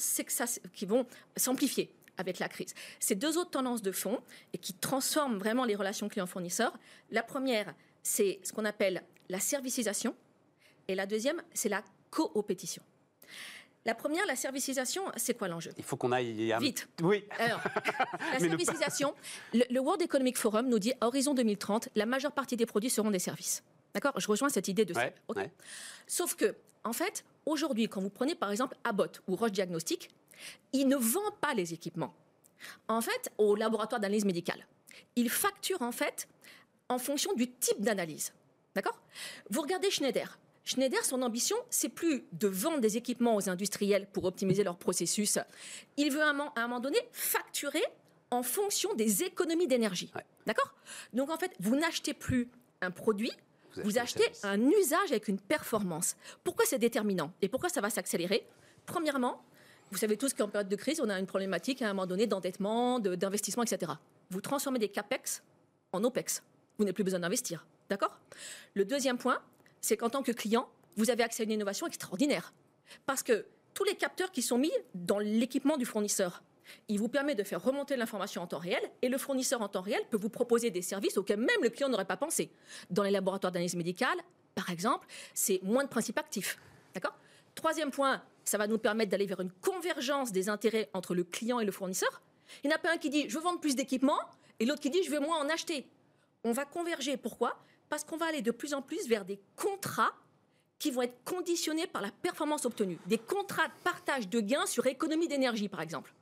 s'amplifier 1.35 1.93
avec 2.17 2.39
la 2.39 2.49
crise. 2.49 2.73
Ces 2.99 3.15
deux 3.15 3.37
autres 3.37 3.51
tendances 3.51 3.81
de 3.81 3.91
fond 3.91 4.19
et 4.53 4.57
qui 4.57 4.73
transforment 4.73 5.37
vraiment 5.37 5.65
les 5.65 5.75
relations 5.75 6.09
clients-fournisseurs. 6.09 6.77
La 7.09 7.23
première, 7.23 7.73
c'est 8.03 8.39
ce 8.43 8.53
qu'on 8.53 8.65
appelle 8.65 9.03
la 9.29 9.39
servicisation, 9.39 10.15
et 10.87 10.95
la 10.95 11.05
deuxième, 11.05 11.41
c'est 11.53 11.69
la 11.69 11.83
coopétition. 12.09 12.83
La 13.85 13.95
première, 13.95 14.25
la 14.27 14.35
servicisation, 14.35 15.03
c'est 15.15 15.35
quoi 15.35 15.47
l'enjeu? 15.47 15.71
Il 15.77 15.83
faut 15.83 15.95
qu'on 15.95 16.11
aille... 16.11 16.53
Vite. 16.59 16.87
Oui. 17.01 17.23
alors, 17.39 17.61
la 18.33 18.39
servicisation, 18.39 19.15
le, 19.53 19.63
le 19.69 19.79
World 19.79 20.01
Economic 20.01 20.37
Forum 20.37 20.67
nous 20.67 20.77
dit 20.77 20.93
à 21.01 21.07
horizon 21.07 21.33
2030, 21.33 21.89
la 21.95 22.05
majeure 22.05 22.31
partie 22.31 22.57
des 22.57 22.67
produits 22.67 22.91
seront 22.91 23.09
des 23.09 23.19
services. 23.19 23.63
D'accord? 23.93 24.13
Je 24.19 24.27
rejoins 24.27 24.49
cette 24.49 24.67
idée 24.67 24.85
de 24.85 24.93
Ouais, 24.93 25.13
ouais. 25.35 25.51
Sauf 26.05 26.35
que, 26.35 26.55
en 26.83 26.93
fait, 26.93 27.23
aujourd'hui, 27.45 27.87
quand 27.87 28.01
vous 28.01 28.09
prenez 28.09 28.35
par 28.35 28.51
exemple 28.51 28.77
Abbott 28.83 29.21
ou 29.27 29.35
Roche 29.35 29.51
Diagnostic, 29.51 30.09
ils 30.73 30.87
ne 30.87 30.95
vendent 30.95 31.39
pas 31.39 31.53
les 31.53 31.73
équipements. 31.73 32.13
En 32.87 33.01
fait, 33.01 33.31
au 33.37 33.55
laboratoire 33.55 33.99
d'analyse 33.99 34.25
médicale, 34.25 34.65
ils 35.15 35.29
facturent 35.29 35.81
en 35.81 35.91
fait 35.91 36.27
en 36.89 36.99
fonction 36.99 37.33
du 37.33 37.49
type 37.49 37.81
d'analyse. 37.81 38.33
D'accord? 38.75 38.99
Vous 39.49 39.61
regardez 39.61 39.89
Schneider. 39.89 40.37
Schneider, 40.63 41.03
son 41.03 41.23
ambition, 41.23 41.57
c'est 41.69 41.89
plus 41.89 42.23
de 42.33 42.47
vendre 42.47 42.79
des 42.79 42.95
équipements 42.95 43.35
aux 43.35 43.49
industriels 43.49 44.07
pour 44.13 44.25
optimiser 44.25 44.63
leur 44.63 44.77
processus. 44.77 45.39
Il 45.97 46.11
veut 46.11 46.21
à 46.21 46.29
un 46.29 46.33
moment, 46.33 46.53
à 46.55 46.61
un 46.61 46.67
moment 46.67 46.79
donné 46.79 46.99
facturer 47.11 47.83
en 48.29 48.43
fonction 48.43 48.93
des 48.93 49.23
économies 49.23 49.67
d'énergie. 49.67 50.11
Ouais. 50.15 50.25
D'accord? 50.45 50.73
Donc 51.13 51.29
en 51.29 51.37
fait, 51.37 51.51
vous 51.59 51.75
n'achetez 51.75 52.13
plus 52.13 52.47
un 52.81 52.91
produit, 52.91 53.31
Vous 53.75 53.83
vous, 53.83 53.97
achetez 53.97 54.31
un 54.43 54.61
usage 54.61 55.11
avec 55.11 55.27
une 55.27 55.39
performance. 55.39 56.15
Pourquoi 56.43 56.65
c'est 56.65 56.79
déterminant? 56.79 57.31
Et 57.41 57.49
pourquoi 57.49 57.69
ça 57.69 57.81
va 57.81 57.89
s'accélérer? 57.89 58.45
Premièrement, 58.85 59.43
vous 59.91 59.97
savez 59.97 60.17
tous 60.17 60.33
qu'en 60.33 60.47
période 60.47 60.69
de 60.69 60.75
crise, 60.75 61.01
on 61.01 61.09
a 61.09 61.19
une 61.19 61.25
problématique 61.27 61.81
à 61.81 61.85
un 61.89 61.93
moment 61.93 62.07
donné 62.07 62.27
d'endettement, 62.27 62.99
de- 62.99 63.15
d'investissement, 63.15 63.63
etc. 63.63 63.91
Vous 64.29 64.41
transformez 64.41 64.79
des 64.79 64.89
CAPEX 64.89 65.43
en 65.91 66.03
OPEX. 66.03 66.43
Vous 66.77 66.85
n'avez 66.85 66.93
plus 66.93 67.03
besoin 67.03 67.19
d'investir. 67.19 67.65
D'accord? 67.89 68.17
Le 68.73 68.85
deuxième 68.85 69.17
point, 69.17 69.41
c'est 69.81 69.97
qu'en 69.97 70.09
tant 70.09 70.23
que 70.23 70.31
client, 70.31 70.69
vous 70.95 71.09
avez 71.09 71.23
accès 71.23 71.43
à 71.43 71.45
une 71.45 71.51
innovation 71.51 71.87
extraordinaire. 71.87 72.53
Parce 73.05 73.21
que 73.23 73.45
tous 73.73 73.83
les 73.83 73.95
capteurs 73.95 74.31
qui 74.31 74.41
sont 74.41 74.57
mis 74.57 74.71
dans 74.95 75.19
l'équipement 75.19 75.77
du 75.77 75.85
fournisseur, 75.85 76.43
il 76.87 76.99
vous 76.99 77.09
permet 77.09 77.35
de 77.35 77.43
faire 77.43 77.61
remonter 77.61 77.97
l'information 77.97 78.41
en 78.41 78.47
temps 78.47 78.59
réel 78.59 78.81
et 79.01 79.09
le 79.09 79.17
fournisseur 79.17 79.61
en 79.61 79.67
temps 79.67 79.81
réel 79.81 80.01
peut 80.09 80.17
vous 80.17 80.29
proposer 80.29 80.69
des 80.71 80.81
services 80.81 81.17
auxquels 81.17 81.39
même 81.39 81.61
le 81.61 81.69
client 81.69 81.89
n'aurait 81.89 82.05
pas 82.05 82.15
pensé. 82.17 82.49
Dans 82.89 83.03
les 83.03 83.11
laboratoires 83.11 83.51
d'analyse 83.51 83.75
médicale, 83.75 84.17
par 84.55 84.69
exemple, 84.69 85.05
c'est 85.33 85.59
moins 85.63 85.83
de 85.83 85.89
principes 85.89 86.17
actifs. 86.17 86.57
D'accord? 86.93 87.13
Troisième 87.55 87.91
point, 87.91 88.21
ça 88.45 88.57
va 88.57 88.67
nous 88.67 88.77
permettre 88.77 89.11
d'aller 89.11 89.25
vers 89.25 89.39
une 89.39 89.51
convergence 89.51 90.31
des 90.31 90.49
intérêts 90.49 90.89
entre 90.93 91.15
le 91.15 91.23
client 91.23 91.59
et 91.59 91.65
le 91.65 91.71
fournisseur. 91.71 92.21
Il 92.63 92.67
n'y 92.67 92.73
en 92.73 92.75
a 92.77 92.79
pas 92.79 92.91
un 92.93 92.97
qui 92.97 93.09
dit 93.09 93.29
je 93.29 93.37
veux 93.37 93.43
vendre 93.43 93.59
plus 93.59 93.75
d'équipements 93.75 94.19
et 94.59 94.65
l'autre 94.65 94.81
qui 94.81 94.89
dit 94.89 95.03
je 95.03 95.11
veux 95.11 95.19
moins 95.19 95.39
en 95.39 95.49
acheter. 95.49 95.85
On 96.43 96.51
va 96.51 96.65
converger. 96.65 97.17
Pourquoi? 97.17 97.57
Parce 97.89 98.03
qu'on 98.03 98.17
va 98.17 98.25
aller 98.27 98.41
de 98.41 98.51
plus 98.51 98.73
en 98.73 98.81
plus 98.81 99.07
vers 99.07 99.25
des 99.25 99.39
contrats 99.55 100.13
qui 100.79 100.89
vont 100.89 101.03
être 101.03 101.23
conditionnés 101.23 101.85
par 101.85 102.01
la 102.01 102.09
performance 102.09 102.65
obtenue. 102.65 102.97
Des 103.05 103.19
contrats 103.19 103.67
de 103.67 103.73
partage 103.83 104.27
de 104.27 104.39
gains 104.39 104.65
sur 104.65 104.87
économie 104.87 105.27
d'énergie, 105.27 105.69
par 105.69 105.81
exemple. 105.81 106.13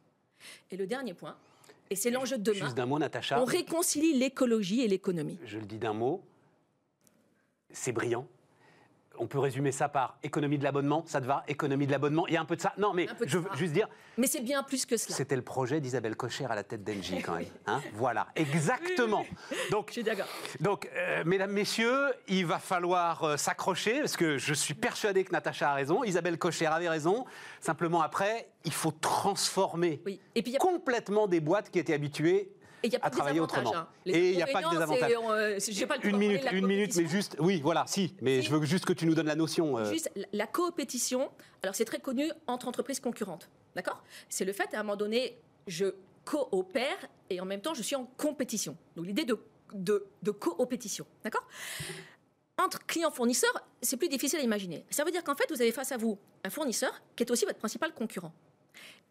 Et 0.70 0.76
le 0.76 0.86
dernier 0.86 1.14
point, 1.14 1.38
et 1.90 1.96
c'est 1.96 2.12
l'enjeu 2.12 2.38
de 2.38 2.44
demain, 2.44 2.66
Juste 2.66 2.76
d'un 2.76 2.86
mot, 2.86 3.00
Natacha. 3.00 3.42
on 3.42 3.46
réconcilie 3.46 4.14
l'écologie 4.14 4.82
et 4.82 4.88
l'économie. 4.88 5.40
Je 5.46 5.58
le 5.58 5.66
dis 5.66 5.78
d'un 5.78 5.94
mot. 5.94 6.22
C'est 7.72 7.92
brillant. 7.92 8.28
On 9.20 9.28
peut 9.28 9.40
résumer 9.40 9.72
ça 9.72 9.90
par 9.90 10.18
économie 10.24 10.58
de 10.58 10.64
l'abonnement, 10.64 11.04
ça 11.06 11.20
te 11.22 11.26
va 11.26 11.44
Économie 11.48 11.86
de 11.86 11.92
l'abonnement, 11.92 12.26
il 12.28 12.34
y 12.34 12.38
a 12.38 12.42
un 12.42 12.46
peu 12.46 12.56
de 12.56 12.62
ça. 12.62 12.74
Non, 12.78 12.94
mais 12.94 13.08
je 13.26 13.38
veux 13.38 13.50
juste 13.56 13.74
dire, 13.74 13.88
Mais 14.18 14.28
c'est 14.28 14.42
bien 14.42 14.64
plus 14.64 14.86
que 14.86 14.98
cela. 14.98 15.16
c'était 15.16 15.36
le 15.36 15.42
projet 15.42 15.82
d'Isabelle 15.82 16.16
Cocher 16.16 16.46
à 16.46 16.56
la 16.56 16.64
tête 16.64 16.84
d'Engie 16.84 17.22
quand 17.22 17.36
même. 17.36 17.46
hein. 17.68 17.82
voilà, 17.94 18.28
exactement. 18.36 19.26
Donc, 19.72 19.88
Je 19.90 19.94
suis 19.94 20.04
d'accord. 20.04 20.28
donc 20.62 20.90
euh, 20.96 21.24
mesdames, 21.26 21.52
messieurs, 21.52 22.14
il 22.28 22.46
va 22.46 22.60
falloir 22.60 23.24
euh, 23.24 23.38
s'accrocher 23.38 24.00
parce 24.00 24.16
que 24.18 24.38
je 24.38 24.54
suis 24.54 24.74
persuadé 24.74 25.24
que 25.24 25.32
Natacha 25.32 25.72
a 25.72 25.74
raison, 25.74 26.04
Isabelle 26.04 26.38
Cocher 26.38 26.68
avait 26.68 26.90
raison. 26.90 27.26
Simplement 27.60 28.02
après, 28.02 28.50
il 28.64 28.74
faut 28.74 28.92
transformer 28.92 30.02
Oui. 30.06 30.20
Et 30.36 30.42
puis 30.42 30.52
il 30.52 30.54
y 30.54 30.58
a 30.58 30.60
complètement 30.60 31.28
des 31.28 31.40
boîtes 31.42 31.70
qui 31.70 31.80
étaient 31.80 31.94
habituées 31.94 32.52
Et 32.84 32.96
a 32.96 33.00
pas 33.00 33.08
à 33.08 33.10
travailler 33.10 33.40
autrement. 33.40 33.76
hein. 33.76 33.88
Et 34.06 34.32
il 34.32 34.36
n'y 34.36 34.42
a 34.42 34.48
pas 34.48 34.62
que 34.64 34.70
des 34.76 34.82
avantages. 34.82 35.12
euh, 35.12 35.88
pas 35.88 35.98
le 35.98 36.06
Une 36.08 36.18
minute, 36.18 36.42
une 36.52 36.66
minute, 36.68 36.96
mais 36.96 37.08
juste, 37.08 37.36
oui, 37.40 37.60
voilà, 37.62 37.86
si, 37.88 38.16
mais 38.22 38.42
Si. 38.42 38.48
je 38.48 38.56
veux 38.56 38.66
juste 38.66 38.86
que 38.86 38.94
tu 38.94 39.06
nous 39.06 39.16
donnes 39.16 39.28
la 39.28 39.36
notion. 39.36 39.78
euh, 39.78 39.86
Juste 39.92 40.10
la- 40.16 40.28
la 40.32 40.48
coopétition, 40.48 41.30
alors 41.64 41.76
c'est 41.76 41.86
très 41.86 42.00
connu 42.00 42.32
entre 42.48 42.68
entreprises 42.68 43.00
concurrentes, 43.00 43.50
d'accord? 43.76 44.04
C'est 44.30 44.46
le 44.46 44.54
fait 44.54 44.74
à 44.74 44.80
un 44.80 44.84
moment 44.84 44.96
donné, 44.96 45.38
je 45.68 45.94
coopère 46.26 46.98
et 47.30 47.40
en 47.42 47.46
même 47.46 47.62
temps 47.62 47.74
je 47.74 47.82
suis 47.82 47.96
en 47.96 48.06
compétition. 48.18 48.78
Donc 48.96 49.06
l'idée 49.08 49.26
de, 49.26 49.38
de, 49.74 50.06
de 50.24 50.32
coopétition, 50.32 51.06
d'accord? 51.24 51.46
Entre 52.62 52.86
clients-fournisseurs, 52.86 53.54
c'est 53.82 53.96
plus 53.96 54.10
difficile 54.10 54.40
à 54.40 54.42
imaginer. 54.44 54.86
Ça 54.90 55.06
veut 55.06 55.12
dire 55.12 55.24
qu'en 55.24 55.36
fait, 55.36 55.50
vous 55.50 55.62
avez 55.62 55.72
face 55.72 55.94
à 55.94 55.98
vous 55.98 56.18
un 56.44 56.50
fournisseur 56.50 56.92
qui 57.16 57.24
est 57.24 57.32
aussi 57.32 57.46
votre 57.46 57.58
principal 57.58 57.94
concurrent. 57.94 58.34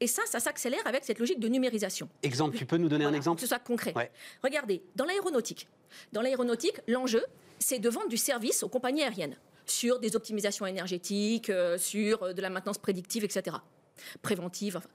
Et 0.00 0.06
ça, 0.06 0.22
ça 0.26 0.38
s'accélère 0.38 0.86
avec 0.86 1.04
cette 1.04 1.18
logique 1.18 1.40
de 1.40 1.48
numérisation. 1.48 2.08
Exemple, 2.22 2.56
tu 2.56 2.66
peux 2.66 2.76
nous 2.76 2.88
donner 2.88 3.04
un 3.04 3.14
exemple 3.14 3.36
Que 3.36 3.42
ce 3.42 3.48
soit 3.48 3.58
concret. 3.58 3.92
Ouais. 3.96 4.10
Regardez, 4.44 4.82
dans 4.94 5.04
l'aéronautique, 5.04 5.68
dans 6.12 6.20
l'aéronautique, 6.20 6.80
l'enjeu, 6.86 7.24
c'est 7.58 7.80
de 7.80 7.88
vendre 7.88 8.08
du 8.08 8.16
service 8.16 8.62
aux 8.62 8.68
compagnies 8.68 9.02
aériennes 9.02 9.36
sur 9.66 9.98
des 9.98 10.16
optimisations 10.16 10.66
énergétiques, 10.66 11.50
euh, 11.50 11.78
sur 11.78 12.22
euh, 12.22 12.32
de 12.32 12.40
la 12.40 12.50
maintenance 12.50 12.78
prédictive, 12.78 13.24
etc. 13.24 13.56
Préventive. 14.22 14.76
enfin. 14.76 14.88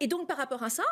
Et 0.00 0.06
donc, 0.06 0.26
par 0.26 0.36
rapport 0.36 0.62
à 0.62 0.70
ça, 0.70 0.84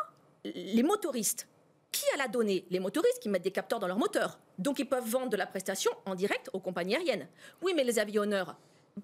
les 0.43 0.83
motoristes, 0.83 1.47
qui 1.91 2.05
a 2.13 2.17
la 2.17 2.27
donnée? 2.27 2.65
Les 2.69 2.79
motoristes 2.79 3.19
qui 3.19 3.29
mettent 3.29 3.43
des 3.43 3.51
capteurs 3.51 3.79
dans 3.79 3.87
leur 3.87 3.97
moteur. 3.97 4.39
Donc, 4.57 4.79
ils 4.79 4.87
peuvent 4.87 5.07
vendre 5.07 5.29
de 5.29 5.37
la 5.37 5.45
prestation 5.45 5.91
en 6.05 6.15
direct 6.15 6.49
aux 6.53 6.59
compagnies 6.59 6.95
aériennes. 6.95 7.27
Oui, 7.61 7.73
mais 7.75 7.83
les 7.83 7.99
avionneurs, 7.99 8.55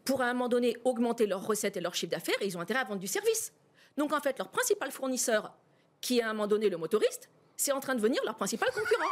pour 0.06 0.22
à 0.22 0.26
un 0.28 0.34
moment 0.34 0.48
donné 0.48 0.78
augmenter 0.86 1.28
leurs 1.28 1.46
recettes 1.46 1.76
et 1.78 1.82
leur 1.82 1.94
chiffre 1.94 2.12
d'affaires, 2.12 2.36
ils 2.42 2.58
ont 2.58 2.62
intérêt 2.62 2.80
à 2.80 2.86
vendre 2.86 3.02
du 3.02 3.08
service. 3.08 3.52
Donc, 3.98 4.14
en 4.14 4.20
fait, 4.22 4.38
leur 4.38 4.50
principal 4.50 4.92
fournisseur, 4.92 5.54
qui 6.02 6.20
est 6.20 6.22
à 6.22 6.30
un 6.30 6.34
moment 6.34 6.48
donné 6.48 6.70
le 6.70 6.78
motoriste, 6.78 7.30
c'est 7.56 7.72
en 7.72 7.80
train 7.80 7.96
de 7.96 8.00
devenir 8.00 8.22
leur 8.24 8.36
principal 8.36 8.70
concurrent. 8.72 9.10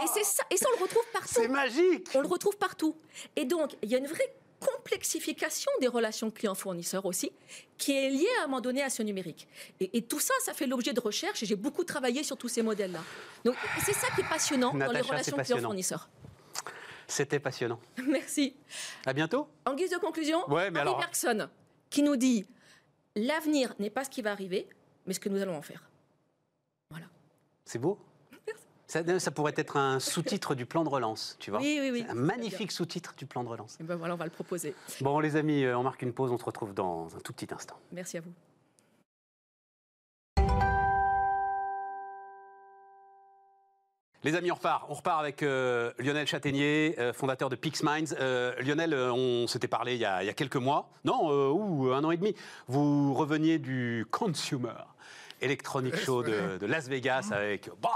et 0.04 0.06
c'est 0.14 0.24
ça, 0.24 0.42
et 0.50 0.56
ça 0.56 0.66
on 0.74 0.78
le 0.78 0.82
retrouve 0.84 1.04
partout. 1.12 1.28
C'est 1.30 1.48
magique 1.48 2.08
On 2.14 2.20
le 2.22 2.28
retrouve 2.28 2.56
partout. 2.56 2.96
Et 3.36 3.44
donc, 3.44 3.76
il 3.82 3.90
y 3.90 3.94
a 3.94 3.98
une 3.98 4.06
vraie 4.06 4.34
complexification 4.60 5.70
des 5.80 5.86
relations 5.86 6.30
clients-fournisseurs 6.30 7.04
aussi, 7.06 7.30
qui 7.76 7.92
est 7.92 8.08
liée 8.10 8.26
à 8.40 8.44
un 8.44 8.46
moment 8.46 8.60
donné 8.60 8.82
à 8.82 8.90
ce 8.90 9.02
numérique. 9.02 9.46
Et, 9.80 9.98
et 9.98 10.02
tout 10.02 10.18
ça, 10.20 10.34
ça 10.42 10.54
fait 10.54 10.66
l'objet 10.66 10.92
de 10.94 11.00
recherche, 11.00 11.42
et 11.42 11.46
j'ai 11.46 11.54
beaucoup 11.56 11.84
travaillé 11.84 12.22
sur 12.22 12.36
tous 12.36 12.48
ces 12.48 12.62
modèles-là. 12.62 13.00
Donc, 13.44 13.54
c'est 13.84 13.92
ça 13.92 14.08
qui 14.14 14.22
est 14.22 14.28
passionnant 14.28 14.72
dans 14.72 14.90
les 14.90 15.00
relations 15.00 15.36
passionnant. 15.36 15.42
clients-fournisseurs. 15.44 16.08
C'était 17.06 17.38
passionnant. 17.38 17.78
Merci. 18.06 18.56
À 19.06 19.12
bientôt 19.12 19.48
En 19.66 19.74
guise 19.74 19.90
de 19.90 19.98
conclusion, 19.98 20.40
Ouais, 20.50 20.70
mais 20.70 20.80
Harry 20.80 20.88
alors- 20.88 20.98
Bergson, 21.00 21.48
qui 21.90 22.02
nous 22.02 22.16
dit 22.16 22.46
l'avenir 23.18 23.74
n'est 23.78 23.90
pas 23.90 24.04
ce 24.04 24.10
qui 24.10 24.22
va 24.22 24.32
arriver, 24.32 24.68
mais 25.06 25.14
ce 25.14 25.20
que 25.20 25.28
nous 25.28 25.40
allons 25.42 25.56
en 25.56 25.62
faire. 25.62 25.88
Voilà. 26.90 27.06
C'est 27.64 27.78
beau 27.78 27.98
Ça, 28.86 29.18
ça 29.18 29.30
pourrait 29.30 29.54
être 29.56 29.76
un 29.76 30.00
sous-titre 30.00 30.54
du 30.54 30.64
plan 30.64 30.84
de 30.84 30.88
relance, 30.88 31.36
tu 31.38 31.50
vois. 31.50 31.60
Oui, 31.60 31.78
oui, 31.80 31.90
oui. 31.90 32.06
Un 32.08 32.14
magnifique 32.14 32.72
sous-titre 32.72 33.14
du 33.16 33.26
plan 33.26 33.44
de 33.44 33.48
relance. 33.48 33.76
Et 33.80 33.84
ben 33.84 33.96
voilà, 33.96 34.14
on 34.14 34.16
va 34.16 34.24
le 34.24 34.30
proposer. 34.30 34.74
Bon, 35.02 35.20
les 35.20 35.36
amis, 35.36 35.64
euh, 35.64 35.76
on 35.76 35.82
marque 35.82 36.02
une 36.02 36.12
pause, 36.14 36.32
on 36.32 36.38
se 36.38 36.44
retrouve 36.44 36.72
dans 36.72 37.14
un 37.14 37.20
tout 37.20 37.32
petit 37.32 37.52
instant. 37.52 37.76
Merci 37.92 38.16
à 38.16 38.20
vous. 38.22 38.32
Les 44.24 44.34
amis, 44.34 44.50
on 44.50 44.56
repart. 44.56 44.84
On 44.88 44.94
repart 44.94 45.20
avec 45.20 45.44
euh, 45.44 45.92
Lionel 45.98 46.26
Châtaignier, 46.26 46.96
euh, 46.98 47.12
fondateur 47.12 47.48
de 47.48 47.54
PixMinds. 47.56 48.16
Euh, 48.18 48.52
Lionel, 48.60 48.92
euh, 48.92 49.12
on 49.12 49.46
s'était 49.46 49.68
parlé 49.68 49.94
il 49.94 50.00
y, 50.00 50.04
a, 50.04 50.24
il 50.24 50.26
y 50.26 50.28
a 50.28 50.32
quelques 50.34 50.56
mois, 50.56 50.90
non, 51.04 51.52
ou 51.52 51.92
un 51.92 52.02
an 52.02 52.10
et 52.10 52.16
demi. 52.16 52.34
Vous 52.66 53.14
reveniez 53.14 53.58
du 53.60 54.06
Consumer 54.10 54.74
Electronic 55.40 55.94
Show 55.94 56.24
de, 56.24 56.58
de 56.58 56.66
Las 56.66 56.88
Vegas 56.88 57.28
avec 57.30 57.70
bah, 57.80 57.90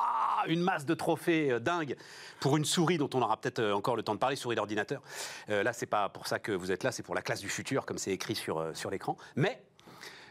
une 0.46 0.60
masse 0.60 0.86
de 0.86 0.94
trophées 0.94 1.58
dingue 1.60 1.96
pour 2.38 2.56
une 2.56 2.64
souris 2.64 2.98
dont 2.98 3.10
on 3.14 3.20
aura 3.22 3.36
peut-être 3.40 3.72
encore 3.72 3.96
le 3.96 4.04
temps 4.04 4.14
de 4.14 4.20
parler, 4.20 4.36
souris 4.36 4.54
d'ordinateur. 4.54 5.02
Là, 5.48 5.72
c'est 5.72 5.86
pas 5.86 6.08
pour 6.08 6.28
ça 6.28 6.38
que 6.38 6.52
vous 6.52 6.70
êtes 6.70 6.84
là, 6.84 6.92
c'est 6.92 7.02
pour 7.02 7.16
la 7.16 7.22
classe 7.22 7.40
du 7.40 7.48
futur, 7.48 7.84
comme 7.84 7.98
c'est 7.98 8.12
écrit 8.12 8.36
sur, 8.36 8.64
sur 8.74 8.90
l'écran. 8.90 9.16
Mais 9.34 9.60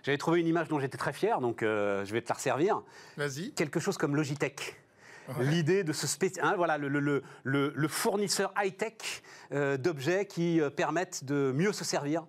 j'avais 0.04 0.18
trouvé 0.18 0.40
une 0.40 0.48
image 0.48 0.70
dont 0.70 0.80
j'étais 0.80 0.98
très 0.98 1.12
fier, 1.12 1.42
donc 1.42 1.58
je 1.64 2.10
vais 2.14 2.22
te 2.22 2.30
la 2.30 2.36
resservir 2.36 2.82
Vas-y. 3.18 3.52
quelque 3.52 3.82
chose 3.82 3.98
comme 3.98 4.16
Logitech. 4.16 4.78
L'idée 5.40 5.84
de 5.84 5.94
ce 5.94 6.08
hein, 6.42 6.54
voilà, 6.56 6.78
le 6.78 7.88
fournisseur 7.88 8.54
high-tech 8.58 9.24
euh, 9.54 9.78
d'objets 9.78 10.26
qui 10.26 10.62
euh, 10.62 10.70
permettent 10.70 11.24
de 11.26 11.52
mieux 11.56 11.74
se 11.74 11.84
servir 11.84 12.26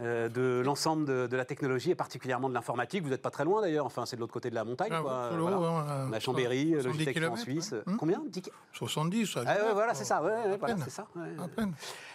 euh, 0.00 0.28
de 0.28 0.62
l'ensemble 0.64 1.04
de, 1.06 1.26
de 1.26 1.36
la 1.36 1.44
technologie 1.44 1.90
et 1.90 1.94
particulièrement 1.94 2.48
de 2.48 2.54
l'informatique. 2.54 3.02
Vous 3.04 3.10
n'êtes 3.10 3.22
pas 3.22 3.30
très 3.30 3.44
loin 3.44 3.60
d'ailleurs, 3.62 3.86
enfin, 3.86 4.06
c'est 4.06 4.16
de 4.16 4.20
l'autre 4.20 4.32
côté 4.32 4.50
de 4.50 4.54
la 4.54 4.64
montagne. 4.64 4.90
Ah, 4.92 5.00
quoi. 5.02 5.30
l'eau, 5.36 5.48
Voilà. 5.48 5.56
hein, 5.56 6.06
On 6.08 6.12
a 6.12 6.16
euh, 6.16 6.20
Chambéry, 6.20 6.72
70 6.72 6.84
Logitech 6.86 7.30
en 7.30 7.36
Suisse. 7.36 7.74
Hmm. 7.86 7.96
Combien 7.96 8.22
10 8.26 8.42
70, 8.72 9.26
ça. 9.26 9.40
ah 9.46 9.54
ouais, 9.54 9.60
va, 9.62 9.72
voilà, 9.72 9.86
quoi. 9.88 9.94
c'est 9.94 10.04
ça. 10.04 10.22
ouais, 10.22 10.28
ouais, 10.30 10.52
À 10.52 10.56
voilà, 10.56 10.76
c'est 10.84 10.90
ça. 10.90 11.06
ouais. 11.16 11.28
À 11.42 11.48
peine. 11.48 11.72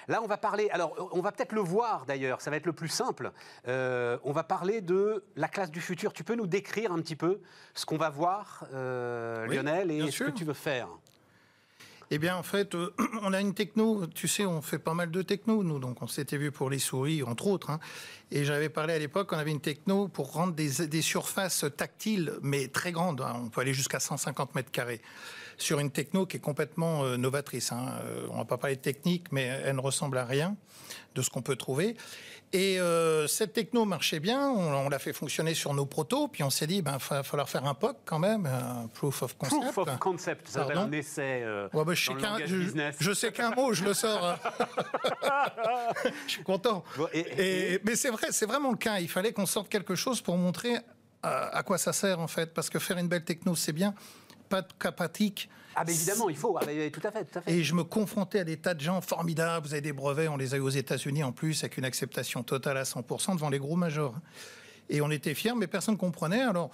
Là, 0.08 0.22
on 0.24 0.28
va 0.28 0.38
parler. 0.38 0.70
Alors, 0.72 0.94
on 1.14 1.22
va 1.22 1.32
peut-être 1.32 1.54
le 1.54 1.62
voir 1.62 2.06
d'ailleurs. 2.06 2.42
Ça 2.42 2.50
va 2.52 2.58
être 2.58 2.66
le 2.66 2.74
plus 2.74 2.88
simple. 2.90 3.32
Euh, 3.68 4.18
on 4.24 4.32
va 4.32 4.44
parler 4.44 4.82
de 4.82 5.24
la 5.36 5.48
classe 5.48 5.72
du 5.72 5.80
futur. 5.82 6.12
Tu 6.14 6.24
peux 6.24 6.36
nous 6.36 6.48
décrire 6.48 6.92
un 6.92 6.98
petit 6.98 7.16
peu 7.16 7.40
ce 7.74 7.86
qu'on 7.86 7.98
va 7.98 8.10
voir, 8.10 8.66
euh, 8.74 9.46
Oui, 9.48 9.56
Lionel, 9.56 9.92
et 9.92 10.12
ce 10.12 10.24
que 10.26 10.32
tu 10.32 10.44
veux 10.44 10.54
faire? 10.54 10.88
Eh 12.14 12.18
bien, 12.18 12.36
en 12.36 12.44
fait, 12.44 12.76
euh, 12.76 12.94
on 13.22 13.32
a 13.32 13.40
une 13.40 13.54
techno, 13.54 14.06
tu 14.06 14.28
sais, 14.28 14.46
on 14.46 14.62
fait 14.62 14.80
pas 14.80 14.94
mal 14.94 15.12
de 15.12 15.22
techno, 15.22 15.64
nous, 15.64 15.80
donc 15.80 16.02
on 16.02 16.08
s'était 16.08 16.36
vu 16.38 16.52
pour 16.52 16.70
les 16.70 16.78
souris, 16.78 17.24
entre 17.24 17.48
autres. 17.48 17.70
hein. 17.70 17.80
Et 18.32 18.44
j'avais 18.44 18.68
parlé 18.68 18.94
à 18.94 19.00
l'époque, 19.00 19.32
on 19.32 19.38
avait 19.38 19.52
une 19.52 19.62
techno 19.62 20.10
pour 20.10 20.34
rendre 20.34 20.54
des, 20.54 21.02
surfaces 21.02 21.64
tactiles, 21.78 22.34
mais 22.42 22.68
très 22.68 22.92
grandes. 22.92 23.22
hein. 23.22 23.34
On 23.42 23.48
peut 23.48 23.62
aller 23.62 23.74
jusqu'à 23.74 24.02
150 24.02 24.56
mètres 24.56 24.72
carrés 24.72 25.02
sur 25.62 25.80
une 25.80 25.92
techno 25.92 26.26
qui 26.26 26.38
est 26.38 26.42
complètement 26.42 27.04
euh, 27.04 27.18
novatrice. 27.18 27.72
hein. 27.72 27.94
Euh, 28.06 28.28
on 28.32 28.38
va 28.38 28.46
pas 28.46 28.58
parler 28.58 28.76
de 28.76 28.82
technique, 28.82 29.32
mais 29.32 29.44
elle 29.44 29.76
ne 29.76 29.82
ressemble 29.82 30.18
à 30.18 30.26
rien 30.26 30.56
de 31.16 31.22
ce 31.22 31.30
qu'on 31.30 31.42
peut 31.42 31.56
trouver. 31.56 31.96
Et 32.54 32.82
euh, 32.82 33.28
cette 33.28 33.54
techno 33.54 33.86
marchait 33.86 34.20
bien, 34.20 34.50
on, 34.50 34.74
on 34.86 34.90
l'a 34.90 35.00
fait 35.00 35.14
fonctionner 35.14 35.54
sur 35.54 35.74
nos 35.74 35.86
protos, 35.86 36.28
puis 36.28 36.44
on 36.44 36.50
s'est 36.50 36.68
dit, 36.68 36.82
ben, 36.82 36.98
il 37.00 37.16
va 37.16 37.24
falloir 37.24 37.48
faire 37.50 37.66
un 37.66 37.74
POC 37.74 37.96
quand 38.04 38.20
même, 38.20 38.46
un 38.46 38.88
proof 38.94 39.22
of 39.24 39.38
concept. 39.38 39.62
Proof 39.72 39.78
of 39.78 40.00
concept, 40.00 40.48
ça 40.50 40.62
s'appelle 40.64 40.78
un 40.80 40.92
essai 40.92 41.44
euh, 41.44 41.70
Ouais, 41.72 41.86
bah, 41.86 41.94
je, 41.94 42.10
dans 42.10 42.14
sais 42.14 42.14
le 42.20 42.22
qu'un, 42.22 42.32
langage 42.34 42.50
je, 42.50 42.56
business. 42.58 42.96
je 43.00 43.12
sais 43.14 43.32
qu'un 43.32 43.52
mot, 43.52 43.72
je 43.74 43.86
le 43.86 43.94
sors. 43.94 44.26
hein. 44.26 44.38
je 46.28 46.32
suis 46.32 46.44
content. 46.44 46.84
Bon, 46.98 47.08
et- 47.14 47.20
et- 47.20 47.74
Et- 47.76 47.80
mais 47.86 47.96
c'est 47.96 48.10
vrai, 48.10 48.28
c'est 48.32 48.46
vraiment 48.46 48.72
le 48.72 48.78
cas. 48.78 49.00
Il 49.00 49.08
fallait 49.10 49.32
qu'on 49.32 49.46
sorte 49.46 49.70
quelque 49.70 49.96
chose 49.96 50.20
pour 50.22 50.38
montrer 50.38 50.76
à, 51.24 51.56
à 51.58 51.64
quoi 51.64 51.78
ça 51.78 51.94
sert 51.94 52.20
en 52.20 52.28
fait, 52.28 52.54
parce 52.54 52.70
que 52.70 52.80
faire 52.80 52.98
une 52.98 53.08
belle 53.08 53.24
techno, 53.24 53.56
c'est 53.56 53.74
bien. 53.74 53.94
Pas 54.52 54.62
de 54.62 54.68
cas 54.78 54.92
pratique. 54.92 55.50
Ah, 55.76 55.84
mais 55.88 55.94
évidemment, 55.94 56.30
il 56.30 56.36
faut. 56.36 56.58
Ah, 56.58 56.66
tout 56.66 57.02
à 57.08 57.12
fait, 57.12 57.24
tout 57.24 57.40
à 57.40 57.42
fait. 57.42 57.52
Et 57.54 57.64
je 57.64 57.74
me 57.74 57.86
confrontais 57.86 58.40
à 58.40 58.44
des 58.44 58.58
tas 58.58 58.74
de 58.74 58.82
gens 58.82 59.00
formidables. 59.00 59.66
Vous 59.66 59.74
avez 59.74 59.82
des 59.82 59.94
brevets, 59.94 60.28
on 60.28 60.36
les 60.36 60.54
a 60.54 60.58
eu 60.58 60.60
aux 60.60 60.70
États-Unis 60.70 61.24
en 61.24 61.32
plus, 61.32 61.64
avec 61.64 61.78
une 61.78 61.86
acceptation 61.86 62.44
totale 62.44 62.76
à 62.76 62.84
100% 62.84 63.36
devant 63.36 63.50
les 63.50 63.60
gros 63.60 63.78
majors. 63.78 64.14
Et 64.90 65.00
on 65.00 65.10
était 65.10 65.34
fiers, 65.34 65.56
mais 65.56 65.68
personne 65.68 65.94
ne 65.94 66.00
comprenait. 66.00 66.42
Alors, 66.42 66.70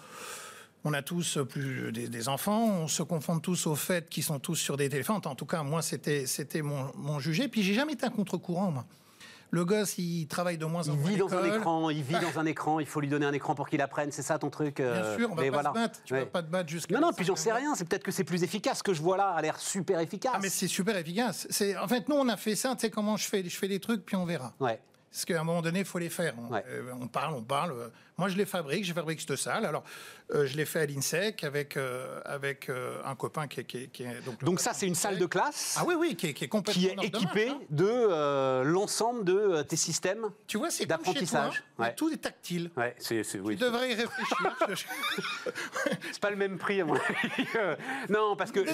on 0.83 0.93
a 0.93 1.03
tous 1.03 1.37
plus 1.47 1.91
des, 1.91 2.07
des 2.07 2.29
enfants, 2.29 2.65
on 2.65 2.87
se 2.87 3.03
confond 3.03 3.39
tous 3.39 3.67
au 3.67 3.75
fait 3.75 4.09
qu'ils 4.09 4.23
sont 4.23 4.39
tous 4.39 4.55
sur 4.55 4.75
des 4.75 4.89
téléphones. 4.89 5.21
En 5.25 5.35
tout 5.35 5.45
cas, 5.45 5.61
moi, 5.61 5.83
c'était 5.83 6.25
c'était 6.25 6.63
mon, 6.63 6.91
mon 6.95 7.19
jugé. 7.19 7.47
Puis 7.47 7.61
j'ai 7.61 7.75
jamais 7.75 7.93
été 7.93 8.07
un 8.07 8.09
contre-courant, 8.09 8.71
moi. 8.71 8.85
Le 9.51 9.63
gosse, 9.65 9.97
il 9.97 10.27
travaille 10.27 10.57
de 10.57 10.65
moins 10.65 10.87
en 10.89 10.93
Il 10.93 10.99
moins. 10.99 11.09
vit 11.09 11.15
à 11.15 11.17
dans 11.19 11.33
un 11.35 11.43
écran, 11.45 11.89
il 11.89 12.03
vit 12.03 12.15
dans 12.19 12.37
un 12.39 12.45
écran, 12.45 12.79
il 12.79 12.85
faut 12.85 12.99
lui 12.99 13.07
donner 13.07 13.25
un 13.25 13.33
écran 13.33 13.55
pour 13.55 13.69
qu'il 13.69 13.81
apprenne, 13.81 14.11
c'est 14.11 14.21
ça 14.21 14.37
ton 14.37 14.49
truc 14.49 14.79
euh, 14.79 15.01
Bien 15.01 15.17
sûr, 15.17 15.31
on 15.31 15.35
va 15.35 15.41
mais 15.41 15.49
pas 15.51 15.53
voilà. 15.61 15.69
se 15.69 15.73
battre. 15.75 15.99
Tu 16.03 16.13
Ouais. 16.13 16.19
vas 16.21 16.25
pas 16.25 16.43
te 16.43 16.49
battre 16.51 16.69
jusqu'à. 16.69 16.95
Non, 16.95 17.07
non, 17.07 17.13
puis 17.13 17.25
j'en 17.25 17.35
sais 17.35 17.53
rien, 17.53 17.73
c'est 17.75 17.87
peut-être 17.87 18.03
que 18.03 18.11
c'est 18.11 18.23
plus 18.25 18.43
efficace. 18.43 18.79
Ce 18.79 18.83
que 18.83 18.93
je 18.93 19.01
vois 19.01 19.17
là 19.17 19.29
a 19.29 19.41
l'air 19.41 19.57
super 19.59 19.99
efficace. 19.99 20.33
Ah, 20.35 20.39
mais 20.41 20.49
c'est 20.49 20.67
super 20.67 20.97
efficace. 20.97 21.47
C'est 21.49 21.77
en 21.77 21.87
fait, 21.87 22.09
nous, 22.09 22.15
on 22.15 22.27
a 22.29 22.37
fait 22.37 22.55
ça. 22.55 22.75
Tu 22.75 22.81
sais 22.81 22.89
comment 22.89 23.15
je 23.17 23.25
fais 23.27 23.43
Je 23.47 23.57
fais 23.57 23.67
des 23.67 23.79
trucs, 23.79 24.05
puis 24.05 24.15
on 24.15 24.25
verra. 24.25 24.53
Ouais. 24.59 24.79
Parce 25.11 25.25
qu'à 25.25 25.39
un 25.41 25.43
moment 25.43 25.61
donné, 25.61 25.79
il 25.79 25.85
faut 25.85 25.97
les 25.99 26.09
faire. 26.09 26.33
On, 26.37 26.53
Ouais. 26.53 26.63
euh, 26.67 26.91
on 27.01 27.07
parle, 27.07 27.33
on 27.33 27.41
parle. 27.43 27.91
Moi, 28.17 28.29
je 28.29 28.35
les 28.37 28.45
fabrique, 28.45 28.83
je 28.85 28.93
fabrique 28.93 29.21
cette 29.21 29.35
salle. 29.35 29.65
Alors, 29.65 29.83
euh, 30.33 30.45
je 30.47 30.57
l'ai 30.57 30.65
fait 30.65 30.81
à 30.81 30.85
l'INSEC 30.85 31.43
avec, 31.43 31.77
euh, 31.77 32.19
avec 32.25 32.69
un 33.05 33.15
copain 33.15 33.47
qui 33.47 33.61
est. 33.61 33.63
qui 33.63 33.77
est- 33.77 33.87
qui 33.87 34.03
est- 34.03 34.21
donc, 34.43 34.59
ça, 34.59 34.73
c'est 34.73 34.85
une 34.87 34.95
salle 34.95 35.17
de 35.17 35.25
classe 35.25 35.75
Ah 35.79 35.83
oui, 35.87 35.95
oui, 35.97 36.15
qui 36.15 36.27
est, 36.27 36.33
qui 36.33 36.43
est 36.43 36.47
complètement. 36.47 36.81
qui 36.81 36.87
est 36.89 37.07
équipée 37.07 37.49
hein. 37.49 37.59
de 37.69 38.63
l'ensemble 38.63 39.23
de 39.23 39.61
tes 39.63 39.75
systèmes. 39.75 40.27
Tu 40.47 40.57
vois, 40.57 40.69
c'est 40.71 40.85
toi. 40.85 40.97
d'apprentissage, 40.97 41.63
ouais. 41.79 41.93
Tout 41.95 42.11
est 42.11 42.17
tactile. 42.17 42.69
Ouais, 42.75 42.95
c'est 42.99 43.21
oui, 43.39 43.55
Tu 43.55 43.63
devrais 43.63 43.91
y 43.91 43.95
réfléchir. 43.95 44.55
c'est 46.11 46.19
pas 46.19 46.29
le 46.29 46.35
même 46.35 46.57
prix 46.57 46.81
à 46.81 46.85
mon 46.85 46.95
avis. 46.95 47.47
Non, 48.09 48.35
parce 48.35 48.51
que 48.51 48.59
euh, 48.59 48.65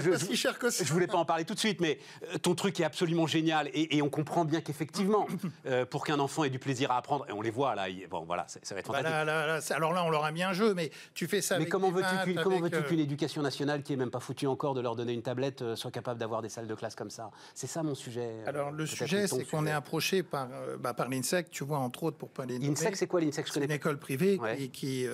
c'est 0.00 0.10
pas 0.10 0.18
si 0.18 0.36
cher 0.36 0.58
que 0.58 0.70
ça. 0.70 0.84
Je 0.84 0.92
voulais 0.92 1.06
pas 1.06 1.18
en 1.18 1.24
parler 1.24 1.44
tout 1.44 1.54
de 1.54 1.58
suite, 1.58 1.80
mais 1.80 1.98
ton 2.42 2.54
truc 2.54 2.78
est 2.80 2.84
absolument 2.84 3.26
génial 3.26 3.68
et, 3.74 3.96
et 3.96 4.02
on 4.02 4.08
comprend 4.08 4.44
bien 4.44 4.60
qu'effectivement, 4.60 5.26
euh, 5.66 5.84
pour 5.86 6.04
qu'un 6.04 6.18
enfant 6.18 6.44
ait 6.44 6.50
du 6.50 6.58
plaisir 6.58 6.90
à 6.90 6.96
apprendre, 6.98 7.26
et 7.28 7.32
on 7.32 7.40
les 7.42 7.50
voit 7.50 7.74
là, 7.74 7.88
il- 7.88 8.06
bon 8.08 8.24
voilà, 8.24 8.46
ça 8.48 8.58
va 8.74 8.80
être 8.80 8.90
Bah 8.90 8.98
fantastique. 8.98 9.10
là, 9.12 9.24
là, 9.24 9.46
là, 9.46 9.60
c'est- 9.60 9.74
alors 9.74 9.92
là, 9.92 10.04
on 10.04 10.10
leur 10.10 10.24
a 10.24 10.30
mis 10.32 10.42
un 10.42 10.52
jeu, 10.52 10.74
mais 10.74 10.90
tu 11.14 11.26
fais 11.26 11.40
ça 11.40 11.54
Mais 11.56 11.62
avec 11.62 11.72
comment 11.72 11.90
veux-tu 11.90 12.24
qu'une- 12.24 12.38
euh, 12.38 12.82
qu'une 12.82 13.00
éducation 13.00 13.42
nationale 13.42 13.82
qui 13.82 13.92
est 13.92 13.96
même 13.96 14.10
pas 14.10 14.20
foutue 14.20 14.46
encore 14.46 14.74
de 14.74 14.80
leur 14.80 14.96
donner 14.96 15.12
une 15.12 15.22
tablette 15.22 15.62
euh, 15.62 15.76
soit 15.76 15.90
capable 15.90 16.18
d'avoir 16.20 16.42
des 16.42 16.48
salles 16.48 16.66
de 16.66 16.74
classe 16.74 16.94
comme 16.94 17.10
ça? 17.10 17.30
C'est 17.54 17.66
ça 17.66 17.82
mon 17.82 17.94
sujet. 17.94 18.36
Alors 18.46 18.70
le 18.70 18.86
sujet, 18.86 19.26
c'est 19.26 19.44
qu'on 19.44 19.66
est 19.66 19.70
approché 19.72 20.22
par, 20.22 20.48
bah, 20.78 20.94
par 20.94 21.08
l'INSEC, 21.08 21.50
tu 21.50 21.64
vois, 21.64 21.78
entre 21.78 22.04
autres, 22.04 22.16
pour 22.16 22.30
pas 22.30 22.46
les. 22.46 22.56
Insect, 22.68 22.96
c'est 22.96 23.06
quoi 23.06 23.20
l'Insect 23.20 23.48
Je 23.48 23.52
C'est 23.54 23.64
une 23.64 23.70
école 23.70 23.98
privée 23.98 24.38
Ouais. 24.38 24.56
qui, 24.56 24.70
qui, 24.70 25.06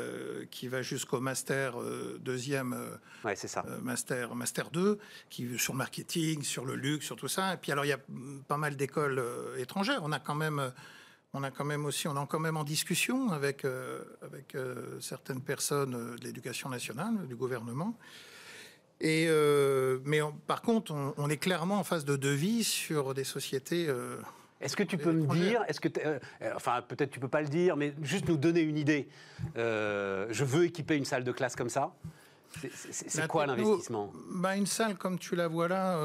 qui 0.51 0.69
va 0.69 0.83
jusqu'au 0.83 1.21
master 1.21 1.77
deuxième, 2.21 2.77
Ouais, 3.25 3.37
c'est 3.37 3.49
ça. 3.49 3.65
master, 3.83 4.35
master 4.35 4.71
2, 4.71 4.99
qui 5.31 5.59
sur 5.59 5.73
le 5.73 5.79
marketing, 5.79 6.43
sur 6.43 6.65
le 6.65 6.75
luxe, 6.75 7.07
sur 7.07 7.17
tout 7.17 7.29
ça. 7.29 7.55
Et 7.55 7.57
puis 7.57 7.73
alors 7.73 7.85
il 7.85 7.89
y 7.89 7.93
a 7.93 7.99
mm, 8.09 8.41
pas 8.49 8.57
mal 8.57 8.77
d'écoles 8.77 9.23
étrangères. 9.59 10.01
On 10.03 10.13
a 10.13 10.19
quand 10.27 10.35
même, 10.35 10.73
on 11.33 11.43
a 11.43 11.51
quand 11.51 11.65
même 11.65 11.85
aussi, 11.87 12.09
on 12.09 12.23
est 12.23 12.27
quand 12.27 12.41
même 12.41 12.57
en 12.57 12.65
discussion 12.65 13.31
avec 13.31 13.65
euh, 13.65 14.03
avec 14.23 14.55
euh, 14.55 15.01
certaines 15.01 15.41
personnes 15.41 15.95
euh, 15.95 16.17
de 16.17 16.25
l'éducation 16.25 16.69
nationale, 16.69 17.27
du 17.29 17.37
gouvernement. 17.37 17.97
Et 19.01 19.27
euh, 19.29 19.99
mais 20.05 20.23
on- 20.23 20.33
par 20.33 20.63
contre, 20.63 20.93
on, 20.93 21.15
on 21.17 21.29
est 21.31 21.37
clairement 21.37 21.79
en 21.79 21.85
phase 21.85 22.05
de 22.05 22.17
devis 22.17 22.65
sur 22.65 23.15
des 23.15 23.25
sociétés. 23.25 23.89
Est-ce 24.59 24.75
que 24.75 24.83
tu 24.83 24.97
peux 24.97 25.13
me 25.13 25.27
dire, 25.35 25.63
est-ce 25.69 25.81
que, 25.81 25.89
enfin 26.55 26.81
peut-être 26.81 27.11
tu 27.11 27.21
peux 27.21 27.29
pas 27.29 27.43
le 27.43 27.49
dire, 27.49 27.77
mais 27.77 27.93
juste 28.03 28.27
nous 28.27 28.39
donner 28.39 28.61
une 28.63 28.79
idée. 28.79 29.07
Je 29.55 30.45
veux 30.45 30.65
équiper 30.65 30.97
une 30.97 31.05
salle 31.05 31.25
de 31.25 31.33
classe 31.33 31.55
comme 31.57 31.69
ça. 31.69 31.95
C'est- 32.73 33.19
La 33.19 33.29
quoi 33.29 33.45
l'investissement? 33.47 34.11
bah, 34.31 34.57
Une 34.57 34.65
salle 34.67 34.97
comme 34.97 35.19
tu 35.19 35.37
la 35.37 35.47
vois 35.47 35.69
là, 35.69 35.99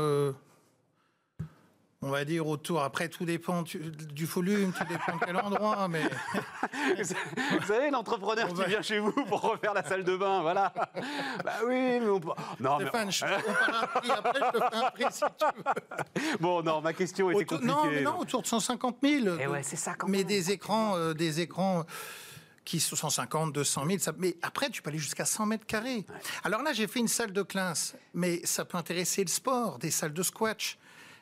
on 2.03 2.09
va 2.09 2.25
dire 2.25 2.47
autour. 2.47 2.81
Après, 2.81 3.09
tout 3.09 3.25
dépend 3.25 3.61
du 3.61 4.25
volume, 4.25 4.73
tout 4.73 4.83
dépend 4.85 5.17
de 5.17 5.23
quel 5.23 5.37
endroit. 5.37 5.87
Mais 5.89 6.01
Vous 6.97 7.65
savez, 7.67 7.91
l'entrepreneur 7.91 8.47
qui 8.49 8.55
va- 8.55 8.65
vient 8.65 8.81
chez 8.81 8.99
vous 8.99 9.11
pour 9.11 9.41
refaire 9.41 9.73
la 9.75 9.83
salle 9.87 10.03
de 10.03 10.15
bain, 10.17 10.41
voilà. 10.41 10.73
Bah 11.45 11.53
oui, 11.67 11.99
mais 11.99 12.07
on 12.09 12.19
peut- 12.19 12.29
Non, 12.59 12.77
mais- 12.79 12.85
Stéphane, 12.85 13.11
je 13.11 13.25
on 13.25 13.27
parle 13.53 13.75
un 13.83 13.87
prix. 13.87 14.11
Après, 14.11 14.39
je 14.39 14.59
te 14.59 14.63
fais 14.69 14.75
un 14.85 14.91
prix 14.91 15.05
si 15.11 15.19
tu 15.21 15.45
veux. 15.45 16.37
Bon, 16.39 16.63
non, 16.63 16.81
ma 16.81 16.93
question 16.93 17.29
était 17.29 17.41
Autour- 17.43 17.59
compliquée. 17.59 17.73
non, 17.75 17.85
mais 17.91 18.01
non, 18.01 18.19
autour 18.19 18.41
de 18.41 18.47
150 18.47 18.97
000. 19.03 19.35
Eh 19.39 19.47
ouais, 19.47 19.61
c'est 19.63 19.75
ça 19.75 19.93
quand 19.93 20.07
Mais 20.07 20.19
même. 20.19 20.27
des 20.27 20.51
écrans, 20.51 20.95
euh, 20.97 21.13
des 21.13 21.39
écrans 21.39 21.85
qui 22.65 22.79
sont 22.79 22.95
150, 22.95 23.53
200 23.53 23.85
000. 23.85 23.99
Ça, 23.99 24.11
mais 24.17 24.35
après, 24.41 24.69
tu 24.69 24.81
peux 24.81 24.89
aller 24.89 24.97
jusqu'à 24.99 25.25
100 25.25 25.45
mètres 25.45 25.65
carrés. 25.67 26.05
Alors 26.43 26.61
là, 26.63 26.73
j'ai 26.73 26.87
fait 26.87 26.99
une 26.99 27.07
salle 27.07 27.31
de 27.33 27.41
classe, 27.43 27.95
mais 28.13 28.41
ça 28.45 28.65
peut 28.65 28.77
intéresser 28.77 29.21
le 29.23 29.29
sport, 29.29 29.77
des 29.79 29.91
salles 29.91 30.13
de 30.13 30.23
squash, 30.23 30.77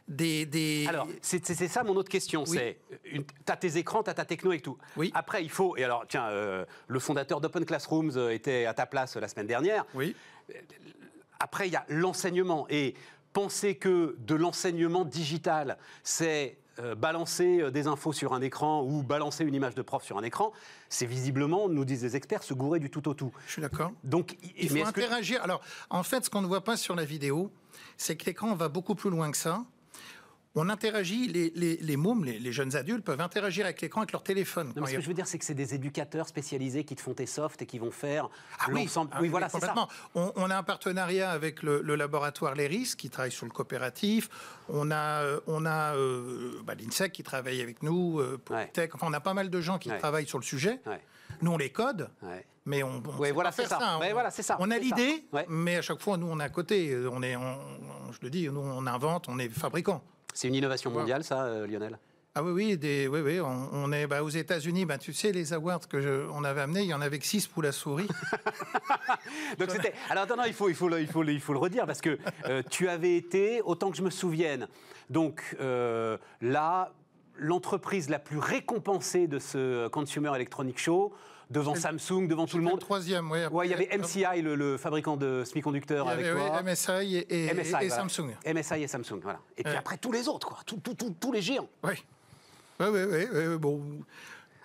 des. 0.09 0.45
des... 0.45 0.85
Alors, 0.89 1.07
c'est 1.21 1.45
ça 1.45 1.83
mon 1.83 1.95
autre 1.95 2.09
question. 2.09 2.43
Oui. 2.47 2.57
C'est, 2.57 2.77
une- 3.05 3.23
t'as 3.45 3.55
tes 3.55 3.77
écrans, 3.77 4.03
t'as 4.03 4.13
ta 4.15 4.25
techno 4.25 4.51
et 4.51 4.59
tout. 4.59 4.77
Oui. 4.97 5.11
Après, 5.13 5.43
il 5.43 5.49
faut. 5.49 5.77
Et 5.77 5.83
alors, 5.85 6.03
tiens, 6.09 6.27
euh, 6.29 6.65
le 6.87 6.99
fondateur 6.99 7.39
d'Open 7.39 7.63
Classrooms 7.65 8.11
euh, 8.17 8.31
était 8.33 8.65
à 8.65 8.73
ta 8.73 8.85
place 8.85 9.15
euh, 9.15 9.19
la 9.21 9.27
semaine 9.29 9.47
dernière. 9.47 9.85
oui. 9.93 10.15
Après, 11.39 11.67
il 11.67 11.71
y 11.71 11.77
a 11.77 11.85
l'enseignement. 11.87 12.65
Et 12.69 12.95
penser 13.31 13.75
que 13.75 14.17
de 14.19 14.35
l'enseignement 14.35 15.05
digital, 15.05 15.77
c'est 16.03 16.57
euh, 16.79 16.95
balancer 16.95 17.61
euh, 17.61 17.71
des 17.71 17.87
infos 17.87 18.11
sur 18.11 18.33
un 18.33 18.41
écran 18.41 18.83
ou 18.83 19.03
balancer 19.03 19.45
une 19.45 19.53
image 19.53 19.75
de 19.75 19.81
prof 19.81 20.03
sur 20.03 20.17
un 20.17 20.23
écran, 20.23 20.51
c'est 20.89 21.05
visiblement, 21.05 21.69
nous 21.69 21.85
disent 21.85 22.03
les 22.03 22.15
experts, 22.17 22.43
se 22.43 22.53
gourer 22.53 22.79
du 22.79 22.89
tout 22.89 23.07
au 23.07 23.13
tout. 23.13 23.31
Je 23.47 23.53
suis 23.53 23.61
d'accord. 23.61 23.91
Donc, 24.03 24.35
il 24.57 24.69
faut 24.69 24.83
interagir. 24.85 25.41
Alors, 25.43 25.61
en 25.89 26.03
fait, 26.03 26.25
ce 26.25 26.29
qu'on 26.29 26.41
ne 26.41 26.47
voit 26.47 26.63
pas 26.63 26.75
sur 26.75 26.95
la 26.95 27.05
vidéo, 27.05 27.51
c'est 27.95 28.17
que 28.17 28.25
l'écran 28.25 28.53
va 28.55 28.67
beaucoup 28.67 28.95
plus 28.95 29.09
loin 29.09 29.31
que 29.31 29.37
ça 29.37 29.63
on 30.55 30.67
interagit, 30.69 31.27
les, 31.27 31.51
les, 31.55 31.77
les 31.77 31.97
mômes, 31.97 32.25
les, 32.25 32.51
jeunes 32.51 32.75
adultes 32.75 33.05
peuvent 33.05 33.21
interagir 33.21 33.65
avec 33.65 33.81
l'écran 33.81 34.01
avec 34.01 34.11
leur 34.11 34.23
téléphone. 34.23 34.73
ce 34.75 34.93
que 34.93 35.01
je 35.01 35.07
veux 35.07 35.13
dire, 35.13 35.27
c'est 35.27 35.37
que 35.37 35.45
c'est 35.45 35.53
des 35.53 35.75
éducateurs 35.75 36.27
spécialisés 36.27 36.83
qui 36.83 36.95
te 36.95 37.01
font 37.01 37.13
tes 37.13 37.27
softs 37.27 37.61
et 37.61 37.65
qui 37.67 37.77
vont 37.77 37.91
faire 37.91 38.29
ah 38.59 38.71
l'ensemble. 38.71 39.11
Ah 39.13 39.19
oui, 39.21 39.27
voilà, 39.27 39.47
c'est 39.49 39.59
ça. 39.59 39.87
On, 40.15 40.49
a 40.49 40.57
un 40.57 40.63
partenariat 40.63 41.29
avec 41.29 41.61
le, 41.61 41.81
laboratoire 41.95 42.55
Les 42.55 42.69
qui 42.97 43.09
travaille 43.09 43.31
sur 43.31 43.45
le 43.45 43.51
coopératif. 43.51 44.29
On 44.69 44.91
a, 44.91 45.23
euh, 45.23 45.39
on 45.47 45.65
a 45.65 45.95
euh, 45.95 46.61
bah, 46.63 46.73
l'INSEC 46.75 47.11
qui 47.11 47.23
travaille 47.23 47.61
avec 47.61 47.83
nous, 47.83 48.19
euh, 48.19 48.39
Tech. 48.73 48.91
Enfin, 48.93 49.07
on 49.09 49.13
a 49.13 49.19
pas 49.19 49.33
mal 49.33 49.49
de 49.49 49.61
gens 49.61 49.77
qui 49.77 49.89
travaillent 49.89 50.27
sur 50.27 50.39
le 50.39 50.43
sujet. 50.43 50.79
Nous, 51.41 51.51
on 51.51 51.57
les 51.57 51.71
code. 51.71 52.09
Mais 52.65 52.83
on, 52.83 53.01
on 53.05 53.33
voilà, 53.33 53.51
c'est 53.51 53.65
ça. 53.65 53.79
Hein. 53.81 53.99
voilà, 54.11 54.29
ça. 54.31 54.57
On 54.59 54.69
a 54.69 54.77
l'idée, 54.77 55.25
mais 55.47 55.77
à 55.77 55.81
chaque 55.81 56.01
fois, 56.01 56.17
nous, 56.17 56.27
on 56.27 56.39
est 56.39 56.43
à 56.43 56.49
côté. 56.49 56.95
On 57.11 57.23
est, 57.23 57.33
je 57.33 58.17
le 58.21 58.29
dis, 58.29 58.47
nous, 58.49 58.59
on 58.59 58.85
invente, 58.85 59.27
on 59.27 59.39
est 59.39 59.49
fabricant. 59.49 60.03
C'est 60.33 60.47
une 60.47 60.55
innovation 60.55 60.91
mondiale, 60.91 61.23
ça, 61.23 61.43
euh, 61.43 61.67
Lionel? 61.67 61.97
Ah 62.35 62.43
oui, 62.43 62.51
oui, 62.51 62.77
des, 62.77 63.07
oui, 63.07 63.21
oui 63.21 63.39
on, 63.41 63.91
est 63.91 64.05
bah, 64.05 64.23
aux 64.23 64.29
États-Unis. 64.29 64.85
Bah, 64.85 64.97
tu 64.97 65.11
sais, 65.13 65.31
les 65.31 65.51
awards 65.51 65.87
que 65.87 66.27
on 66.31 66.43
avait 66.43 66.61
amenés, 66.61 66.83
il 66.83 66.89
y 66.89 66.93
en 66.93 67.01
avait 67.01 67.17
que 67.17 67.25
6 67.25 67.47
pour 67.47 67.63
la 67.63 67.71
souris. 67.71 68.07
Donc 69.59 69.71
c'était. 69.71 69.93
Alors 70.09 70.23
attends, 70.23 70.43
il 70.43 70.53
faut, 70.53 70.69
il 70.69 70.75
faut, 70.75 70.95
il 70.95 71.07
faut, 71.07 71.23
il 71.23 71.41
faut 71.41 71.53
le 71.53 71.59
redire 71.59 71.87
parce 71.87 72.01
que 72.01 72.19
euh, 72.45 72.61
tu 72.69 72.87
avais 72.87 73.17
été, 73.17 73.61
autant 73.63 73.89
que 73.89 73.97
je 73.97 74.03
me 74.03 74.11
souvienne, 74.11 74.67
donc 75.09 75.41
euh, 75.59 76.17
là, 76.41 76.93
l'entreprise 77.39 78.09
la 78.09 78.19
plus 78.19 78.37
récompensée 78.37 79.27
de 79.27 79.39
ce 79.39 79.87
Consumer 79.87 80.31
Electronic 80.35 80.77
Show 80.77 81.13
devant 81.49 81.73
Samsung, 81.73 82.27
devant 82.27 82.45
tout 82.45 82.57
le 82.57 82.63
monde. 82.63 82.75
Le 82.75 82.79
troisième, 82.79 83.31
oui. 83.31 83.39
Ouais, 83.51 83.67
il 83.67 83.71
y 83.71 83.73
avait 83.73 83.89
MCI, 83.97 84.41
le, 84.41 84.77
fabricant 84.77 85.17
de 85.17 85.43
semi-conducteurs 85.43 86.07
avec 86.07 86.25
toi. 86.31 86.61
MSI 86.61 87.17
et, 87.17 87.45
et, 87.47 87.89
Samsung. 87.89 88.35
MSI 88.45 88.83
et 88.83 88.87
Samsung, 88.87 89.19
voilà. 89.21 89.39
Et 89.57 89.63
puis 89.63 89.75
après, 89.75 89.97
tous 89.97 90.11
les 90.11 90.27
autres, 90.27 90.47
quoi. 90.47 90.59
tous 90.65 91.31
les 91.31 91.41
géants. 91.41 91.69
Oui. 91.83 91.93
Oui, 92.79 92.87
oui, 92.91 93.27
oui. 93.33 93.57
Bon, 93.57 93.81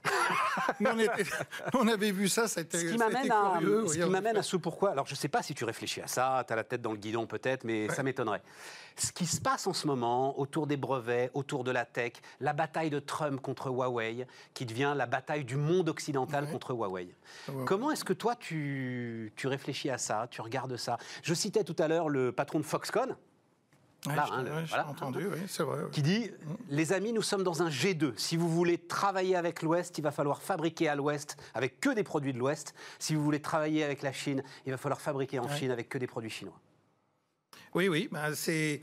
on, 1.75 1.89
avait 1.89 2.11
vu 2.11 2.29
ça, 2.29 2.49
c'était 2.49 2.79
Ce 2.79 2.85
qui 2.85 2.99
m'amène 2.99 3.31
à, 3.31 3.61
ce, 3.61 3.95
qui 3.95 4.11
m'amène 4.11 4.37
à 4.37 4.43
ce 4.43 4.57
pourquoi. 4.57 4.91
Alors, 4.91 5.07
je 5.07 5.13
ne 5.13 5.17
sais 5.17 5.29
pas 5.29 5.43
si 5.43 5.55
tu 5.55 5.65
réfléchis 5.65 6.01
à 6.01 6.07
ça, 6.07 6.45
tu 6.47 6.53
as 6.53 6.57
la 6.57 6.65
tête 6.65 6.83
dans 6.83 6.93
le 6.93 6.99
guidon 6.99 7.27
peut-être, 7.27 7.65
mais 7.65 7.89
ça 7.89 8.03
m'étonnerait. 8.03 8.43
Ce 8.97 9.13
qui 9.13 9.27
se 9.27 9.41
passe 9.41 9.67
en 9.67 9.73
ce 9.73 9.87
moment 9.87 10.39
autour 10.39 10.67
des 10.67 10.77
brevets, 10.77 11.31
autour 11.35 11.65
de 11.65 11.71
la 11.71 11.85
tech, 11.85 12.13
la 12.41 12.53
bataille 12.53 12.91
de 12.91 13.01
Trump 13.01 13.41
contre 13.41 13.69
Huawei, 13.69 14.27
qui 14.53 14.67
devient 14.67 14.95
la 14.97 15.07
bataille 15.07 15.45
du 15.45 15.57
monde 15.57 15.89
occidental 15.89 16.49
contre 16.49 16.73
Huawei. 16.73 17.15
Comment 17.67 17.91
est-ce 17.91 18.05
que 18.05 18.13
toi, 18.13 18.37
tu, 18.37 19.33
tu 19.37 19.47
réfléchis 19.47 19.91
à 19.91 19.99
ça, 19.99 20.29
tu 20.31 20.41
regardes 20.41 20.77
ça? 20.77 20.99
Je 21.23 21.35
citais 21.35 21.65
tout 21.65 21.77
à 21.79 21.89
l'heure 21.89 22.09
le 22.09 22.33
patron 22.33 22.59
de 22.59 22.65
Foxconn, 22.65 23.17
entendu, 24.07 25.27
oui, 25.27 25.41
c'est 25.47 25.63
vrai. 25.63 25.83
Qui 25.93 26.03
dit 26.03 26.31
Les 26.69 26.93
amis, 26.93 27.13
nous 27.13 27.23
sommes 27.23 27.43
dans 27.43 27.63
un 27.63 27.69
G2. 27.69 28.13
Si 28.17 28.37
vous 28.37 28.49
voulez 28.49 28.79
travailler 28.79 29.37
avec 29.37 29.63
l'Ouest, 29.63 29.97
il 29.99 30.03
va 30.03 30.11
falloir 30.11 30.43
fabriquer 30.43 30.89
à 30.89 30.95
l'Ouest 30.95 31.37
avec 31.55 31.81
que 31.81 31.91
des 31.91 32.05
produits 32.05 32.33
de 32.33 32.39
l'Ouest. 32.39 32.75
Si 32.99 33.15
vous 33.15 33.23
voulez 33.23 33.41
travailler 33.41 33.83
avec 33.85 34.03
la 34.03 34.13
Chine, 34.13 34.43
il 34.67 34.73
va 34.73 34.79
falloir 34.79 35.01
fabriquer 35.01 35.39
en 35.39 35.49
Chine 35.49 35.71
avec 35.71 35.89
que 35.89 35.99
des 35.99 36.07
produits 36.07 36.31
chinois. 36.31 36.59
Oui, 37.75 37.89
oui, 37.89 38.09
bah, 38.11 38.35
c'est. 38.35 38.81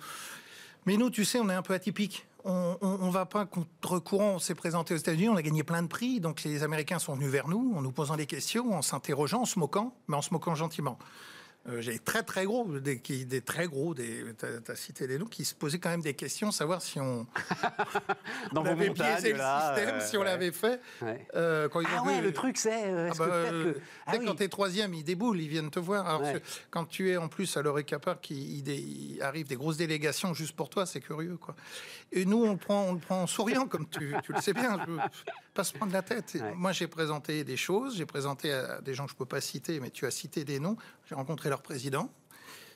Mais 0.86 0.97
nous, 0.97 1.09
tu 1.09 1.26
sais, 1.26 1.39
on 1.39 1.49
est 1.49 1.53
un 1.53 1.61
peu 1.61 1.74
atypique. 1.74 2.26
On 2.43 2.78
ne 2.82 3.11
va 3.11 3.28
pas 3.28 3.45
contre 3.45 3.99
courant. 3.99 4.32
On 4.32 4.39
s'est 4.39 4.55
présenté 4.55 4.95
aux 4.95 4.97
États-Unis, 4.97 5.30
on 5.30 5.36
a 5.36 5.43
gagné 5.43 5.63
plein 5.63 5.84
de 5.84 5.88
prix. 5.88 6.19
Donc 6.19 6.43
les 6.43 6.63
Américains 6.63 6.97
sont 6.97 7.13
venus 7.13 7.30
vers 7.30 7.47
nous 7.47 7.74
en 7.76 7.82
nous 7.82 7.91
posant 7.91 8.15
des 8.15 8.26
questions, 8.26 8.74
en 8.74 8.82
s'interrogeant, 8.82 9.41
en 9.41 9.45
se 9.45 9.59
moquant, 9.59 9.93
mais 10.07 10.17
en 10.17 10.24
se 10.24 10.34
moquant 10.34 10.55
gentiment. 10.55 10.97
Euh, 11.70 11.80
j'ai 11.80 11.99
très 11.99 12.24
très 12.24 12.45
gros, 12.45 12.66
des, 12.80 12.95
des 12.95 13.41
très 13.41 13.68
gros, 13.68 13.93
des, 13.93 14.26
as, 14.68 14.76
cité 14.76 15.05
des 15.05 15.20
noms 15.20 15.28
qui 15.28 15.45
se 15.45 15.53
posaient 15.53 15.78
quand 15.78 15.91
même 15.91 16.01
des 16.01 16.16
questions, 16.16 16.49
savoir 16.49 16.82
si 16.82 16.99
on, 16.99 17.28
Dans 18.51 18.66
avait 18.66 18.89
biaisé 18.89 19.34
le 19.34 19.39
système, 19.39 20.01
si 20.01 20.18
on 20.18 20.24
l'avait 20.24 20.51
fait. 20.51 20.82
Euh, 21.36 21.70
quand 21.70 21.82
ils 21.82 21.88
ah 21.95 22.01
ouais, 22.03 22.20
le 22.20 22.34
truc 22.34 22.57
c'est, 22.57 22.86
euh, 22.86 23.12
ah 23.12 23.16
bah, 23.16 23.26
que, 23.28 23.78
ah 24.07 24.18
quand 24.18 24.36
tu 24.36 24.43
es 24.43 24.47
troisième, 24.47 24.95
ils 24.95 25.03
déboulent, 25.03 25.39
ils 25.39 25.49
viennent 25.49 25.70
te 25.70 25.80
voir. 25.80 26.07
Alors, 26.07 26.24
quand 26.72 26.86
tu 26.86 27.12
es 27.12 27.18
en 27.18 27.28
plus 27.28 27.55
à 27.55 27.62
l'oreille 27.62 27.86
capard, 27.86 28.20
qu'il 28.22 28.68
il 28.68 29.22
arrive 29.22 29.45
des 29.45 29.55
grosses 29.55 29.78
délégations 29.78 30.34
juste 30.34 30.55
pour 30.55 30.70
toi, 30.70 30.88
c'est 30.88 31.01
curieux 31.01 31.38
quoi. 31.38 31.55
Et 32.12 32.26
nous 32.26 32.43
on 32.43 32.53
le 32.53 32.57
prend, 32.57 32.86
on 32.86 32.93
le 32.93 32.99
prend 32.99 33.22
en 33.22 33.28
souriant, 33.28 33.68
comme 33.68 33.88
tu, 33.88 34.16
tu 34.24 34.34
le 34.34 34.41
sais 34.41 34.53
bien. 34.53 34.80
Je, 34.88 34.93
pas 35.53 35.63
se 35.63 35.73
prendre 35.73 35.93
la 35.93 36.01
tête. 36.01 36.37
Moi 36.55 36.71
j'ai 36.71 36.87
présenté 36.87 37.43
des 37.43 37.57
choses, 37.57 37.97
j'ai 37.97 38.05
présenté 38.05 38.51
à 38.51 38.81
des 38.81 38.93
gens 38.93 39.05
que 39.05 39.11
je 39.11 39.15
peux 39.15 39.25
pas 39.25 39.41
citer, 39.41 39.79
mais 39.79 39.89
tu 39.89 40.05
as 40.05 40.11
cité 40.11 40.43
des 40.43 40.59
noms. 40.59 40.77
J'ai 41.07 41.15
rencontré 41.15 41.49
leur 41.49 41.61
président. 41.61 42.09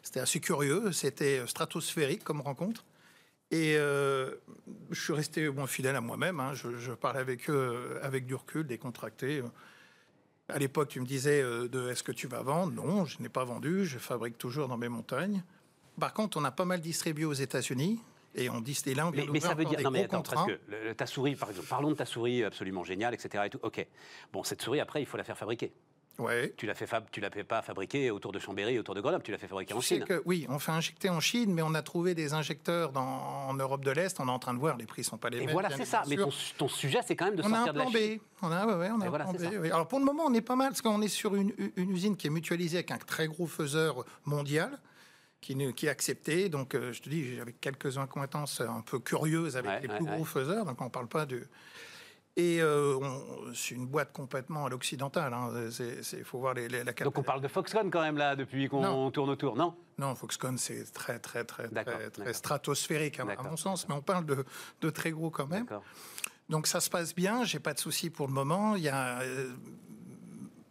C'était 0.04 0.20
assez 0.20 0.40
curieux, 0.40 0.92
c'était 0.92 1.46
stratosphérique 1.48 2.24
comme 2.24 2.42
rencontre. 2.42 2.86
Et 3.52 3.76
euh, 3.78 4.36
je 4.92 5.02
suis 5.02 5.14
resté 5.14 5.50
moins 5.50 5.68
fidèle 5.68 5.96
à 5.96 6.02
moi-même. 6.02 6.40
Hein. 6.40 6.54
Je, 6.54 6.92
parlais 6.92 7.20
avec 7.20 7.50
eux 7.50 8.00
avec 8.02 8.26
du 8.26 8.36
recul, 8.36 8.66
décontracté. 8.66 9.44
À 10.50 10.60
l'époque, 10.60 10.90
tu 10.90 11.00
me 11.00 11.06
disais 11.06 11.42
euh, 11.42 11.68
de 11.68 11.90
est-ce 11.90 12.04
que 12.04 12.12
tu 12.12 12.28
vas 12.28 12.42
vendre? 12.42 12.74
Non, 12.74 13.06
je 13.06 13.22
n'ai 13.22 13.30
pas 13.30 13.44
vendu. 13.44 13.86
Je 13.86 13.98
fabrique 13.98 14.38
toujours 14.38 14.68
dans 14.68 14.78
mes 14.78 14.90
montagnes. 14.90 15.44
Par 16.00 16.14
contre, 16.14 16.38
on 16.38 16.44
a 16.44 16.52
pas 16.52 16.66
mal 16.66 16.82
distribué 16.82 17.26
aux 17.26 17.34
États-Unis. 17.34 18.02
Et 18.36 18.50
on 18.50 18.62
dit, 18.62 18.78
là, 18.96 19.08
on 19.08 19.12
mais, 19.12 19.26
mais 19.32 19.40
ça 19.40 19.54
veut 19.54 19.66
dire, 19.66 19.82
non 19.82 19.92
mais 19.92 20.04
attends, 20.04 20.22
parce 20.22 20.48
que 20.48 20.94
ta 20.94 21.06
souris, 21.06 21.36
par 21.36 21.50
exemple, 21.50 21.68
parlons 21.68 21.90
de 21.90 21.96
ta 21.96 22.06
souris 22.06 22.44
absolument 22.44 22.84
géniale, 22.84 23.14
etc. 23.14 23.44
Et 23.46 23.50
tout. 23.50 23.60
Ok. 23.64 23.86
Bon, 24.34 24.44
cette 24.44 24.62
souris, 24.62 24.80
après, 24.80 25.02
il 25.02 25.06
faut 25.06 25.18
la 25.18 25.24
faire 25.24 25.38
fabriquer. 25.38 25.74
Ouais. 26.18 26.54
Tu 26.56 26.66
l'as 26.66 26.76
fait 26.76 26.88
tu 27.12 27.20
l'as 27.20 27.30
fait 27.30 27.44
pas 27.44 27.62
fabriquer 27.62 28.10
autour 28.12 28.32
de 28.32 28.40
Chambéry, 28.40 28.80
autour 28.80 28.96
de 28.96 29.02
Grenoble, 29.02 29.24
tu 29.24 29.32
l'as 29.32 29.38
fait 29.38 29.48
fabriquer 29.48 29.74
en 29.74 29.82
Chine. 29.82 30.06
Que, 30.06 30.22
oui, 30.26 30.46
on 30.50 30.60
fait 30.60 30.72
injecter 30.72 31.10
en 31.10 31.20
Chine, 31.20 31.54
mais 31.54 31.62
on 31.62 31.74
a 31.74 31.82
trouvé 31.82 32.16
des 32.16 32.34
injecteurs 32.34 32.92
dans, 32.92 33.04
en 33.04 33.54
Europe 33.54 33.84
de 33.84 33.92
l'Est. 33.92 34.20
On 34.20 34.28
est 34.28 34.32
en 34.32 34.40
train 34.40 34.54
de 34.54 34.60
voir, 34.60 34.78
les 34.78 34.86
prix 34.86 35.04
sont 35.04 35.18
pas 35.18 35.30
les 35.30 35.40
mêmes. 35.40 35.50
Et 35.50 35.52
voilà, 35.52 35.70
c'est 35.72 35.86
ça. 35.86 36.04
Mais 36.08 36.16
ton, 36.58 36.68
sujet, 36.68 37.00
c'est 37.06 37.16
quand 37.16 37.26
même 37.26 37.36
de 37.36 37.44
on 37.44 37.50
sortir 37.50 37.70
a 37.70 37.74
de 37.74 37.78
la 37.80 37.88
Chine. 37.88 38.20
On 38.42 38.52
a, 38.52 38.66
ouais, 38.66 38.90
on 38.92 39.02
a 39.02 39.08
un 39.08 39.12
plan 39.12 39.34
B. 39.34 39.66
Alors 39.66 39.88
pour 39.88 40.00
le 40.00 40.06
moment, 40.06 40.24
on 40.26 40.34
est 40.34 40.42
pas 40.42 40.56
mal 40.56 40.70
parce 40.70 40.82
qu'on 40.82 41.02
est 41.02 41.10
sur 41.10 41.36
une, 41.36 41.54
une, 41.76 41.92
usine 41.92 42.16
qui 42.16 42.28
est 42.28 42.32
mutualisée 42.32 42.78
avec 42.78 42.92
un 42.92 42.98
très 42.98 43.28
gros 43.28 43.48
faiseur 43.48 44.06
mondial. 44.26 44.80
Qui, 45.46 45.74
qui 45.76 45.88
accepté. 45.88 46.50
Donc, 46.50 46.74
euh, 46.74 46.92
je 46.92 47.04
te 47.04 47.08
dis, 47.08 47.36
j'avais 47.36 47.54
quelques 47.54 48.00
incohérences 48.00 48.62
un 48.62 48.82
peu 48.82 48.98
curieuses 48.98 49.56
avec 49.56 49.84
les 49.84 49.88
plus 49.88 50.04
gros 50.04 50.26
faiseurs. 50.26 50.66
Donc, 50.66 50.82
on 50.82 50.86
ne 50.86 50.90
parle 50.90 51.08
pas 51.08 51.28
de, 51.28 51.48
et 52.38 52.62
euh, 52.62 53.00
c'est 53.54 53.76
une 53.76 53.88
boîte 53.88 54.12
complètement 54.12 54.66
à 54.66 54.70
l'occidental. 54.70 55.34
Hein. 55.34 55.70
Il 55.80 56.24
faut 56.26 56.40
voir 56.40 56.54
les, 56.54 56.68
la 56.68 56.92
Donc 56.92 57.18
on 57.18 57.24
parle 57.24 57.40
de 57.40 57.48
Foxconn 57.48 57.90
quand 57.90 58.02
même 58.02 58.18
là, 58.18 58.36
depuis 58.36 58.68
qu'on 58.68 59.10
tourne 59.12 59.30
autour, 59.30 59.56
non? 59.56 59.74
Non, 59.98 60.16
Foxconn 60.16 60.58
c'est 60.58 60.84
très, 60.92 61.20
très, 61.20 61.46
très, 61.46 61.70
très, 61.70 62.34
stratosphérique 62.34 63.22
à, 63.22 63.26
mon 63.42 63.56
sens, 63.56 63.88
mais 63.88 63.96
on 63.96 64.02
parle 64.02 64.26
de, 64.26 64.44
de 64.82 64.90
très 64.90 65.12
gros 65.12 65.30
quand 65.30 65.48
même. 65.48 65.66
Donc 66.50 66.68
ça 66.68 66.82
se 66.82 66.90
passe 66.90 67.16
bien, 67.16 67.46
j'ai 67.46 67.60
pas 67.60 67.74
de 67.74 67.80
soucis 67.80 68.10
pour 68.10 68.28
le 68.28 68.34
moment. 68.34 68.76
Il 68.76 68.84
y 68.84 68.90
a, 68.90 69.22
euh, 69.22 69.54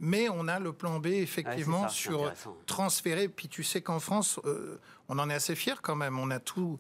mais 0.05 0.29
on 0.29 0.49
a 0.49 0.61
le 0.61 0.73
plan 0.73 1.01
B 1.01 1.07
effectivement 1.07 1.89
sur 1.89 2.33
transférer. 2.67 3.29
Puis 3.29 3.49
tu 3.49 3.65
sais 3.65 3.81
qu'en 3.81 3.99
France, 3.99 4.39
euh, 4.45 4.79
on 5.09 5.19
en 5.19 5.31
est 5.31 5.35
assez 5.35 5.55
fier 5.55 5.81
quand 5.83 5.97
même. 5.97 6.19
On 6.19 6.31
a 6.31 6.39
tout 6.39 6.79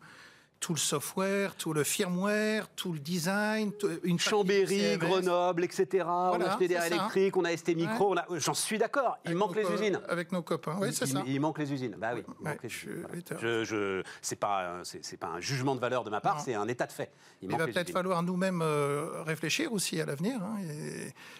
tout 0.60 0.72
le 0.72 0.78
software, 0.78 1.54
tout 1.56 1.74
le 1.74 1.84
firmware, 1.84 2.68
tout 2.74 2.92
le 2.92 2.98
design, 2.98 3.72
une 4.02 4.18
Chambéry, 4.18 4.96
Grenoble, 4.96 5.64
etc. 5.64 6.04
on 6.06 6.40
a 6.40 6.46
acheté 6.46 6.68
des 6.68 6.76
électriques, 6.86 7.36
on 7.36 7.44
a 7.44 7.54
ST 7.54 7.76
Micro. 7.76 8.16
J'en 8.36 8.54
suis 8.54 8.78
d'accord. 8.78 9.18
Il 9.26 9.34
manque 9.34 9.56
les 9.56 9.70
usines. 9.70 10.00
Avec 10.08 10.32
nos 10.32 10.42
copains, 10.42 10.76
oui, 10.80 10.88
c'est 10.92 11.06
ça. 11.06 11.22
Il 11.26 11.40
manque 11.40 11.58
les 11.58 11.72
usines. 11.72 11.96
Bah 11.98 12.12
oui. 12.14 12.22
Je, 12.64 13.64
je 13.64 14.02
c'est 14.22 14.36
pas, 14.36 14.80
c'est 14.84 15.16
pas 15.18 15.28
un 15.28 15.40
jugement 15.40 15.74
de 15.74 15.80
valeur 15.80 16.04
de 16.04 16.10
ma 16.10 16.20
part, 16.20 16.40
c'est 16.40 16.54
un 16.54 16.68
état 16.68 16.86
de 16.86 16.92
fait. 16.92 17.12
Il, 17.42 17.50
va 17.50 17.66
peut-être 17.66 17.90
falloir 17.90 18.22
nous-mêmes 18.22 18.62
euh, 18.62 19.22
réfléchir 19.22 19.72
aussi 19.72 20.00
à 20.00 20.06
l'avenir. 20.06 20.42
Hein, 20.42 20.56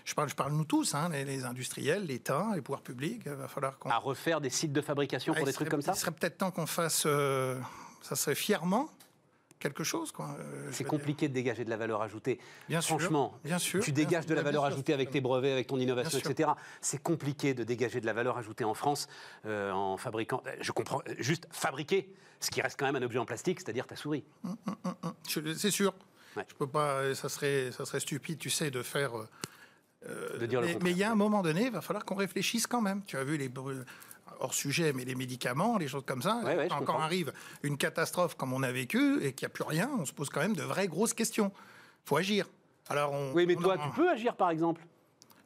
je 0.05 0.15
parle, 0.15 0.29
je 0.29 0.35
parle 0.35 0.53
nous 0.53 0.65
tous, 0.65 0.95
hein, 0.95 1.09
les, 1.09 1.45
industriels, 1.45 2.05
l'État, 2.05 2.49
les 2.55 2.61
pouvoirs 2.61 2.83
publics. 2.83 3.23
Il 3.25 3.33
va 3.33 3.49
falloir 3.49 3.79
qu'on. 3.79 3.91
À 3.91 3.97
refaire 3.99 4.41
des 4.41 4.51
sites 4.51 4.73
de 4.73 4.81
fabrication 4.81 5.33
pour 5.33 5.47
des 5.47 5.53
trucs 5.53 5.71
comme 5.71 5.83
ça. 5.83 5.93
Il 5.93 5.99
serait 5.99 6.13
peut-être 6.13 6.39
temps 6.39 6.51
qu'on 6.51 6.67
fasse. 6.67 7.05
Euh, 7.07 7.59
ça 8.03 8.17
serait 8.17 8.35
fièrement 8.35 8.91
quelque 9.65 9.85
chose. 9.85 10.13
Euh, 10.21 10.69
c'est 10.73 10.85
compliqué 10.85 11.29
de 11.29 11.33
dégager 11.33 11.65
de 11.65 11.71
la 11.71 11.77
valeur 11.77 12.03
ajoutée. 12.03 12.39
Bien 12.69 12.83
Franchement, 12.83 13.39
bien 13.45 13.59
sûr, 13.59 13.83
tu 13.83 13.93
dégages 13.93 14.27
de 14.27 14.35
la 14.35 14.43
valeur 14.43 14.65
ajoutée 14.65 14.93
avec 14.93 15.11
tes 15.11 15.21
brevets, 15.21 15.53
avec 15.53 15.67
ton 15.67 15.79
innovation, 15.79 16.19
etc. 16.19 16.51
C'est 16.81 17.03
compliqué 17.03 17.55
de 17.55 17.65
dégager 17.65 18.01
de 18.01 18.07
la 18.07 18.13
valeur 18.13 18.37
ajoutée 18.37 18.65
en 18.65 18.75
France 18.75 19.09
euh, 19.47 19.73
en 19.73 19.97
fabriquant. 19.97 20.43
Je 20.61 20.71
comprends, 20.73 21.01
juste 21.19 21.49
fabriquer, 21.51 22.13
ce 22.41 22.51
qui 22.51 22.61
reste 22.61 22.79
quand 22.79 22.87
même 22.87 22.97
un 22.97 23.03
objet 23.03 23.19
en 23.19 23.25
plastique, 23.25 23.61
c'est-à-dire 23.61 23.87
ta 23.87 23.97
souris. 23.97 24.25
Hum, 24.45 24.57
hum, 24.67 24.95
hum, 25.03 25.15
c'est 25.57 25.71
sûr. 25.71 25.95
Je 26.37 26.55
peux 26.55 26.67
pas. 26.67 27.15
Ça 27.15 27.29
serait, 27.29 27.73
ça 27.73 27.87
serait 27.87 28.01
stupide, 28.01 28.39
tu 28.39 28.51
sais, 28.51 28.71
de 28.71 28.83
faire. 28.83 29.13
Euh, 30.07 30.39
de 30.39 30.45
dire 30.45 30.61
mais, 30.61 30.77
mais 30.83 30.91
il 30.91 30.99
y 30.99 31.05
a 31.05 31.11
un 31.11 31.15
moment 31.15 31.43
donné, 31.43 31.67
il 31.67 31.73
va 31.73 31.81
falloir 31.81 32.05
qu'on 32.05 32.17
réfléchisse 32.17 32.67
quand 32.67 32.83
même. 32.83 33.03
Tu 33.07 33.17
as 33.17 33.25
vu 33.25 33.39
les 33.39 33.49
hors 34.41 34.55
sujet, 34.55 34.93
mais 34.93 35.05
les 35.05 35.15
médicaments, 35.15 35.79
les 35.79 35.89
choses 35.89 36.05
comme 36.07 36.23
ça, 36.23 36.41
Ouais, 36.45 36.67
quand, 36.69 36.83
quand 36.85 36.99
arrive 36.99 37.33
une 37.63 37.77
catastrophe 37.77 38.35
comme 38.37 38.53
on 38.53 38.63
a 38.63 38.73
vécu 38.73 39.23
et 39.25 39.33
qu'il 39.33 39.47
n'y 39.47 39.51
a 39.53 39.55
plus 39.55 39.65
rien, 39.65 39.91
on 39.99 40.05
se 40.05 40.13
pose 40.13 40.29
quand 40.31 40.41
même 40.41 40.55
de 40.57 40.63
vraies 40.63 40.89
grosses 40.89 41.15
questions. 41.15 41.53
faut 42.05 42.17
agir. 42.17 42.47
Alors 42.89 43.13
on, 43.13 43.33
Oui, 43.33 43.47
mais 43.47 43.57
on 43.57 43.61
toi, 43.63 43.77
en- 43.79 43.89
tu 43.91 43.97
peux 43.97 44.11
agir, 44.11 44.37
par 44.37 44.51
exemple 44.51 44.83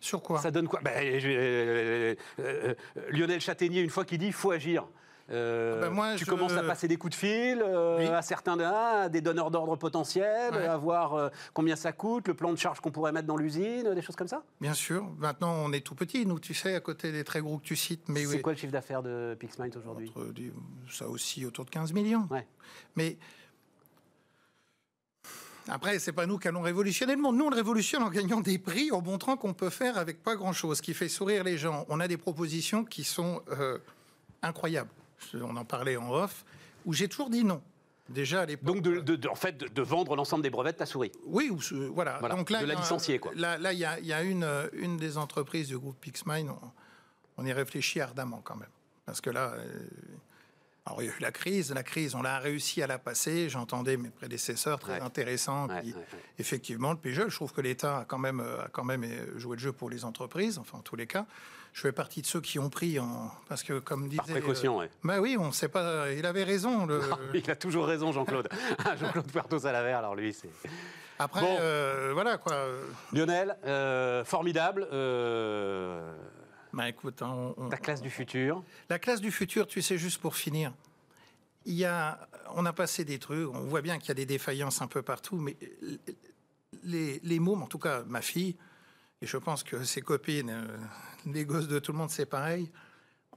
Sur 0.01 0.22
quoi? 0.22 0.41
Ça 0.41 0.51
donne 0.51 0.66
quoi? 0.68 0.80
Ben, 0.82 1.18
je- 1.20 1.28
euh, 1.28 2.14
euh, 2.41 2.74
Lionel 3.11 3.41
Châtaignier, 3.41 3.80
une 3.82 3.91
fois 3.91 4.05
qu'il 4.05 4.18
dit 4.18 4.26
il 4.26 4.32
faut 4.32 4.51
agir. 4.51 4.86
Euh, 5.31 5.74
Ah 5.76 5.81
ben 5.89 5.91
moi, 5.91 6.14
tu 6.16 6.24
je- 6.24 6.31
commences 6.31 6.53
à 6.53 6.62
passer 6.62 6.89
des 6.89 6.97
coups 6.97 7.12
de 7.12 7.18
fil 7.18 7.62
euh, 7.62 7.99
Oui. 7.99 8.07
à 8.07 8.22
certains 8.22 8.59
à 8.61 9.09
des 9.09 9.20
donneurs 9.20 9.51
d'ordre 9.51 9.76
potentiels, 9.76 10.55
Ouais. 10.55 10.66
à 10.66 10.76
voir 10.76 11.14
euh, 11.14 11.29
combien 11.53 11.76
ça 11.76 11.93
coûte, 11.93 12.29
le 12.29 12.35
plan 12.35 12.51
de 12.51 12.57
charge 12.57 12.81
qu'on 12.81 12.91
pourrait 12.91 13.12
mettre 13.12 13.26
dans 13.26 13.37
l'usine, 13.37 13.93
des 13.95 14.03
choses 14.03 14.16
comme 14.16 14.29
ça? 14.29 14.43
Bien 14.61 14.74
sûr. 14.74 15.07
Maintenant, 15.18 15.53
on 15.64 15.72
est 15.72 15.81
tout 15.85 15.95
petit, 15.95 16.24
nous, 16.24 16.39
tu 16.41 16.55
sais, 16.55 16.74
à 16.74 16.81
côté 16.81 17.12
des 17.12 17.24
très 17.24 17.41
gros 17.41 17.59
que 17.59 17.64
tu 17.64 17.76
cites. 17.76 18.09
Mais 18.09 18.24
C'est 18.24 18.37
oui, 18.37 18.41
quoi 18.43 18.53
le 18.53 18.59
chiffre 18.59 18.72
d'affaires 18.72 19.03
de 19.03 19.37
PixMind 19.39 19.76
aujourd'hui? 19.76 20.12
Ça 20.91 21.09
aussi 21.09 21.45
autour 21.45 21.64
de 21.66 21.70
15 21.70 21.93
millions. 21.93 22.26
Ouais. 22.31 22.47
Mais 22.97 23.18
après, 25.70 25.99
c'est 25.99 26.12
pas 26.12 26.24
nous 26.24 26.39
qui 26.39 26.49
allons 26.49 26.62
révolutionner 26.62 27.14
le 27.14 27.20
monde. 27.20 27.37
Nous, 27.37 27.45
on 27.45 27.51
le 27.51 27.57
révolutionne 27.57 28.03
en 28.03 28.09
gagnant 28.09 28.41
des 28.41 28.59
prix, 28.59 28.91
en 28.91 29.03
montrant 29.03 29.37
qu'on 29.37 29.53
peut 29.53 29.68
faire 29.68 29.99
avec 29.99 30.22
pas 30.22 30.35
grand-chose, 30.35 30.81
qui 30.81 30.95
fait 30.95 31.09
sourire 31.11 31.45
les 31.45 31.59
gens. 31.59 31.85
On 31.91 32.01
a 32.01 32.09
des 32.09 32.16
propositions 32.16 32.85
qui 32.85 33.05
sont 33.05 33.43
euh, 33.51 33.76
incroyables. 34.41 34.89
On 35.35 35.57
en 35.57 35.64
parlait 35.64 35.97
en 35.97 36.11
off, 36.11 36.45
où 36.85 36.93
j'ai 36.93 37.09
toujours 37.09 37.31
dit 37.31 37.45
non. 37.45 37.62
Déjà 38.09 38.41
à 38.43 38.47
l'époque. 38.47 38.64
Donc, 38.64 38.83
de, 38.83 39.01
de- 39.01 39.16
de- 39.16 39.29
en 39.29 39.35
fait, 39.35 39.59
de, 39.59 39.83
vendre 39.83 40.16
l'ensemble 40.16 40.43
des 40.43 40.49
brevets 40.49 40.73
de 40.73 40.79
ta 40.79 40.87
souris. 40.87 41.12
Oui, 41.27 41.51
ou 41.51 41.61
ce- 41.61 41.75
voilà. 41.75 42.16
Voilà, 42.21 42.37
Donc 42.37 42.49
là, 42.49 42.62
de 42.62 42.66
la 42.66 42.75
licencier, 42.75 43.19
quoi. 43.19 43.33
Là, 43.35 43.59
là, 43.59 43.75
il 43.75 43.79
y 43.79 43.85
a, 43.85 43.99
il 44.01 44.07
y 44.07 44.14
a 44.14 44.23
une, 44.23 44.45
euh, 44.45 44.66
une 44.73 44.97
des 44.97 45.19
entreprises 45.19 45.69
du 45.69 45.77
groupe 45.79 46.01
Pixmine. 46.01 46.49
On, 46.49 46.71
on 47.37 47.45
y 47.45 47.53
réfléchit 47.53 48.01
ardemment 48.01 48.41
quand 48.43 48.57
même, 48.57 48.71
parce 49.05 49.21
que 49.21 49.29
là, 49.29 49.53
euh, 49.59 49.79
alors 50.87 51.03
il 51.03 51.07
y 51.07 51.11
a 51.11 51.12
eu 51.12 51.21
la 51.21 51.33
crise. 51.33 51.71
La 51.75 51.83
crise, 51.83 52.14
on 52.14 52.23
l'a 52.23 52.39
réussi 52.39 52.81
à 52.83 52.87
la 52.87 52.99
passer. 52.99 53.51
J'entendais 53.51 53.99
mes 53.99 54.09
prédécesseurs 54.09 54.79
très 54.79 54.95
Ouais. 54.95 55.01
intéressants. 55.03 55.69
Ouais, 55.69 55.83
ouais. 55.85 55.95
Effectivement, 56.39 56.93
le 56.93 56.99
PGE, 56.99 57.29
je 57.29 57.35
trouve 57.35 57.53
que 57.53 57.61
l'État 57.61 57.99
a 57.99 58.05
quand 58.07 58.16
même 58.19 58.41
euh, 58.41 58.64
a 58.64 58.69
quand 58.69 58.85
même 58.85 59.05
euh, 59.05 59.39
joué 59.39 59.57
le 59.57 59.62
jeu 59.62 59.73
pour 59.73 59.91
les 59.91 60.07
entreprises. 60.07 60.57
Enfin, 60.59 60.79
en 60.79 60.83
tous 60.83 60.97
les 60.97 61.07
cas, 61.07 61.27
je 61.73 61.81
fais 61.83 61.93
partie 61.93 62.23
de 62.23 62.27
ceux 62.27 62.41
qui 62.41 62.59
ont 62.59 62.71
pris 62.71 62.99
en 62.99 63.31
parce 63.49 63.62
que 63.62 63.79
comme 63.79 64.09
disait. 64.09 64.16
Par 64.19 64.27
précaution, 64.27 64.79
ouais. 64.79 64.91
bah 65.05 65.21
oui, 65.21 65.37
on 65.39 65.47
ne 65.49 65.53
sait 65.53 65.69
pas. 65.69 66.11
Il 66.12 66.27
avait 66.27 66.45
raison. 66.45 66.87
Le, 66.87 67.01
Il 67.35 67.51
a 67.51 67.57
toujours 67.57 67.87
raison, 67.87 68.11
Jean-Claude. 68.12 68.49
Jean-Claude 69.01 69.31
Puerto 69.31 69.59
Salaver, 69.59 69.93
alors 69.93 70.14
lui, 70.14 70.33
c'est. 70.33 70.51
Après, 71.21 71.41
Bon. 71.41 71.57
euh, 71.61 72.11
voilà 72.14 72.39
quoi. 72.39 72.64
Lionel, 73.12 73.57
euh, 73.64 74.25
formidable. 74.25 74.87
euh, 74.93 76.12
Bah 76.73 76.89
écoute, 76.89 77.23
hein, 77.23 77.33
on- 77.33 77.55
on- 77.57 77.69
ta 77.69 77.77
classe 77.77 78.03
du 78.03 78.11
futur. 78.11 78.62
La 78.89 78.99
classe 78.99 79.21
du 79.21 79.31
futur, 79.33 79.66
tu 79.66 79.83
sais, 79.83 79.99
juste 79.99 80.21
pour 80.21 80.37
finir, 80.37 80.73
il 81.66 81.75
y 81.75 81.85
a, 81.85 82.29
on 82.55 82.64
a 82.66 82.73
passé 82.73 83.05
des 83.05 83.19
trucs, 83.19 83.49
on 83.53 83.61
voit 83.64 83.83
bien 83.83 83.99
qu'il 83.99 84.09
y 84.09 84.12
a 84.12 84.14
des 84.14 84.27
défaillances 84.27 84.81
un 84.81 84.87
peu 84.87 85.03
partout, 85.03 85.37
mais 85.37 85.57
les, 86.85 87.21
les 87.25 87.41
mômes, 87.41 87.62
en 87.62 87.66
tout 87.66 87.79
cas 87.79 88.03
ma 88.07 88.21
fille, 88.21 88.57
et 89.21 89.27
je 89.27 89.37
pense 89.37 89.62
que 89.64 89.85
ses 89.85 90.01
copines, 90.01 90.51
euh, 90.51 90.77
les 91.27 91.45
gosses 91.45 91.69
de 91.69 91.79
tout 91.79 91.93
le 91.93 91.99
monde, 91.99 92.11
c'est 92.11 92.27
pareil, 92.27 92.71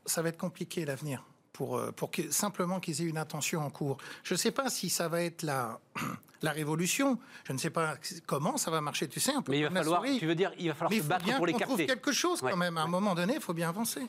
ça 0.06 0.22
va 0.22 0.30
être 0.30 0.38
compliqué 0.38 0.86
l'avenir. 0.86 1.24
Pour, 1.54 1.78
euh, 1.78 1.92
pour 1.92 2.12
que, 2.12 2.32
simplement 2.32 2.80
qu'ils 2.80 3.02
aient 3.02 3.10
une 3.10 3.18
attention 3.18 3.60
en 3.62 3.70
cours. 3.70 3.98
Je 4.24 4.34
ne 4.34 4.38
sais 4.38 4.52
pas 4.52 4.70
si 4.70 4.90
ça 4.90 5.10
va 5.10 5.22
être 5.22 5.44
la, 5.44 5.80
la 6.42 6.52
révolution. 6.52 7.20
Je 7.44 7.52
ne 7.52 7.58
sais 7.58 7.70
pas 7.70 7.98
comment 8.26 8.56
ça 8.58 8.72
va 8.72 8.80
marcher, 8.80 9.10
tu 9.10 9.20
sais, 9.20 9.34
un 9.34 9.42
peu 9.42 9.52
Mais 9.52 9.60
il 9.60 9.64
va 9.64 9.70
falloir, 9.70 10.02
tu 10.04 10.26
veux 10.26 10.34
dire, 10.34 10.54
il 10.58 10.70
va 10.70 10.74
falloir 10.76 10.92
Mais 10.92 11.00
se 11.00 11.08
battre 11.08 11.26
bien 11.26 11.38
pour 11.38 11.46
les 11.46 11.54
trouve 11.54 11.78
capter. 11.78 11.88
quelque 11.88 12.14
chose 12.14 12.42
Ouais, 12.42 12.52
quand 12.52 12.58
même. 12.58 12.78
À 12.78 12.82
un 12.82 12.86
ouais. 12.86 12.92
moment 12.92 13.14
donné, 13.14 13.36
il 13.36 13.42
faut 13.42 13.54
bien 13.54 13.68
avancer. 13.68 14.02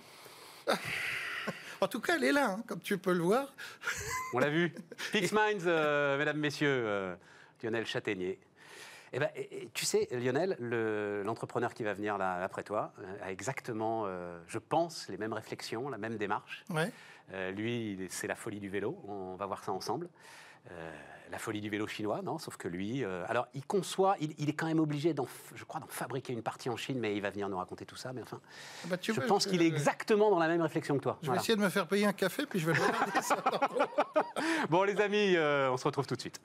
en 1.80 1.88
tout 1.88 2.00
cas, 2.00 2.14
elle 2.16 2.24
est 2.24 2.32
là, 2.32 2.52
hein, 2.52 2.64
comme 2.66 2.80
tu 2.80 2.96
peux 2.96 3.12
le 3.12 3.22
voir. 3.22 3.52
On 4.34 4.38
l'a 4.38 4.48
vu. 4.48 4.72
Pix 5.12 5.32
Minds, 5.32 5.66
euh, 5.66 6.16
mesdames, 6.18 6.38
messieurs, 6.38 6.68
euh, 6.70 7.14
Lionel 7.62 7.86
Châtaignier. 7.86 8.38
Eh 9.12 9.18
ben, 9.18 9.28
et- 9.36 9.64
et 9.64 9.68
tu 9.74 9.84
sais, 9.84 10.08
Lionel, 10.10 10.56
le- 10.58 11.22
l'entrepreneur 11.24 11.74
qui 11.74 11.82
va 11.82 11.92
venir 11.92 12.16
là, 12.18 12.42
après 12.42 12.62
toi 12.62 12.92
euh, 13.00 13.16
a 13.24 13.30
exactement, 13.30 14.04
euh, 14.06 14.38
je 14.46 14.58
pense, 14.58 15.08
les 15.08 15.18
mêmes 15.18 15.32
réflexions, 15.34 15.88
la 15.88 15.98
même 15.98 16.16
démarche. 16.16 16.64
Ouais. 16.70 16.90
Euh, 17.32 17.50
lui, 17.50 18.06
c'est 18.10 18.26
la 18.26 18.34
folie 18.36 18.58
du 18.60 18.68
vélo. 18.68 18.98
On 19.06 19.36
va 19.36 19.46
voir 19.46 19.62
ça 19.64 19.72
ensemble. 19.72 20.08
Euh, 20.70 20.92
la 21.30 21.38
folie 21.38 21.60
du 21.62 21.70
vélo 21.70 21.86
chinois, 21.86 22.20
non? 22.22 22.38
Sauf 22.38 22.56
que 22.58 22.68
lui, 22.68 23.02
alors 23.04 23.48
il 23.54 23.64
conçoit, 23.66 24.16
il, 24.20 24.34
il 24.38 24.50
est 24.50 24.52
quand 24.52 24.66
même 24.66 24.80
obligé, 24.80 25.14
je 25.54 25.64
crois, 25.64 25.80
d'en 25.80 25.86
fabriquer 25.86 26.32
une 26.34 26.42
partie 26.42 26.68
en 26.68 26.76
Chine, 26.76 26.98
mais 26.98 27.16
il 27.16 27.22
va 27.22 27.30
venir 27.30 27.48
nous 27.48 27.56
raconter 27.56 27.86
tout 27.86 27.96
ça. 27.96 28.12
Mais 28.12 28.20
enfin, 28.22 28.38
Bah, 28.86 28.98
tu 28.98 29.14
je 29.14 29.20
pense 29.22 29.46
qu'il 29.46 29.62
est 29.62 29.66
exactement 29.66 30.30
dans 30.30 30.38
la 30.38 30.48
même 30.48 30.60
réflexion 30.60 30.96
que 30.98 31.02
toi. 31.02 31.16
Je 31.22 31.26
vais 31.26 31.26
Voilà. 31.28 31.40
essayer 31.42 31.56
de 31.56 31.62
me 31.62 31.70
faire 31.70 31.86
payer 31.86 32.04
un 32.06 32.12
café, 32.12 32.44
puis 32.44 32.58
je 32.60 32.66
vais 32.70 32.74
le 32.74 32.80
regarder 32.84 33.22
ça. 33.22 33.36
Bon, 34.70 34.82
les 34.82 35.00
amis, 35.00 35.36
on 35.38 35.76
se 35.78 35.84
retrouve 35.84 36.06
tout 36.06 36.16
de 36.16 36.20
suite. 36.20 36.38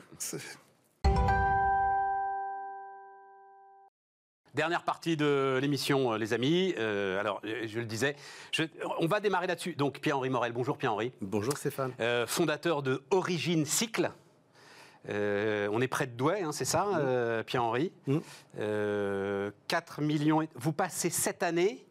Dernière 4.58 4.82
partie 4.82 5.16
de 5.16 5.60
l'émission, 5.62 6.14
euh, 6.14 6.18
les 6.18 6.34
amis. 6.34 6.74
Euh, 6.80 7.20
alors, 7.20 7.39
euh, 7.45 7.68
je 7.68 7.78
le 7.78 7.86
disais, 7.86 8.16
je- 8.51 8.64
on 8.97 9.05
va 9.05 9.20
démarrer 9.20 9.45
là-dessus. 9.45 9.76
Donc, 9.76 9.99
Pierre-Henri 9.99 10.32
Morel. 10.32 10.51
Bonjour, 10.51 10.80
Pierre-Henri. 10.80 11.12
Bonjour 11.22 11.55
Stéphane. 11.55 11.93
Euh, 11.99 12.26
fondateur 12.26 12.82
de 12.82 13.03
Origine 13.12 13.66
Cycle. 13.68 14.10
Euh, 15.10 15.70
on 15.72 15.80
est 15.80 15.88
près 15.88 16.08
de 16.08 16.14
Douai, 16.14 16.41
hein, 16.41 16.51
c'est 16.51 16.66
ça, 16.66 16.88
Pierre-Henri 17.45 17.91
Mm. 18.08 18.18
Euh, 18.60 19.51
4 19.68 20.01
millions. 20.01 20.41
et- 20.41 20.49
Vous 20.55 20.74
passez 20.74 21.12
cette 21.12 21.43
année 21.43 21.86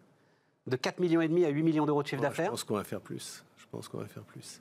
de 0.67 0.75
4 0.75 0.99
millions 0.99 1.21
et 1.21 1.29
demi 1.29 1.45
à 1.45 1.49
8 1.51 1.63
millions 1.63 1.87
d'euros 1.87 2.03
de 2.03 2.09
chiffre 2.09 2.21
Ouais, 2.21 2.27
Je 2.27 2.31
d'affaires. 2.33 2.51
pense 2.51 2.65
qu'on 2.65 2.75
va 2.75 2.83
faire 2.85 3.01
plus. 3.01 3.45
Je 3.59 3.65
pense 3.71 3.87
qu'on 3.87 3.99
va 3.99 4.07
faire 4.09 4.25
plus. 4.25 4.61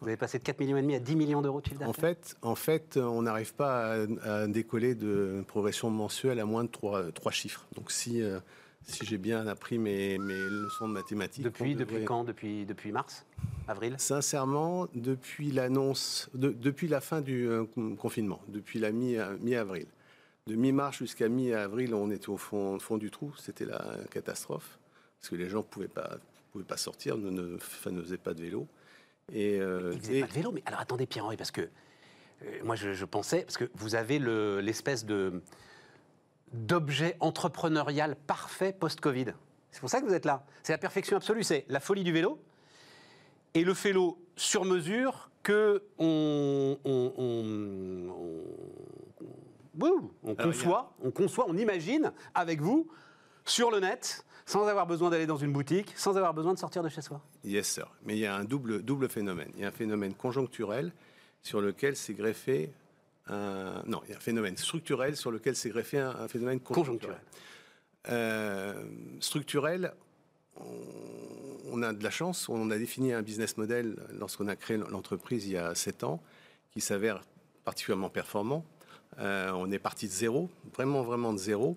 Vous 0.00 0.08
avez 0.08 0.16
passé 0.16 0.38
de 0.38 0.44
4 0.44 0.58
millions 0.60 0.76
à 0.96 0.98
10 0.98 1.14
millions 1.16 1.42
d'euros 1.42 1.60
de 1.60 1.66
chiffre 1.66 1.82
En 1.82 1.88
d'affaires. 1.88 2.16
fait, 2.16 2.36
en 2.40 2.54
fait, 2.54 2.96
on 2.96 3.22
n'arrive 3.22 3.52
pas 3.54 3.94
à, 3.94 4.06
à 4.42 4.46
décoller 4.46 4.94
de 4.94 5.44
progression 5.46 5.90
mensuelle 5.90 6.40
à 6.40 6.46
moins 6.46 6.64
de 6.64 6.70
trois, 6.70 7.12
trois 7.12 7.32
chiffres. 7.32 7.66
Donc 7.74 7.90
si, 7.90 8.22
euh, 8.22 8.40
si 8.86 9.04
j'ai 9.04 9.18
bien 9.18 9.46
appris 9.46 9.78
mes, 9.78 10.16
mes 10.16 10.32
leçons 10.48 10.88
de 10.88 10.94
mathématiques. 10.94 11.44
depuis 11.44 11.74
depuis 11.74 12.04
quand? 12.06 12.24
Depuis, 12.24 12.64
depuis 12.64 12.92
mars? 12.92 13.26
Avril? 13.68 13.94
Sincèrement, 13.98 14.88
depuis 14.94 15.52
l'annonce, 15.52 16.30
de- 16.32 16.48
depuis 16.50 16.88
la 16.88 17.02
fin 17.02 17.20
du 17.20 17.46
euh, 17.46 17.64
confinement, 17.98 18.40
depuis 18.48 18.78
la 18.78 18.92
mi- 18.92 19.16
euh, 19.18 19.36
mi-avril. 19.40 19.86
de 20.46 20.54
mi-mars 20.54 20.96
jusqu'à 20.96 21.28
mi-avril, 21.28 21.92
on 21.94 22.10
était 22.10 22.30
au 22.30 22.38
fond, 22.38 22.78
fond 22.78 22.96
du 22.96 23.10
trou. 23.10 23.34
C'était 23.38 23.66
la 23.66 23.84
catastrophe. 24.10 24.78
Parce 25.20 25.28
que 25.28 25.36
les 25.36 25.50
gens 25.50 25.58
ne 25.58 25.64
pouvaient 25.64 25.88
pas, 25.88 26.16
pouvaient 26.52 26.64
pas 26.64 26.78
sortir, 26.78 27.18
ne, 27.18 27.28
ne, 27.28 27.56
enfin, 27.56 27.90
ne 27.90 28.00
faisaient 28.00 28.16
pas 28.16 28.32
de 28.32 28.40
vélo. 28.40 28.66
Et, 29.32 29.58
euh, 29.60 29.90
Il 29.94 30.00
faisait 30.00 30.20
pas 30.20 30.26
de 30.26 30.32
vélo, 30.32 30.52
mais 30.52 30.62
alors 30.66 30.80
attendez 30.80 31.06
Pierre-Henri, 31.06 31.36
parce 31.36 31.50
que 31.50 31.60
euh, 31.62 31.66
moi 32.64 32.74
je, 32.76 32.92
je 32.92 33.04
pensais, 33.04 33.42
parce 33.42 33.56
que 33.56 33.70
vous 33.74 33.94
avez 33.94 34.18
le- 34.18 34.60
l'espèce 34.60 35.04
de 35.04 35.42
d'objet 36.52 37.16
entrepreneurial 37.20 38.16
parfait 38.16 38.72
post-Covid. 38.72 39.26
C'est 39.70 39.80
pour 39.80 39.88
ça 39.88 40.00
que 40.00 40.06
vous 40.06 40.14
êtes 40.14 40.24
là. 40.24 40.44
C'est 40.64 40.72
la 40.72 40.78
perfection 40.78 41.16
absolue, 41.16 41.44
c'est 41.44 41.64
la 41.68 41.78
folie 41.78 42.02
du 42.02 42.12
vélo 42.12 42.40
et 43.54 43.62
le 43.62 43.72
vélo 43.72 44.18
sur 44.36 44.64
mesure 44.64 45.30
que 45.44 45.84
on, 45.98 46.76
on, 46.84 47.12
on- 47.16 48.10
on- 48.10 49.80
wouh, 49.80 50.12
on 50.24 50.34
Alors, 50.34 50.46
conçoit, 50.52 50.92
on 51.02 51.10
conçoit, 51.12 51.46
on 51.48 51.56
imagine 51.56 52.12
avec 52.34 52.60
vous 52.60 52.88
sur 53.44 53.70
le 53.70 53.78
net, 53.80 54.24
sans 54.46 54.66
avoir 54.66 54.86
besoin 54.86 55.10
d'aller 55.10 55.26
dans 55.26 55.36
une 55.36 55.52
boutique, 55.52 55.92
sans 55.96 56.16
avoir 56.16 56.34
besoin 56.34 56.54
de 56.54 56.58
sortir 56.58 56.82
de 56.82 56.88
chez 56.88 57.02
soi. 57.02 57.20
Yes, 57.44 57.68
sir. 57.68 57.90
Mais 58.04 58.16
il 58.16 58.20
y 58.20 58.26
a 58.26 58.34
un 58.34 58.44
double, 58.44 58.82
double 58.82 59.08
phénomène. 59.08 59.50
Il 59.54 59.60
y 59.60 59.64
a 59.64 59.68
un 59.68 59.72
phénomène 59.72 60.14
conjoncturel 60.14 60.92
sur 61.42 61.60
lequel 61.60 61.96
s'est 61.96 62.14
greffé 62.14 62.72
un... 63.26 63.82
Non, 63.86 64.00
il 64.04 64.10
y 64.10 64.14
a 64.14 64.16
un 64.16 64.20
phénomène 64.20 64.56
structurel 64.56 65.16
sur 65.16 65.30
lequel 65.30 65.56
s'est 65.56 65.70
greffé 65.70 65.98
un, 65.98 66.10
un 66.10 66.28
phénomène 66.28 66.60
conjoncturel. 66.60 67.16
Conjoncturel. 67.16 67.40
Euh, 68.08 68.82
structurel, 69.20 69.92
on, 71.70 71.82
a 71.82 71.92
de 71.92 72.02
la 72.02 72.10
chance. 72.10 72.48
On 72.48 72.70
a 72.70 72.78
défini 72.78 73.12
un 73.12 73.22
business 73.22 73.56
model 73.56 73.96
lorsqu'on 74.12 74.48
a 74.48 74.56
créé 74.56 74.76
l'entreprise 74.76 75.46
il 75.46 75.52
y 75.52 75.56
a 75.56 75.74
sept 75.74 76.04
ans 76.04 76.22
qui 76.70 76.80
s'avère 76.80 77.22
particulièrement 77.64 78.10
performant. 78.10 78.64
Euh, 79.18 79.50
on 79.52 79.70
est 79.70 79.78
parti 79.78 80.06
de 80.06 80.12
zéro, 80.12 80.48
vraiment, 80.74 81.02
vraiment 81.02 81.32
de 81.32 81.38
zéro. 81.38 81.76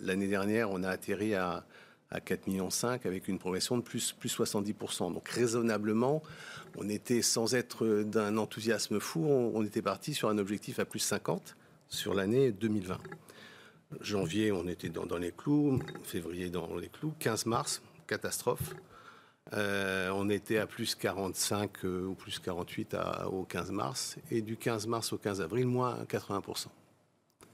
L'année 0.00 0.28
dernière, 0.28 0.70
on 0.70 0.82
a 0.82 0.88
atterri 0.88 1.34
à, 1.34 1.64
à 2.10 2.20
4,5 2.20 2.48
millions 2.48 2.68
avec 3.04 3.28
une 3.28 3.38
progression 3.38 3.76
de 3.76 3.82
plus, 3.82 4.12
plus 4.12 4.36
70%. 4.36 5.12
Donc 5.12 5.28
raisonnablement, 5.28 6.22
on 6.76 6.88
était, 6.88 7.22
sans 7.22 7.54
être 7.54 8.02
d'un 8.02 8.36
enthousiasme 8.36 9.00
fou, 9.00 9.26
on, 9.26 9.64
était 9.64 9.82
parti 9.82 10.14
sur 10.14 10.28
un 10.28 10.38
objectif 10.38 10.78
à 10.78 10.84
plus 10.84 11.00
50 11.00 11.56
sur 11.88 12.14
l'année 12.14 12.52
2020. 12.52 12.98
Janvier, 14.00 14.52
on 14.52 14.66
était 14.66 14.88
dans, 14.88 15.06
dans 15.06 15.18
les 15.18 15.32
clous, 15.32 15.80
février 16.02 16.50
dans 16.50 16.76
les 16.76 16.88
clous, 16.88 17.14
15 17.18 17.46
mars, 17.46 17.82
catastrophe. 18.06 18.74
Euh, 19.52 20.10
on 20.12 20.28
était 20.28 20.58
à 20.58 20.66
plus 20.66 20.96
45 20.96 21.84
euh, 21.84 22.06
ou 22.06 22.14
plus 22.14 22.40
48 22.40 22.94
à- 22.94 23.28
au 23.28 23.44
15 23.44 23.70
mars, 23.70 24.16
et 24.32 24.42
du 24.42 24.56
15 24.56 24.88
mars 24.88 25.12
au 25.12 25.18
15 25.18 25.40
avril, 25.40 25.66
moins 25.66 26.02
80%. 26.04 26.66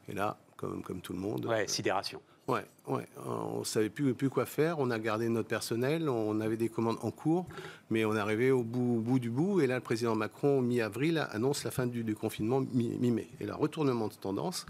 Et 0.09 0.15
là, 0.15 0.39
comme, 0.63 0.83
comme 0.83 1.01
tout 1.01 1.13
le 1.13 1.19
monde, 1.19 1.45
Ouais, 1.47 1.67
sidération. 1.67 2.21
Ouais, 2.49 2.65
ouais. 2.87 3.07
On 3.27 3.63
savait 3.63 3.89
plus, 3.89 4.15
plus 4.15 4.31
quoi 4.31 4.47
faire. 4.47 4.79
On 4.79 4.91
a 4.91 4.99
gardé 4.99 5.29
notre 5.29 5.49
personnel. 5.49 6.09
On 6.09 6.41
avait 6.41 6.57
des 6.57 6.69
commandes 6.69 6.99
en 7.03 7.11
cours, 7.11 7.47
mais 7.91 8.05
on 8.05 8.17
est 8.17 8.19
arrivé 8.19 8.51
au 8.51 8.63
bout, 8.63 9.01
bout 9.01 9.19
du 9.19 9.31
bout. 9.31 9.61
Et 9.61 9.67
là, 9.67 9.77
le 9.77 9.81
président 9.81 10.15
Macron, 10.17 10.61
mi-avril, 10.61 11.27
annonce 11.31 11.65
la 11.65 11.71
fin 11.71 11.87
du, 11.87 12.03
du 12.03 12.15
confinement 12.15 12.61
mi-mai. 12.73 13.29
Et 13.41 13.47
là, 13.47 13.55
retournement 13.55 14.09
de 14.09 14.15
tendance. 14.15 14.67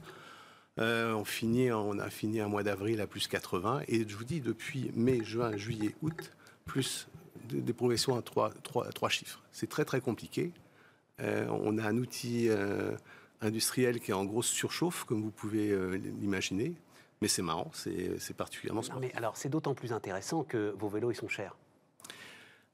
Euh, 0.78 1.12
on, 1.12 1.24
finit, 1.24 1.70
on 1.70 1.99
a 1.99 2.09
fini 2.11 2.40
un 2.40 2.49
mois 2.49 2.62
d'avril 2.62 3.01
à 3.01 3.07
plus 3.07 3.26
80. 3.26 3.82
Et 3.88 4.07
je 4.07 4.16
vous 4.16 4.24
dis, 4.24 4.40
depuis 4.40 4.90
mai, 4.95 5.22
juin, 5.24 5.57
juillet, 5.57 5.95
août, 6.03 6.32
plus 6.64 7.09
des 7.51 7.72
progressions 7.72 8.16
à 8.16 8.22
trois, 8.22 8.51
trois, 8.62 8.86
trois 8.90 9.09
chiffres. 9.09 9.43
C'est 9.51 9.68
très, 9.68 9.84
très 9.84 10.01
compliqué. 10.01 10.53
Euh, 11.20 11.47
on 11.49 11.78
a 11.78 11.86
un 11.86 11.97
outil 11.99 12.49
euh, 12.49 12.93
industriel 13.43 14.01
qui 14.01 14.11
est 14.11 14.14
en 14.14 14.24
grosse 14.24 14.47
surchauffe, 14.47 15.05
comme 15.05 15.22
vous 15.22 15.30
pouvez 15.30 15.70
euh, 15.70 15.99
l'imaginer. 16.20 16.74
Mais 17.20 17.28
c'est 17.28 17.43
marrant, 17.43 17.70
c'est 17.72 18.36
particulièrement 18.36 18.82
non, 18.93 18.99
mais 19.01 19.12
alors, 19.14 19.36
c'est 19.36 19.49
d'autant 19.49 19.74
plus 19.74 19.93
intéressant 19.93 20.43
que 20.43 20.74
vos 20.76 20.88
vélos, 20.88 21.12
ils 21.12 21.16
sont 21.16 21.28
chers. 21.28 21.57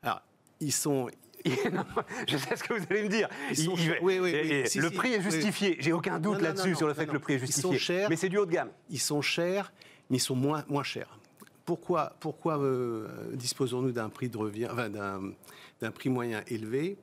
Alors, 0.03 0.23
ils 0.61 0.73
sont, 0.73 1.11
je 1.45 2.37
sais 2.37 2.57
ce 2.57 2.65
que 2.65 2.73
vous 2.73 2.87
allez 2.89 3.03
me 3.03 3.09
dire. 3.09 3.29
Ils 3.51 3.69
oui, 3.69 4.19
oui, 4.19 4.33
le 4.33 4.89
prix 4.89 5.13
est 5.13 5.21
justifié. 5.21 5.77
J'ai 5.81 5.93
aucun 5.93 6.19
doute 6.19 6.41
là-dessus 6.41 6.75
sur 6.75 6.87
le 6.87 6.95
fait 6.95 7.07
que 7.07 7.13
le 7.13 7.19
prix 7.19 7.35
est 7.35 7.39
justifié. 7.39 7.71
Ils 7.71 7.75
sont 7.75 7.79
chers, 7.79 8.09
mais 8.09 8.17
c'est 8.17 8.31
du 8.31 8.39
haut 8.39 8.47
de 8.47 8.53
gamme. 8.53 8.71
Ils 8.89 9.01
sont 9.01 9.21
chers, 9.21 9.71
mais 10.09 10.17
ils 10.17 10.21
sont 10.21 10.37
moins, 10.37 10.65
moins 10.69 10.83
chers. 10.83 11.19
Pourquoi, 11.67 12.15
pourquoi 12.19 12.59
euh, 12.59 13.07
disposons-nous 13.35 13.93
d'un 13.93 14.09
prix 14.09 14.31
de 14.31 14.39
revient, 14.39 14.69
enfin, 14.73 14.89
d'un 14.89 15.91
prix 15.91 16.09
moyen 16.09 16.43
élevé? 16.49 16.97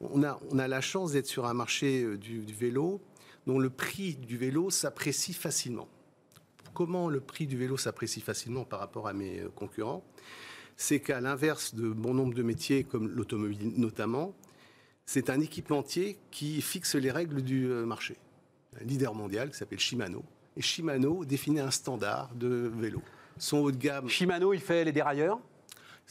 On 0.00 0.22
a, 0.22 0.38
on 0.50 0.58
a 0.58 0.68
la 0.68 0.80
chance 0.80 1.12
d'être 1.12 1.26
sur 1.26 1.46
un 1.46 1.54
marché 1.54 2.02
euh, 2.02 2.18
du, 2.18 2.44
vélo 2.46 3.00
dont 3.46 3.58
le 3.58 3.70
prix 3.70 4.14
du 4.14 4.36
vélo 4.36 4.70
s'apprécie 4.70 5.32
facilement. 5.32 5.88
Comment 6.74 7.08
le 7.08 7.20
prix 7.20 7.46
du 7.46 7.56
vélo 7.56 7.76
s'apprécie 7.76 8.20
facilement 8.20 8.64
par 8.64 8.80
rapport 8.80 9.08
à 9.08 9.12
mes 9.12 9.40
euh, 9.40 9.48
concurrents? 9.54 10.04
C'est 10.76 11.00
qu'à 11.00 11.20
l'inverse 11.20 11.74
de 11.74 11.88
bon 11.88 12.12
nombre 12.12 12.34
de 12.34 12.42
métiers, 12.42 12.84
comme 12.84 13.08
l'automobile 13.08 13.72
notamment, 13.76 14.34
c'est 15.06 15.30
un 15.30 15.40
équipementier 15.40 16.18
qui 16.30 16.60
fixe 16.60 16.96
les 16.96 17.10
règles 17.10 17.42
du 17.42 17.70
euh, 17.70 17.86
marché. 17.86 18.16
Un 18.78 18.84
leader 18.84 19.14
mondial 19.14 19.50
qui 19.50 19.56
s'appelle 19.56 19.78
Shimano. 19.78 20.22
Et 20.56 20.62
Shimano 20.62 21.24
définit 21.24 21.60
un 21.60 21.70
standard 21.70 22.34
de 22.34 22.70
vélo. 22.76 23.00
Son 23.38 23.58
haut 23.58 23.70
de 23.70 23.76
gamme. 23.76 24.08
Shimano, 24.08 24.52
il 24.52 24.60
fait 24.60 24.84
les 24.84 24.92
dérailleurs? 24.92 25.38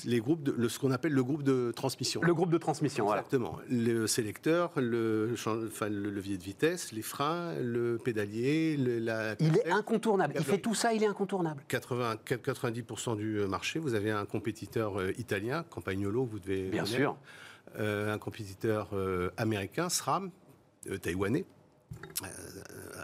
Les 0.03 0.19
groupes 0.19 0.43
de, 0.43 0.67
ce 0.67 0.77
qu'on 0.77 0.91
appelle 0.91 1.13
le 1.13 1.23
groupe 1.23 1.43
de 1.43 1.71
transmission. 1.71 2.21
Le 2.21 2.33
groupe 2.33 2.49
de 2.49 2.57
transmission, 2.57 3.09
Exactement. 3.09 3.57
Le 3.69 4.07
sélecteur, 4.07 4.71
le, 4.75 5.33
enfin, 5.33 5.87
le 5.87 6.09
levier 6.09 6.37
de 6.37 6.43
vitesse, 6.43 6.91
les 6.91 7.01
freins, 7.01 7.53
le 7.61 7.97
pédalier, 7.97 8.75
la... 8.77 9.35
Il 9.39 9.57
est 9.57 9.71
incontournable. 9.71 10.33
Il 10.37 10.43
fait 10.43 10.57
tout 10.57 10.75
ça, 10.75 10.93
il 10.93 11.03
est 11.03 11.07
incontournable. 11.07 11.63
80, 11.69 12.17
90% 12.25 13.15
du 13.15 13.39
marché. 13.47 13.79
Vous 13.79 13.93
avez 13.93 14.11
un 14.11 14.25
compétiteur 14.25 14.99
euh, 14.99 15.11
italien, 15.17 15.63
Campagnolo, 15.69 16.25
vous 16.25 16.39
devez... 16.39 16.69
Bien 16.69 16.85
sûr. 16.85 17.17
Euh, 17.77 18.13
un 18.13 18.17
compétiteur 18.17 18.89
euh, 18.93 19.31
américain, 19.37 19.89
SRAM, 19.89 20.31
taïwanais, 21.01 21.45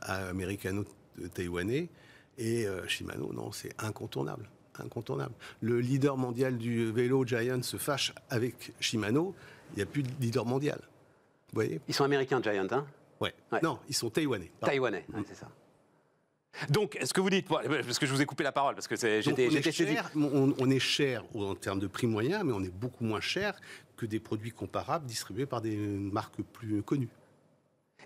américano-taïwanais, 0.04 1.89
et 2.38 2.66
Shimano, 2.88 3.34
non, 3.34 3.52
c'est 3.52 3.74
incontournable 3.82 4.50
incontournable. 4.80 5.34
Le 5.61 5.80
leader 5.80 6.17
mondial 6.17 6.57
du 6.57 6.91
vélo 6.91 7.26
Giant 7.26 7.61
se 7.63 7.78
fâche 7.78 8.13
avec 8.30 8.74
Shimano, 8.80 9.36
il 9.74 9.78
n'y 9.78 9.84
a 9.84 9.86
plus 9.86 10.03
de 10.03 10.09
leader 10.19 10.45
mondial. 10.45 10.80
Vous 10.80 11.55
voyez? 11.55 11.82
Ils 11.88 11.93
sont 11.93 12.03
américains, 12.03 12.41
Giant, 12.41 12.67
hein? 12.72 12.86
Ouais. 13.19 13.34
Non, 13.61 13.80
ils 13.88 13.95
sont 13.95 14.09
taïwanais. 14.09 14.51
Taïwanais, 14.61 15.05
c'est 15.28 15.36
ça. 15.36 15.47
Donc, 16.69 16.95
est-ce 16.97 17.13
que 17.13 17.22
vous 17.22 17.30
dites, 17.30 17.47
parce 17.47 17.97
que 17.97 18.05
je 18.05 18.11
vous 18.11 18.22
ai 18.22 18.26
coupé 18.26 18.43
la 18.43 18.51
parole, 18.51 18.76
parce 18.76 18.88
que 18.88 18.95
j'étais 18.95 19.49
on, 20.15 20.53
on, 20.59 20.69
est 20.69 20.80
cher 20.80 21.24
en 21.34 21.55
termes 21.55 21.80
de 21.80 21.88
prix 21.88 22.07
moyen, 22.07 22.43
mais 22.43 22.51
on 22.51 22.61
est 22.61 22.74
beaucoup 22.74 23.05
moins 23.05 23.22
cher 23.22 23.59
que 23.95 24.05
des 24.05 24.19
produits 24.19 24.51
comparables 24.51 25.05
distribués 25.05 25.45
par 25.45 25.61
des 25.61 25.78
marques 25.78 26.41
plus 26.41 26.84
connues. 26.84 27.09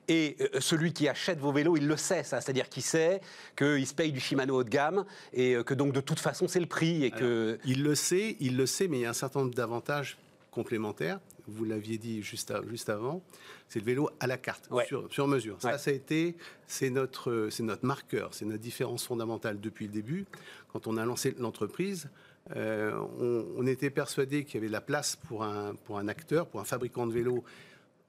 Et 0.07 0.37
euh, 0.39 0.59
celui 0.59 0.93
qui 0.93 1.07
achète 1.07 1.39
vos 1.39 1.51
vélos, 1.51 1.77
il 1.77 1.87
le 1.87 1.97
sait, 1.97 2.23
ça. 2.23 2.41
C'est-à-dire 2.41 2.69
qu'il 2.69 2.83
sait 2.83 3.21
qu'il 3.57 3.85
se 3.85 3.93
paye 3.93 4.11
du 4.11 4.19
Shimano 4.19 4.55
haut 4.55 4.63
de 4.63 4.69
gamme 4.69 5.05
et 5.33 5.55
euh, 5.55 5.63
que 5.63 5.73
donc 5.73 5.93
de 5.93 6.01
toute 6.01 6.19
façon 6.19 6.47
c'est 6.47 6.59
le 6.59 6.67
prix. 6.67 7.03
Et 7.03 7.11
que... 7.11 7.57
Il 7.65 7.83
le 7.83 7.95
sait, 7.95 8.37
il 8.39 8.57
le 8.57 8.65
sait, 8.65 8.87
mais 8.87 8.99
il 8.99 9.01
y 9.01 9.05
a 9.05 9.09
un 9.09 9.13
certain 9.13 9.41
nombre 9.41 9.55
d'avantages 9.55 10.17
complémentaires. 10.51 11.19
Vous 11.47 11.65
l'aviez 11.65 11.97
dit 11.97 12.23
juste, 12.23 12.53
juste 12.69 12.89
avant, 12.89 13.21
c'est 13.67 13.79
le 13.79 13.85
vélo 13.85 14.09
à 14.19 14.25
la 14.25 14.37
carte, 14.37 14.67
sur, 15.11 15.27
mesure. 15.27 15.57
Ça, 15.59 15.77
ça 15.77 15.91
a 15.91 15.93
été, 15.93 16.35
c'est 16.65 16.89
notre, 16.89 17.49
c'est 17.51 17.61
notre 17.61 17.85
marqueur, 17.85 18.33
c'est 18.33 18.45
notre 18.45 18.61
différence 18.61 19.05
fondamentale 19.05 19.59
depuis 19.59 19.85
le 19.85 19.91
début. 19.91 20.25
Quand 20.73 20.87
on 20.87 20.97
a 20.97 21.05
lancé 21.05 21.35
l'entreprise, 21.37 22.09
euh, 22.55 22.93
on, 23.19 23.45
on, 23.57 23.67
était 23.67 23.89
persuadé 23.89 24.43
qu'il 24.43 24.55
y 24.55 24.57
avait 24.57 24.67
de 24.67 24.71
la 24.71 24.81
place 24.81 25.15
pour 25.15 25.43
un, 25.43 25.73
pour 25.85 25.97
un 25.97 26.07
acteur, 26.07 26.47
pour 26.47 26.59
un 26.59 26.65
fabricant 26.65 27.07
de 27.07 27.13
vélos 27.13 27.43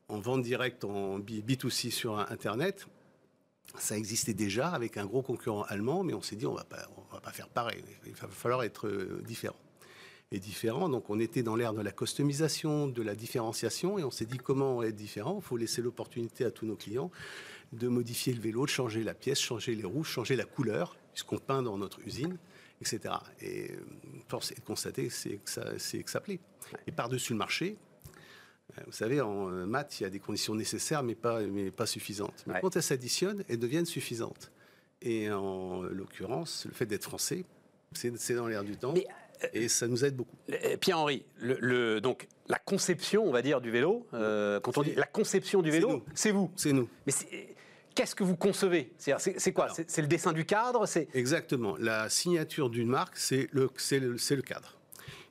en 0.09 0.18
vente 0.20 0.42
directe 0.42 0.84
en 0.84 1.18
B2C 1.18 1.90
sur 1.90 2.18
Internet, 2.18 2.86
ça 3.78 3.96
existait 3.96 4.34
déjà 4.34 4.68
avec 4.68 4.96
un 4.96 5.07
gros 5.07 5.22
concurrent 5.22 5.62
allemand, 5.64 6.04
mais 6.04 6.14
on 6.14 6.22
s'est 6.22 6.36
dit 6.36 6.46
on 6.46 6.54
va 6.54 6.64
pas, 6.64 6.86
on 6.96 7.14
va 7.14 7.20
pas 7.20 7.32
faire 7.32 7.48
pareil. 7.48 7.82
Il 8.07 8.14
va 8.14 8.28
falloir 8.28 8.62
être 8.62 8.86
euh, 8.86 9.22
différent. 9.26 9.57
Et 10.32 10.40
différent, 10.40 10.88
donc 10.88 11.09
on 11.09 11.20
était 11.20 11.44
dans 11.44 11.54
l'ère 11.54 11.72
de 11.72 11.80
la 11.80 11.92
customisation, 11.92 12.88
de 12.88 13.02
la 13.02 13.14
différenciation, 13.14 13.96
et 13.96 14.02
on 14.02 14.11
s'est 14.11 14.26
dit 14.26 14.38
comment 14.38 14.82
être 14.82 14.96
différent? 14.96 15.36
Il 15.40 15.44
faut 15.44 15.57
laisser 15.57 15.82
l'opportunité 15.82 16.44
à 16.44 16.50
tous 16.50 16.66
nos 16.66 16.74
clients 16.74 17.12
de 17.72 17.86
modifier 17.86 18.32
le 18.32 18.40
vélo, 18.40 18.64
de 18.64 18.70
changer 18.70 19.04
la 19.04 19.14
pièce, 19.14 19.38
changer 19.38 19.74
les 19.76 19.84
roues, 19.84 20.02
changer 20.02 20.34
la 20.34 20.44
couleur, 20.44 20.96
puisqu'on 21.12 21.38
peint 21.38 21.62
dans 21.62 21.78
notre 21.78 22.00
usine, 22.04 22.38
etc. 22.80 23.14
Et 23.40 23.70
euh, 23.70 23.76
force 24.28 24.50
est 24.50 24.57
de 24.57 24.64
constater 24.64 25.11
c'est 25.11 25.36
que 25.36 25.50
ça, 25.50 25.78
c'est 25.78 26.02
que 26.02 26.11
ça 26.11 26.20
plaît. 26.20 26.40
Et 26.88 26.92
par-dessus 26.92 27.32
le 27.32 27.38
marché, 27.38 27.76
vous 28.85 28.93
savez, 28.93 29.20
en 29.20 29.51
euh, 29.51 29.66
maths, 29.66 30.01
il 30.01 30.03
y 30.03 30.07
a 30.07 30.11
des 30.11 30.18
conditions 30.18 30.55
nécessaires, 30.55 31.03
mais 31.03 31.14
pas, 31.14 31.41
mais 31.41 31.70
pas 31.70 31.87
suffisantes. 31.87 32.45
Mais 32.47 32.61
quand 32.61 32.77
elles 32.77 32.83
s'additionnent, 32.83 33.45
elles 33.49 33.59
deviennent 33.59 33.87
suffisantes. 33.87 34.53
Et 35.03 35.31
en 35.31 35.83
l'occurrence, 35.83 36.66
le 36.66 36.74
fait 36.74 36.87
d'être 36.87 37.05
français, 37.05 37.45
c'est 37.93 38.35
dans 38.35 38.49
l'air 38.49 38.64
du 38.64 38.77
temps. 38.77 38.95
Euh, 38.95 39.47
et 39.53 39.68
ça 39.68 39.87
nous 39.87 40.05
aide 40.05 40.16
beaucoup. 40.16 40.37
Pierre-Henri, 40.81 41.24
le, 41.39 42.01
donc 42.01 42.27
la 42.49 42.59
conception, 42.59 43.24
on 43.24 43.33
va 43.33 43.43
dire, 43.43 43.61
du 43.61 43.70
vélo, 43.70 44.07
quand 44.11 44.79
on 44.79 44.83
dit 44.83 44.95
la 44.95 45.07
conception 45.07 45.62
du 45.62 45.70
vélo, 45.70 46.05
c'est 46.14 46.31
vous. 46.31 46.51
C'est 46.57 46.72
nous. 46.72 46.89
Mais 47.07 47.12
qu'est-ce 47.95 48.14
que 48.14 48.24
vous 48.24 48.37
concevez? 48.37 48.93
C'est 48.99 49.53
quoi? 49.53 49.68
C'est 49.70 50.03
le 50.03 50.09
dessin 50.09 50.33
du 50.33 50.45
cadre? 50.45 50.87
Exactement. 51.14 51.77
La 51.79 52.09
signature 52.09 52.70
d'une 52.70 52.89
marque, 52.89 53.16
c'est 53.16 53.49
le, 53.53 53.68
le, 53.91 54.37
le 54.37 54.43
cadre. 54.43 54.76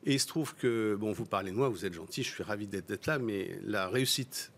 Et 0.05 0.13
il 0.13 0.19
se 0.19 0.27
trouve 0.27 0.53
que, 0.55 0.95
bon, 0.95 1.11
vous 1.11 1.25
parlez 1.25 1.51
de 1.51 1.55
moi, 1.55 1.67
vous 1.67 1.85
êtes 1.85 1.93
gentil, 1.93 2.21
je 2.21 2.29
suis 2.29 2.43
ravi 2.43 2.67
d'être 2.67 3.07
là, 3.07 3.17
mais 3.17 3.59
la 3.63 3.89
réussite, 3.89 4.51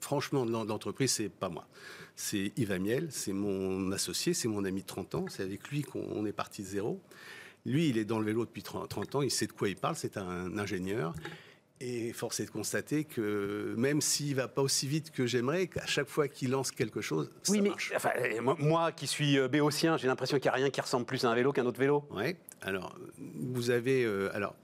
franchement, 0.00 0.44
dans 0.44 0.64
l'entreprise, 0.64 1.12
c'est 1.12 1.30
pas 1.30 1.48
moi. 1.48 1.66
C'est 2.14 2.52
Yves 2.56 2.72
Amiel, 2.72 3.08
c'est 3.10 3.32
mon 3.32 3.90
associé, 3.92 4.34
c'est 4.34 4.48
mon 4.48 4.64
ami 4.64 4.82
de 4.82 4.86
30 4.86 5.14
ans, 5.14 5.24
c'est 5.30 5.42
avec 5.42 5.68
lui 5.68 5.82
qu'on 5.82 6.26
est 6.26 6.32
parti 6.32 6.62
de 6.62 6.66
zéro. 6.66 7.00
Lui, 7.64 7.88
il 7.88 7.96
est 7.96 8.04
dans 8.04 8.18
le 8.18 8.26
vélo 8.26 8.44
depuis 8.44 8.62
30 8.62 9.14
ans, 9.14 9.22
il 9.22 9.30
sait 9.30 9.46
de 9.46 9.52
quoi 9.52 9.70
il 9.70 9.76
parle, 9.76 9.96
c'est 9.96 10.18
un 10.18 10.58
ingénieur. 10.58 11.14
Et 11.80 12.12
force 12.12 12.40
est 12.40 12.46
de 12.46 12.50
constater 12.50 13.04
que 13.04 13.74
même 13.76 14.00
s'il 14.00 14.36
va 14.36 14.46
pas 14.48 14.62
aussi 14.62 14.86
vite 14.86 15.10
que 15.10 15.26
j'aimerais, 15.26 15.66
qu'à 15.66 15.86
chaque 15.86 16.08
fois 16.08 16.28
qu'il 16.28 16.50
lance 16.50 16.70
quelque 16.70 17.00
chose, 17.00 17.30
ça 17.42 17.52
oui, 17.52 17.60
mais 17.60 17.70
marche. 17.70 17.92
Enfin, 17.96 18.10
moi, 18.58 18.92
qui 18.92 19.06
suis 19.06 19.38
euh, 19.38 19.48
béotien, 19.48 19.96
j'ai 19.96 20.06
l'impression 20.06 20.38
qu'il 20.38 20.50
n'y 20.50 20.54
a 20.54 20.54
rien 20.54 20.70
qui 20.70 20.80
ressemble 20.80 21.04
plus 21.04 21.24
à 21.24 21.30
un 21.30 21.34
vélo 21.34 21.52
qu'un 21.52 21.66
autre 21.66 21.80
vélo. 21.80 22.06
Oui. 22.12 22.36
Alors, 22.62 22.96
vous 23.18 23.70
avez, 23.70 24.04
euh, 24.04 24.34
alors 24.34 24.54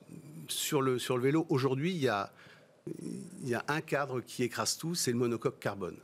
sur 0.48 0.82
le 0.82 0.98
sur 0.98 1.16
le 1.16 1.22
vélo 1.22 1.46
aujourd'hui, 1.48 1.90
il 1.90 2.00
y 2.00 2.08
a 2.08 2.32
y 3.44 3.54
a 3.54 3.64
un 3.68 3.80
cadre 3.80 4.20
qui 4.20 4.42
écrase 4.42 4.76
tout, 4.78 4.94
c'est 4.94 5.12
le 5.12 5.18
monocoque 5.18 5.58
carbone. 5.58 5.96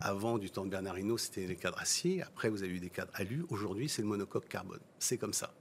Avant, 0.00 0.38
du 0.38 0.50
temps 0.50 0.64
de 0.64 0.70
Bernard 0.70 0.98
Hinault, 0.98 1.18
c'était 1.18 1.46
les 1.46 1.56
cadres 1.56 1.78
acier. 1.78 2.22
Après, 2.22 2.48
vous 2.48 2.64
avez 2.64 2.72
eu 2.72 2.80
des 2.80 2.90
cadres 2.90 3.12
alu. 3.14 3.44
Aujourd'hui, 3.50 3.88
c'est 3.88 4.02
le 4.02 4.08
monocoque 4.08 4.48
carbone. 4.48 4.80
C'est 4.98 5.16
comme 5.16 5.32
ça. 5.32 5.54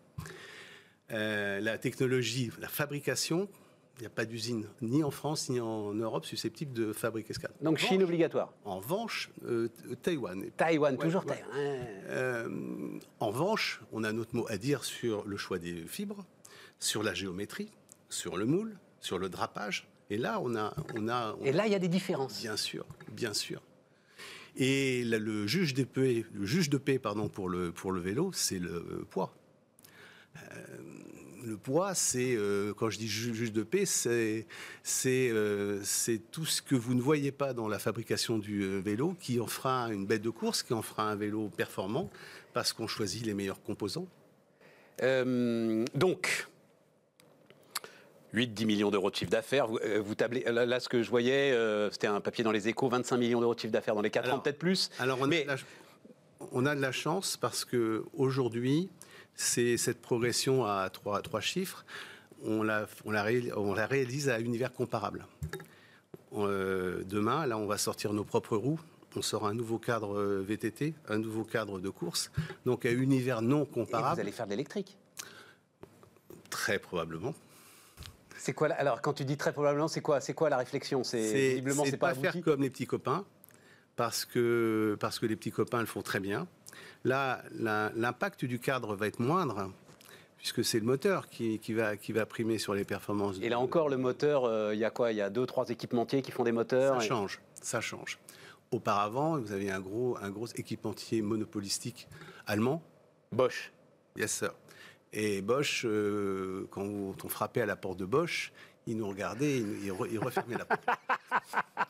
Euh, 1.11 1.59
la 1.59 1.77
technologie, 1.77 2.51
la 2.59 2.67
fabrication, 2.67 3.49
il 4.01 4.05
n'y 4.05 4.07
a 4.07 4.15
pas 4.15 4.25
d'usine, 4.25 4.65
ni 4.81 5.03
en 5.03 5.11
France, 5.11 5.47
ni 5.49 5.59
en 5.59 5.93
Europe, 5.93 6.25
susceptible 6.25 6.73
de 6.73 6.91
fabriquer 6.91 7.35
ce 7.35 7.39
cadre. 7.39 7.53
Donc 7.61 7.77
Chine 7.77 8.01
obligatoire 8.01 8.51
En 8.65 8.79
revanche, 8.79 9.29
euh, 9.45 9.69
Taïwan. 10.01 10.43
Taïwan, 10.57 10.97
toujours 10.97 11.23
Taïwan. 11.23 11.47
Euh, 11.53 12.49
en 13.19 13.27
revanche, 13.27 13.79
on 13.91 14.03
a 14.03 14.11
notre 14.11 14.35
mot 14.35 14.47
à 14.49 14.57
dire 14.57 14.85
sur 14.85 15.23
le 15.27 15.37
choix 15.37 15.59
des 15.59 15.85
fibres, 15.85 16.25
sur 16.79 17.03
la 17.03 17.13
géométrie, 17.13 17.69
sur 18.09 18.37
le 18.37 18.47
moule, 18.47 18.75
sur 19.01 19.19
le 19.19 19.29
drapage. 19.29 19.87
Et 20.09 20.17
là, 20.17 20.39
on 20.41 20.55
a... 20.55 20.73
On 20.95 21.07
a 21.07 21.35
Et 21.43 21.51
là, 21.51 21.67
il 21.67 21.71
y 21.71 21.75
a 21.75 21.79
des 21.79 21.87
différences. 21.87 22.41
Bien 22.41 22.57
sûr, 22.57 22.87
bien 23.11 23.35
sûr. 23.35 23.61
Et 24.55 25.03
le 25.03 25.45
juge 25.45 25.75
de 25.75 25.83
paix, 25.83 26.25
le 26.33 26.47
juge 26.47 26.71
de 26.71 26.79
paix 26.79 26.97
pardon, 26.97 27.29
pour, 27.29 27.49
le, 27.49 27.71
pour 27.71 27.91
le 27.91 28.01
vélo, 28.01 28.31
c'est 28.33 28.57
le 28.57 29.05
poids. 29.11 29.31
Euh, 30.37 30.65
le 31.43 31.57
poids, 31.57 31.93
c'est, 31.93 32.35
euh, 32.35 32.73
quand 32.73 32.89
je 32.89 32.97
dis 32.97 33.07
juge 33.07 33.51
de 33.51 33.63
paix, 33.63 33.85
c'est, 33.85 34.45
euh, 35.07 35.79
c'est, 35.83 36.21
tout 36.31 36.45
ce 36.45 36.61
que 36.61 36.75
vous 36.75 36.93
ne 36.93 37.01
voyez 37.01 37.31
pas 37.31 37.53
dans 37.53 37.67
la 37.67 37.79
fabrication 37.79 38.37
du 38.37 38.63
euh, 38.63 38.79
vélo 38.79 39.15
qui 39.19 39.39
en 39.39 39.47
fera 39.47 39.91
une 39.91 40.05
bête 40.05 40.21
de 40.21 40.29
course, 40.29 40.63
qui 40.63 40.73
en 40.73 40.81
fera 40.81 41.03
un 41.03 41.15
vélo 41.15 41.49
performant, 41.49 42.09
parce 42.53 42.73
qu'on 42.73 42.87
choisit 42.87 43.25
les 43.25 43.33
meilleurs 43.33 43.61
composants. 43.61 44.07
donc, 45.01 46.47
8-10 48.33 48.65
millions 48.65 48.91
d'euros 48.91 49.09
de 49.09 49.15
chiffre 49.15 49.31
d'affaires. 49.31 49.67
Vous, 49.67 50.15
tablez, 50.15 50.43
là, 50.43 50.79
ce 50.79 50.87
que 50.87 51.03
je 51.03 51.09
voyais, 51.09 51.53
c'était 51.91 52.07
un 52.07 52.21
papier 52.21 52.43
dans 52.43 52.51
les 52.51 52.67
échos, 52.67 52.87
25 52.87 53.17
millions 53.17 53.41
d'euros 53.41 53.55
de 53.55 53.59
chiffre 53.59 53.73
d'affaires 53.73 53.95
dans 53.95 54.01
les 54.01 54.09
4 54.09 54.33
ans, 54.33 54.39
peut-être 54.39 54.59
plus. 54.59 54.89
Alors, 54.99 55.17
on, 55.19 55.31
a 55.31 55.55
on 56.51 56.65
a 56.65 56.75
de 56.75 56.81
la 56.81 56.91
chance 56.91 57.37
parce 57.37 57.65
que 57.65 58.05
aujourd'hui, 58.13 58.89
c'est 59.41 59.77
cette 59.77 60.01
progression 60.01 60.65
à 60.65 60.89
trois, 60.89 61.21
trois 61.21 61.41
chiffres, 61.41 61.85
on 62.43 62.63
la, 62.63 62.87
on, 63.05 63.11
la 63.11 63.25
on 63.57 63.73
la, 63.73 63.87
réalise 63.87 64.29
à 64.29 64.39
univers 64.39 64.71
comparable. 64.71 65.25
Euh, 66.33 67.03
demain, 67.05 67.45
là, 67.45 67.57
on 67.57 67.65
va 67.65 67.77
sortir 67.77 68.13
nos 68.13 68.23
propres 68.23 68.55
roues. 68.55 68.79
On 69.15 69.21
sort 69.21 69.45
un 69.45 69.53
nouveau 69.53 69.77
cadre 69.77 70.17
euh, 70.17 70.41
VTT, 70.41 70.93
un 71.09 71.17
nouveau 71.17 71.43
cadre 71.43 71.79
de 71.79 71.89
course. 71.89 72.31
Donc, 72.65 72.85
à 72.85 72.91
univers 72.91 73.41
non 73.41 73.65
comparable. 73.65 74.15
vous 74.15 74.21
allez 74.21 74.31
faire 74.31 74.45
de 74.45 74.51
l'électrique? 74.51 74.97
Très 76.49 76.79
probablement. 76.79 77.33
C'est 78.37 78.53
quoi 78.53 78.69
Alors, 78.69 79.01
quand 79.01 79.13
tu 79.13 79.25
dis 79.25 79.37
très 79.37 79.51
probablement, 79.51 79.87
c'est 79.87 80.01
quoi 80.01 80.21
C'est 80.21 80.33
quoi 80.33 80.49
la 80.49 80.57
réflexion? 80.57 81.03
C'est 81.03 81.49
visiblement 81.49 81.83
c'est 81.85 81.97
pas, 81.97 82.13
pas 82.13 82.19
faire 82.19 82.41
comme 82.41 82.61
les 82.61 82.69
petits 82.69 82.87
copains, 82.87 83.25
parce 83.95 84.25
que 84.25 84.97
parce 84.99 85.19
que 85.19 85.25
les 85.25 85.35
petits 85.35 85.51
copains 85.51 85.81
le 85.81 85.85
font 85.85 86.01
très 86.01 86.19
bien. 86.19 86.47
Là, 87.03 87.41
l'impact 87.95 88.45
du 88.45 88.59
cadre 88.59 88.95
va 88.95 89.07
être 89.07 89.19
moindre 89.19 89.71
puisque 90.41 90.65
c'est 90.65 90.79
le 90.79 90.85
moteur 90.85 91.29
qui, 91.29 91.59
va, 91.73 91.95
qui 91.95 92.13
va 92.13 92.25
primer 92.25 92.57
sur 92.57 92.73
les 92.73 92.83
performances. 92.83 93.37
Et 93.43 93.49
là 93.49 93.59
encore, 93.59 93.89
le 93.89 93.97
moteur, 93.97 94.45
euh, 94.45 94.73
il 94.73 94.79
y 94.79 94.85
a 94.85 94.89
quoi? 94.89 95.11
Il 95.11 95.17
y 95.17 95.21
a 95.21 95.29
deux, 95.29 95.45
trois 95.45 95.69
équipementiers 95.69 96.23
qui 96.23 96.31
font 96.31 96.43
des 96.43 96.51
moteurs 96.51 96.99
Ça 96.99 97.07
change, 97.07 97.39
ça 97.61 97.79
change. 97.79 98.17
Auparavant, 98.71 99.37
vous 99.37 99.51
aviez 99.51 99.69
un 99.69 99.79
gros, 99.79 100.17
un 100.19 100.31
gros 100.31 100.47
équipementier 100.47 101.21
monopolistique 101.21 102.07
allemand. 102.47 102.81
Bosch. 103.31 103.71
Yes, 104.17 104.31
sir. 104.31 104.53
Et 105.13 105.41
Bosch, 105.43 105.85
euh, 105.85 106.67
quand 106.71 106.83
on 107.23 107.29
frappait 107.29 107.61
à 107.61 107.67
la 107.67 107.75
porte 107.75 107.99
de 107.99 108.05
Bosch, 108.05 108.51
il 108.87 108.97
nous 108.97 109.07
regardait, 109.07 109.57
il, 109.57 109.91
refermait 109.91 110.57
la 110.57 110.65
porte. 110.65 110.87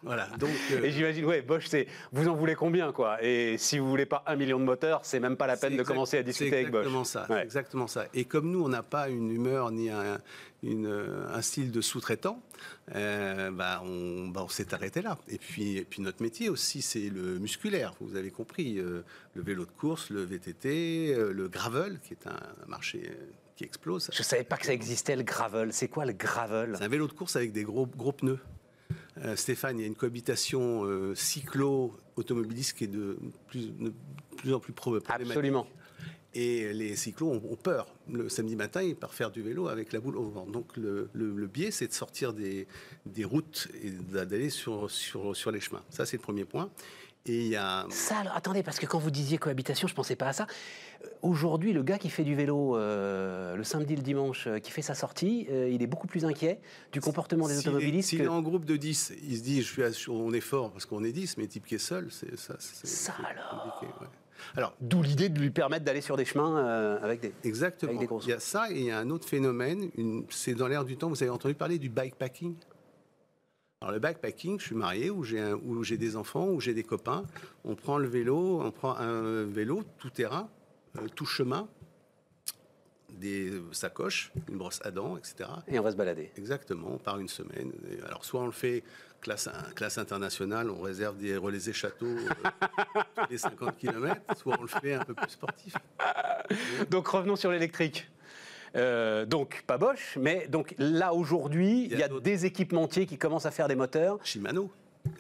voilà. 0.04 0.28
Donc, 0.40 0.50
euh, 0.72 0.84
Et 0.84 0.92
j'imagine, 0.92 1.26
ouais, 1.26 1.42
Bosch, 1.42 1.66
c'est 1.68 1.88
vous 2.12 2.28
en 2.28 2.36
voulez 2.36 2.56
combien, 2.56 2.92
quoi? 2.92 3.24
Et 3.24 3.58
si 3.58 3.80
vous 3.80 3.90
voulez 3.90 4.06
pas 4.06 4.24
un 4.28 4.36
million 4.36 4.60
de 4.60 4.66
moteurs, 4.66 5.02
c'est 5.04 5.20
même 5.20 5.38
pas 5.38 5.48
la 5.48 5.58
peine 5.58 5.78
de 5.78 5.84
commencer 5.84 6.18
à 6.18 6.24
discuter 6.24 6.56
avec 6.56 6.72
Bosch. 6.72 6.88
Ça, 7.04 7.28
exactement 7.42 7.88
ça. 7.88 8.06
Et 8.14 8.26
comme 8.26 8.52
nous, 8.52 8.64
on 8.64 8.70
n'a 8.70 8.84
pas 8.84 9.10
une 9.10 9.32
humeur 9.32 9.72
ni 9.72 9.90
un, 9.90 10.20
un 10.64 11.42
style 11.42 11.72
de 11.72 11.82
sous-traitant, 11.82 12.42
euh, 12.96 13.52
bah, 13.52 13.82
on, 13.86 14.28
bah, 14.28 14.42
on 14.44 14.50
s'est 14.50 14.74
arrêté 14.74 15.02
là. 15.02 15.18
Et 15.28 15.38
puis, 15.38 15.78
et 15.78 15.84
puis 15.86 16.02
notre 16.02 16.22
métier 16.22 16.50
aussi, 16.50 16.82
c'est 16.82 17.10
le 17.10 17.40
musculaire. 17.40 17.94
Vous 18.02 18.16
avez 18.16 18.32
compris, 18.32 18.78
euh, 18.78 19.04
le 19.34 19.42
vélo 19.42 19.66
de 19.66 19.72
course, 19.72 20.10
le 20.10 20.24
VTT, 20.24 21.16
le 21.32 21.48
gravel, 21.48 22.00
qui 22.04 22.14
est 22.14 22.28
un 22.28 22.40
marché 22.68 23.12
explose. 23.66 24.10
Je 24.12 24.20
ne 24.20 24.24
savais 24.24 24.44
pas 24.44 24.58
que 24.58 24.66
ça 24.66 24.74
existait 24.74 25.16
le 25.16 25.24
gravel. 25.24 25.74
C'est 25.74 25.88
quoi 25.88 26.06
le 26.06 26.14
gravel? 26.14 26.76
C'est 26.78 26.84
un 26.84 26.88
vélo 26.88 27.08
de 27.08 27.14
course 27.14 27.36
avec 27.36 27.52
des 27.52 27.64
gros, 27.64 27.86
gros 27.86 28.12
pneus. 28.12 28.40
Euh, 29.24 29.36
Stéphane, 29.36 29.78
il 29.78 29.82
y 29.82 29.84
a 29.84 29.88
une 29.88 29.96
cohabitation 29.96 30.84
euh, 30.86 31.14
cyclo-automobiliste 31.16 32.78
qui 32.78 32.86
est 32.86 32.88
de 32.88 33.18
plus, 33.48 33.72
plus 34.38 34.54
en 34.54 34.60
plus 34.60 34.74
problématique. 34.74 35.28
Absolument. 35.28 35.68
Et 36.34 36.72
les 36.72 36.96
cyclos 36.96 37.30
ont, 37.30 37.56
peur. 37.58 37.94
Le 38.10 38.30
samedi 38.30 38.56
matin, 38.56 38.82
ils 38.82 38.96
partent 38.96 39.14
faire 39.14 39.32
du 39.32 39.42
vélo 39.42 39.68
avec 39.68 39.92
la 39.92 40.00
boule 40.00 40.16
au 40.16 40.30
vent. 40.30 40.46
Donc 40.46 40.78
le, 40.78 41.10
le, 41.14 41.48
biais, 41.48 41.72
c'est 41.72 41.88
de 41.88 41.94
sortir 41.94 42.32
des, 42.32 42.68
des 43.06 43.26
routes 43.26 43.68
et 43.84 43.90
d'aller 43.90 44.50
sur, 44.50 44.90
sur, 44.90 45.36
sur 45.36 45.52
les 45.52 45.60
chemins. 45.60 45.84
Ça, 45.90 46.06
c'est 46.06 46.16
le 46.16 46.22
premier 46.22 46.46
point. 46.46 46.70
Et 47.28 47.42
il 47.42 47.48
y 47.48 47.56
a... 47.56 47.86
Ça, 47.90 48.18
alors, 48.18 48.36
attendez, 48.36 48.64
parce 48.64 48.80
que 48.80 48.88
quand 48.88 48.98
vous 48.98 49.12
disiez 49.12 49.38
cohabitation, 49.38 49.88
je 49.88 49.94
ne 49.94 49.96
pensais 49.96 50.16
pas 50.16 50.28
à 50.28 50.34
ça. 50.34 50.48
Euh, 51.04 51.08
aujourd'hui, 51.22 51.72
le 51.72 51.84
gars 51.84 52.00
qui 52.00 52.10
fait 52.10 52.24
du 52.24 52.34
vélo 52.34 52.76
euh, 52.76 53.56
le 53.56 53.64
samedi, 53.64 53.96
le 53.96 54.02
dimanche, 54.02 54.48
euh, 54.48 54.58
qui 54.58 54.72
fait 54.72 54.82
sa 54.82 54.96
sortie, 54.96 55.48
il 55.50 55.84
est 55.84 55.88
beaucoup 55.88 56.08
plus 56.08 56.26
inquiet 56.26 56.60
du 56.92 57.00
comportement 57.00 57.48
des 57.48 57.60
automobilistes. 57.60 58.10
S'il 58.10 58.22
est 58.22 58.28
en 58.28 58.42
groupe 58.42 58.66
de 58.66 58.76
10, 58.76 59.14
il 59.24 59.38
se 59.38 59.44
dit, 59.44 59.62
je 59.62 59.92
suis 59.92 60.10
on 60.10 60.34
est 60.34 60.42
fort 60.42 60.72
parce 60.72 60.86
qu'on 60.86 61.04
est 61.04 61.12
10, 61.12 61.38
mais 61.38 61.44
le 61.44 61.50
type 61.50 61.66
qui 61.68 61.76
est 61.76 61.80
seul, 61.80 62.08
c'est 62.10 62.38
ça. 62.38 62.56
Ça 62.60 63.14
alors 63.30 63.82
Alors, 64.56 64.74
d'où 64.82 65.04
l'idée 65.04 65.30
de 65.30 65.40
lui 65.40 65.52
permettre 65.52 65.86
d'aller 65.86 66.02
sur 66.02 66.18
des 66.18 66.26
chemins 66.26 66.98
avec 67.04 67.22
des 67.22 67.34
exactement. 67.44 67.92
Avec 67.92 68.10
des 68.10 68.16
il 68.24 68.30
y 68.30 68.34
a 68.34 68.40
ça 68.40 68.72
et 68.72 68.80
il 68.80 68.86
y 68.86 68.92
a 68.92 68.98
un 68.98 69.10
autre 69.12 69.28
phénomène. 69.28 69.90
C'est 70.30 70.56
dans 70.56 70.68
l'air 70.68 70.86
du 70.86 70.98
temps. 70.98 71.10
Vous 71.10 71.22
avez 71.22 71.30
entendu 71.30 71.54
parler 71.54 71.78
du 71.78 71.90
bikepacking? 71.90 72.56
Alors 73.82 73.94
le 73.94 74.00
backpacking, 74.00 74.60
je 74.60 74.66
suis 74.66 74.76
marié 74.76 75.10
ou 75.10 75.24
j'ai 75.24 75.98
des 75.98 76.16
enfants 76.16 76.48
ou 76.50 76.62
j'ai 76.62 76.76
des 76.76 76.84
copains. 76.84 77.26
On 77.66 77.74
prend 77.74 77.98
le 77.98 78.08
vélo, 78.08 78.62
on 78.62 78.70
prend 78.70 78.96
un 78.96 79.44
vélo 79.44 79.84
tout 79.98 80.12
terrain, 80.12 80.48
euh, 80.98 81.08
tout 81.16 81.26
chemin, 81.26 81.68
des 83.10 83.52
sacoches, 83.72 84.32
une 84.50 84.58
brosse 84.58 84.82
à 84.86 84.92
dents, 84.92 85.18
etc. 85.18 85.50
Et 85.68 85.80
on 85.80 85.82
va 85.82 85.92
se 85.92 85.96
balader. 85.96 86.32
Exactement, 86.38 87.00
par 87.00 87.20
une 87.20 87.28
semaine. 87.28 87.72
alors 88.06 88.24
soit 88.24 88.42
on 88.42 88.46
le 88.46 88.52
fait 88.52 88.84
classe, 89.20 89.50
classe 89.76 89.98
internationale, 89.98 90.70
on 90.70 90.80
réserve 90.80 91.18
des 91.18 91.36
relais 91.36 91.68
et 91.68 91.74
châteaux 91.74 92.06
euh, 92.06 92.30
tous 93.16 93.32
les 93.32 93.38
50 93.40 93.78
km, 93.78 94.22
soit 94.38 94.58
on 94.60 94.62
le 94.62 94.68
fait 94.68 94.94
un 94.94 95.04
peu 95.04 95.16
plus 95.16 95.32
sportif. 95.32 95.74
Donc 96.92 97.08
revenons 97.08 97.36
sur 97.36 97.52
l'électrique. 97.52 98.11
Euh, 98.76 99.26
donc 99.26 99.64
pas 99.68 99.78
Bosch, 99.78 100.18
mais 100.20 100.48
donc 100.48 100.76
là 100.78 101.14
aujourd'hui, 101.14 101.90
il 101.92 101.98
y 101.98 102.04
a, 102.04 102.08
des 102.08 102.46
équipementiers 102.46 103.06
qui 103.06 103.18
commencent 103.18 103.46
à 103.46 103.52
faire 103.52 103.68
des 103.68 103.76
moteurs. 103.76 104.20
Shimano. 104.24 104.72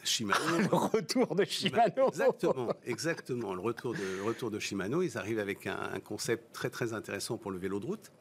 Shimano. 0.03 0.39
le 0.59 0.75
retour 0.75 1.35
de 1.35 1.43
Shimano. 1.43 2.07
Exactement, 2.07 2.73
exactement. 2.85 3.53
Le 3.53 3.61
retour 3.61 3.93
de, 3.93 4.21
retour 4.25 4.51
de 4.51 4.59
Shimano, 4.59 5.01
ils 5.01 5.17
arrivent 5.17 5.39
avec 5.39 5.67
un, 5.67 5.99
concept 6.03 6.53
très 6.53 6.69
très 6.69 6.93
intéressant 6.93 7.37
pour 7.37 7.51
le 7.51 7.57
vélo 7.57 7.79
de 7.79 7.85
route. 7.85 8.11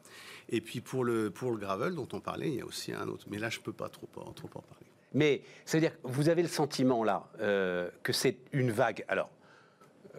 Et 0.49 0.59
puis 0.59 0.81
pour 0.81 1.03
le, 1.05 1.29
pour 1.29 1.51
le 1.51 1.57
gravel 1.57 1.95
dont 1.95 2.07
on 2.11 2.19
parlait, 2.19 2.49
il 2.49 2.55
y 2.55 2.61
a 2.61 2.65
aussi 2.65 2.91
un 2.91 3.07
autre. 3.07 3.25
Mais 3.29 3.37
là, 3.37 3.49
je 3.49 3.59
ne 3.59 3.63
peux 3.63 3.73
pas 3.73 3.89
trop, 3.89 4.07
trop 4.07 4.49
en 4.55 4.61
parler. 4.61 4.85
Mais 5.13 5.41
c'est-à-dire, 5.65 5.93
vous 6.03 6.29
avez 6.29 6.41
le 6.41 6.47
sentiment 6.47 7.03
là 7.03 7.29
euh, 7.39 7.89
que 8.03 8.13
c'est 8.13 8.37
une 8.51 8.71
vague. 8.71 9.05
Alors, 9.07 9.29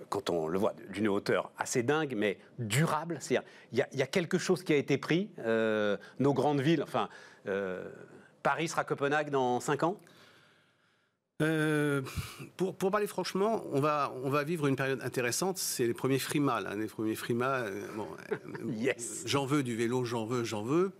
quand 0.08 0.30
on 0.30 0.48
le 0.48 0.58
voit 0.58 0.74
d'une 0.90 1.08
hauteur 1.08 1.50
assez 1.58 1.82
dingue, 1.82 2.14
mais 2.16 2.38
durable. 2.58 3.18
C'est-à-dire, 3.20 3.48
il 3.72 3.98
y, 3.98 4.02
a 4.02 4.06
quelque 4.06 4.38
chose 4.38 4.62
qui 4.62 4.72
a 4.72 4.76
été 4.76 4.98
pris. 4.98 5.30
Euh, 5.38 5.96
nos 6.18 6.32
grandes 6.32 6.60
villes, 6.60 6.82
enfin, 6.82 7.08
euh, 7.46 7.88
Paris 8.42 8.68
sera 8.68 8.84
Copenhague 8.84 9.30
dans 9.30 9.60
5 9.60 9.82
ans? 9.82 10.00
Euh, 11.40 12.02
pour, 12.56 12.76
pour, 12.76 12.90
parler 12.92 13.08
franchement, 13.08 13.64
on 13.72 13.80
va, 13.80 14.12
on 14.22 14.30
va 14.30 14.44
vivre 14.44 14.68
une 14.68 14.76
période 14.76 15.00
intéressante. 15.02 15.58
C'est 15.58 15.86
les 15.86 15.94
premiers 15.94 16.20
frimas, 16.20 16.60
là, 16.60 16.74
les 16.76 16.86
premiers 16.86 17.16
frimas. 17.16 17.64
bon, 17.96 18.06
yes. 18.72 19.24
J'en 19.26 19.44
veux 19.44 19.62
du 19.62 19.74
vélo, 19.74 20.04
j'en 20.04 20.24
veux, 20.24 20.44
j'en 20.44 20.62
veux. 20.62 20.92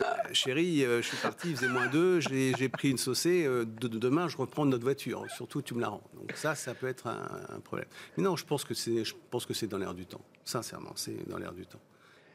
Euh, 0.00 0.04
chérie, 0.32 0.84
euh, 0.84 1.02
je 1.02 1.08
suis 1.08 1.16
parti, 1.16 1.50
il 1.50 1.56
faisait 1.56 1.68
moins 1.68 1.86
deux, 1.88 2.20
j'ai 2.20 2.68
pris 2.68 2.90
une 2.90 2.98
saucée, 2.98 3.44
euh, 3.44 3.64
de, 3.64 3.88
demain 3.88 4.28
je 4.28 4.36
reprends 4.36 4.64
notre 4.64 4.84
voiture, 4.84 5.24
surtout 5.34 5.62
tu 5.62 5.74
me 5.74 5.80
la 5.80 5.88
rends. 5.88 6.02
Donc 6.14 6.32
ça, 6.34 6.54
ça 6.54 6.74
peut 6.74 6.88
être 6.88 7.06
un, 7.06 7.60
problème. 7.60 7.88
Mais 8.16 8.22
non, 8.22 8.36
je 8.36 8.44
pense 8.44 8.64
que 8.64 8.74
c'est 8.74 9.66
dans 9.66 9.78
l'air 9.78 9.94
du 9.94 10.06
temps, 10.06 10.24
sincèrement, 10.44 10.92
c'est 10.96 11.28
dans 11.28 11.38
l'air 11.38 11.52
du 11.52 11.66
temps. 11.66 11.80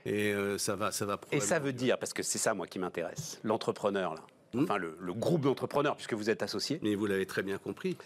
Et 0.05 0.34
ça 0.58 0.76
va, 0.76 0.91
ça 0.91 1.05
va. 1.05 1.20
Et 1.32 1.39
ça 1.39 1.60
veut 1.60 1.74
dire, 1.74 1.97
parce 1.97 2.14
que 2.14 2.24
c'est 2.24 2.38
ça 2.38 2.53
moi 2.53 2.68
qui 2.68 2.80
m'intéresse, 2.80 3.39
l'entrepreneur 3.43 4.16
là, 4.16 4.22
hmm 4.53 4.64
enfin 4.64 4.78
le, 4.78 4.95
groupe 5.14 5.41
d'entrepreneurs 5.41 5.95
puisque 5.95 6.14
vous 6.14 6.30
êtes 6.30 6.43
associé. 6.43 6.80
Mais 6.82 6.95
vous 6.95 7.05
l'avez 7.05 7.26
très 7.26 7.43
bien 7.43 7.58
compris. 7.58 7.97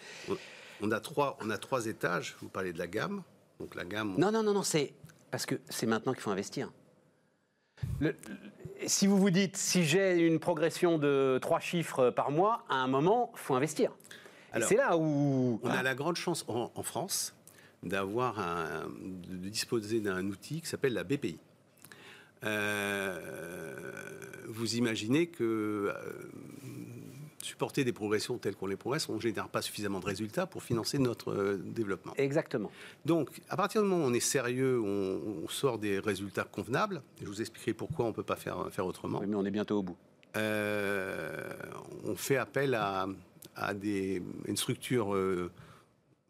On 0.81 0.91
a 0.91 0.99
trois, 0.99 1.37
on 1.41 1.49
a 1.51 1.57
trois 1.57 1.85
étages. 1.85 2.35
Vous 2.41 2.49
parlez 2.49 2.73
de 2.73 2.79
la 2.79 2.87
gamme, 2.87 3.21
donc 3.59 3.75
la 3.75 3.85
gamme. 3.85 4.15
Non, 4.17 4.31
non, 4.31 4.41
non, 4.41 4.53
non, 4.53 4.63
c'est 4.63 4.93
parce 5.29 5.45
que 5.45 5.55
c'est 5.69 5.85
maintenant 5.85 6.13
qu'il 6.13 6.21
faut 6.21 6.31
investir. 6.31 6.71
Le, 7.99 8.15
si 8.85 9.07
vous 9.07 9.17
vous 9.17 9.29
dites, 9.29 9.57
si 9.57 9.83
j'ai 9.83 10.19
une 10.19 10.39
progression 10.39 10.97
de 10.97 11.39
trois 11.41 11.59
chiffres 11.59 12.09
par 12.09 12.31
mois, 12.31 12.65
à 12.69 12.75
un 12.75 12.87
moment, 12.87 13.31
il 13.33 13.39
faut 13.39 13.55
investir. 13.55 13.91
C'est 14.61 14.75
là 14.75 14.97
où... 14.97 15.59
On 15.63 15.69
a 15.69 15.81
la 15.81 15.95
grande 15.95 16.17
chance 16.17 16.43
en, 16.47 16.83
France 16.83 17.33
d'avoir 17.83 18.35
de 19.27 19.47
disposer 19.47 20.01
d'un 20.01 20.25
outil 20.27 20.61
qui 20.61 20.67
s'appelle 20.67 20.93
la 20.93 21.03
BPI. 21.03 21.39
Euh, 22.43 23.91
vous 24.47 24.75
imaginez 24.75 25.27
que 25.27 25.93
euh, 25.93 25.93
supporter 27.45 27.83
des 27.83 27.93
progressions 27.93 28.37
telles 28.37 28.55
qu'on 28.55 28.67
les 28.67 28.75
progresse, 28.75 29.09
on 29.09 29.15
ne 29.15 29.19
génère 29.19 29.49
pas 29.49 29.61
suffisamment 29.61 29.99
de 29.99 30.05
résultats 30.05 30.45
pour 30.45 30.63
financer 30.63 30.97
notre 30.97 31.31
euh, 31.31 31.57
développement. 31.57 32.13
Exactement. 32.17 32.71
Donc, 33.05 33.29
à 33.49 33.57
partir 33.57 33.81
du 33.81 33.87
moment 33.87 34.05
où 34.05 34.07
on 34.07 34.13
est 34.13 34.19
sérieux, 34.19 34.79
on, 34.81 35.47
sort 35.49 35.79
des 35.79 35.99
résultats 35.99 36.45
convenables, 36.45 37.01
je 37.21 37.25
vous 37.25 37.41
expliquerai 37.41 37.73
pourquoi 37.73 38.05
on 38.05 38.09
ne 38.09 38.13
peut 38.13 38.23
pas 38.23 38.37
faire, 38.37 38.69
faire 38.71 38.85
autrement. 38.85 39.19
Oui, 39.19 39.27
mais 39.27 39.35
on 39.35 39.45
est 39.45 39.51
bientôt 39.51 39.79
au 39.79 39.83
bout. 39.83 39.97
Euh, 40.37 41.53
on 42.05 42.15
fait 42.15 42.37
appel 42.37 42.73
à, 42.73 43.07
à 43.55 43.73
des, 43.73 44.23
une 44.47 44.55
structure 44.55 45.13
euh, 45.13 45.51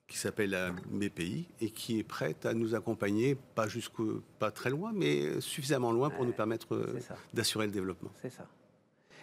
qui 0.08 0.18
s'appelle 0.18 0.58
BPI 0.90 1.46
et 1.62 1.70
qui 1.70 2.00
est 2.00 2.04
prête 2.04 2.48
à 2.48 2.56
nous 2.56 2.74
accompagner, 2.74 3.38
pas 3.56 3.68
jusqu'au, 3.68 4.24
pas 4.40 4.50
très 4.50 4.72
loin, 4.72 4.92
mais 4.94 5.40
suffisamment 5.40 5.92
loin 5.92 6.10
pour 6.10 6.26
nous 6.26 6.34
permettre 6.34 6.96
d'assurer 7.34 7.68
le 7.68 7.72
développement. 7.72 8.12
C'est 8.22 8.32
ça. 8.32 8.48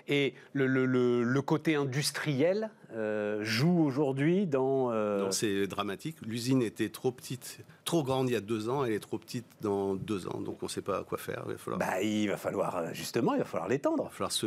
Et 0.08 0.34
le, 0.54 0.66
le, 0.66 1.22
le, 1.22 1.42
côté 1.42 1.74
industriel 1.74 2.70
euh, 2.94 3.40
joue 3.44 3.84
aujourd'hui 3.84 4.46
dans. 4.46 4.90
Euh... 4.90 5.24
Non, 5.24 5.30
c'est 5.30 5.66
dramatique. 5.66 6.16
L'usine 6.26 6.62
était 6.62 6.88
trop 6.88 7.12
petite, 7.12 7.60
trop 7.84 8.02
grande 8.02 8.30
il 8.30 8.32
y 8.32 8.36
a 8.36 8.40
deux 8.40 8.70
ans, 8.70 8.84
elle 8.84 8.92
est 8.92 9.00
trop 9.00 9.18
petite 9.18 9.44
dans 9.60 9.94
deux 9.94 10.26
ans, 10.26 10.40
donc 10.40 10.62
on 10.62 10.66
ne 10.66 10.70
sait 10.70 10.82
pas 10.82 11.04
quoi 11.04 11.18
faire. 11.18 11.42
Il 11.46 11.52
va 11.52 11.58
falloir. 11.58 11.78
Bah, 11.78 12.02
il 12.02 12.28
va 12.28 12.38
falloir 12.38 12.76
euh, 12.76 12.88
justement, 12.94 13.34
il 13.34 13.40
va 13.40 13.44
falloir 13.44 13.68
l'étendre. 13.68 14.04
Il 14.04 14.08
va 14.08 14.12
falloir 14.12 14.32
se 14.32 14.46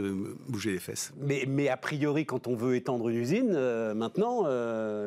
bouger 0.50 0.72
les 0.72 0.80
fesses. 0.80 1.14
Mais, 1.20 1.46
mais 1.48 1.70
a 1.70 1.78
priori, 1.78 2.26
quand 2.26 2.48
on 2.48 2.56
veut 2.56 2.76
étendre 2.76 3.10
une 3.10 3.18
usine, 3.18 3.52
euh, 3.54 3.94
maintenant, 3.94 4.48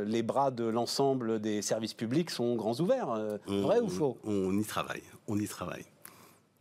les 0.04 0.22
bras 0.22 0.52
de 0.52 0.64
l'ensemble 0.64 1.40
des 1.40 1.62
services 1.62 1.94
publics 1.94 2.30
sont 2.30 2.54
grands 2.54 2.78
ouverts. 2.80 3.38
vrai 3.46 3.80
ou 3.80 3.88
faux? 3.88 4.18
On 4.24 4.56
y 4.56 4.64
travaille. 4.64 5.02
On 5.26 5.38
y 5.38 5.48
travaille. 5.48 5.84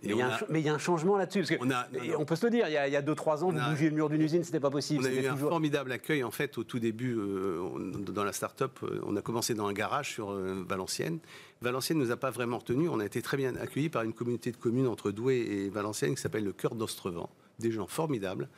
Mais 0.03 0.59
il 0.59 0.65
y, 0.65 0.69
a 0.69 0.73
un 0.73 0.77
changement 0.77 1.17
là-dessus. 1.17 1.45
On, 1.59 1.69
on, 2.17 2.25
peut 2.25 2.35
se 2.35 2.45
le 2.45 2.51
dire, 2.51 2.67
il 2.67 2.73
y 2.73 2.77
a 2.77 3.01
2-3 3.01 3.43
ans, 3.43 3.51
vous 3.51 3.69
bougiez 3.69 3.89
le 3.89 3.95
mur 3.95 4.09
d'une 4.09 4.21
usine, 4.21 4.43
c'était 4.43 4.59
pas 4.59 4.69
possible. 4.69 5.03
On 5.03 5.07
a 5.07 5.11
eu 5.11 5.27
un 5.27 5.37
formidable 5.37 5.91
accueil, 5.91 6.23
en 6.23 6.31
fait, 6.31 6.57
au 6.57 6.63
tout 6.63 6.79
début, 6.79 7.15
euh, 7.17 7.91
dans 8.07 8.23
la 8.23 8.33
start-up. 8.33 8.79
Euh, 8.83 8.99
on 9.05 9.15
a 9.15 9.21
commencé 9.21 9.53
dans 9.53 9.67
un 9.67 9.73
garage 9.73 10.11
sur 10.11 10.31
euh, 10.31 10.63
Valenciennes. 10.67 11.19
Valenciennes 11.61 11.99
ne 11.99 12.05
nous 12.05 12.11
a 12.11 12.17
pas 12.17 12.31
vraiment 12.31 12.57
retenus. 12.57 12.89
On 12.91 12.99
a 12.99 13.05
été 13.05 13.21
très 13.21 13.37
bien 13.37 13.55
accueillis 13.55 13.89
par 13.89 14.03
une 14.03 14.13
communauté 14.13 14.51
de 14.51 14.57
communes 14.57 14.87
entre 14.87 15.11
Douai 15.11 15.37
et 15.37 15.69
Valenciennes 15.69 16.15
qui 16.15 16.21
s'appelle 16.21 16.43
le 16.43 16.53
Cœur 16.53 16.75
d'Ostrevent 16.75 17.29
des 17.59 17.71
gens 17.71 17.85
formidables, 17.85 18.49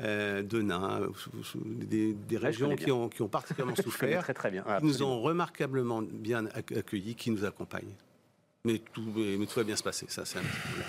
de 0.00 0.60
nains, 0.60 1.02
des, 1.54 2.16
régions 2.36 2.74
qui 2.74 2.90
ont, 2.90 3.08
qui 3.08 3.22
ont, 3.22 3.28
particulièrement 3.28 3.76
souffert, 3.82 4.22
très, 4.24 4.34
très 4.34 4.50
bien. 4.50 4.64
qui 4.80 4.84
nous 4.84 5.02
ont 5.04 5.20
remarquablement 5.20 6.02
bien 6.02 6.46
accueillis, 6.46 7.14
qui 7.14 7.30
nous 7.30 7.44
accompagnent. 7.44 7.94
Mais 8.64 8.78
tout, 8.78 9.02
mais 9.16 9.46
tout 9.46 9.58
va 9.58 9.64
bien 9.64 9.76
se 9.76 9.82
passer, 9.82 10.06
ça 10.08 10.24
c'est 10.24 10.38
un 10.38 10.42
petit 10.42 10.60
problème. 10.60 10.88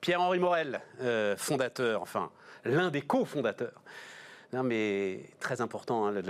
Pierre-Henri 0.00 0.38
Morel, 0.38 0.80
euh, 1.00 1.36
fondateur, 1.36 2.02
enfin 2.02 2.30
l'un 2.64 2.90
des 2.90 3.02
cofondateurs. 3.02 3.82
Non 4.52 4.62
mais 4.62 5.30
très 5.40 5.60
important, 5.60 6.06
hein, 6.06 6.22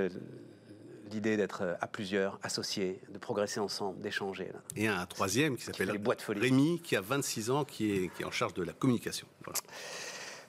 l'idée 1.10 1.36
d'être 1.36 1.62
euh, 1.62 1.74
à 1.80 1.88
plusieurs, 1.88 2.38
associés, 2.42 3.00
de 3.12 3.18
progresser 3.18 3.58
ensemble, 3.58 4.00
d'échanger. 4.00 4.50
Et 4.76 4.86
un 4.86 5.04
troisième 5.06 5.56
qui 5.56 5.64
s'appelle 5.64 6.00
Rémi, 6.28 6.80
qui 6.80 6.94
a 6.94 7.00
26 7.00 7.50
ans, 7.50 7.64
qui 7.64 7.92
est, 7.92 8.14
qui 8.14 8.22
est 8.22 8.26
en 8.26 8.30
charge 8.30 8.54
de 8.54 8.62
la 8.62 8.72
communication. 8.72 9.26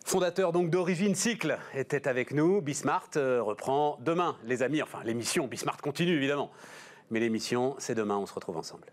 Fondateur 0.05 0.53
donc 0.53 0.69
d'Origine 0.69 1.15
Cycle 1.15 1.57
était 1.73 2.07
avec 2.07 2.31
nous. 2.31 2.61
Bismart 2.61 3.09
euh, 3.17 3.41
reprend 3.41 3.97
demain, 4.01 4.37
les 4.45 4.63
amis. 4.63 4.81
Enfin, 4.81 4.99
l'émission 5.03 5.47
Bismart 5.47 5.77
continue 5.77 6.15
évidemment. 6.15 6.51
Mais 7.09 7.19
l'émission, 7.19 7.75
c'est 7.79 7.95
demain, 7.95 8.17
on 8.17 8.25
se 8.25 8.33
retrouve 8.33 8.57
ensemble. 8.57 8.87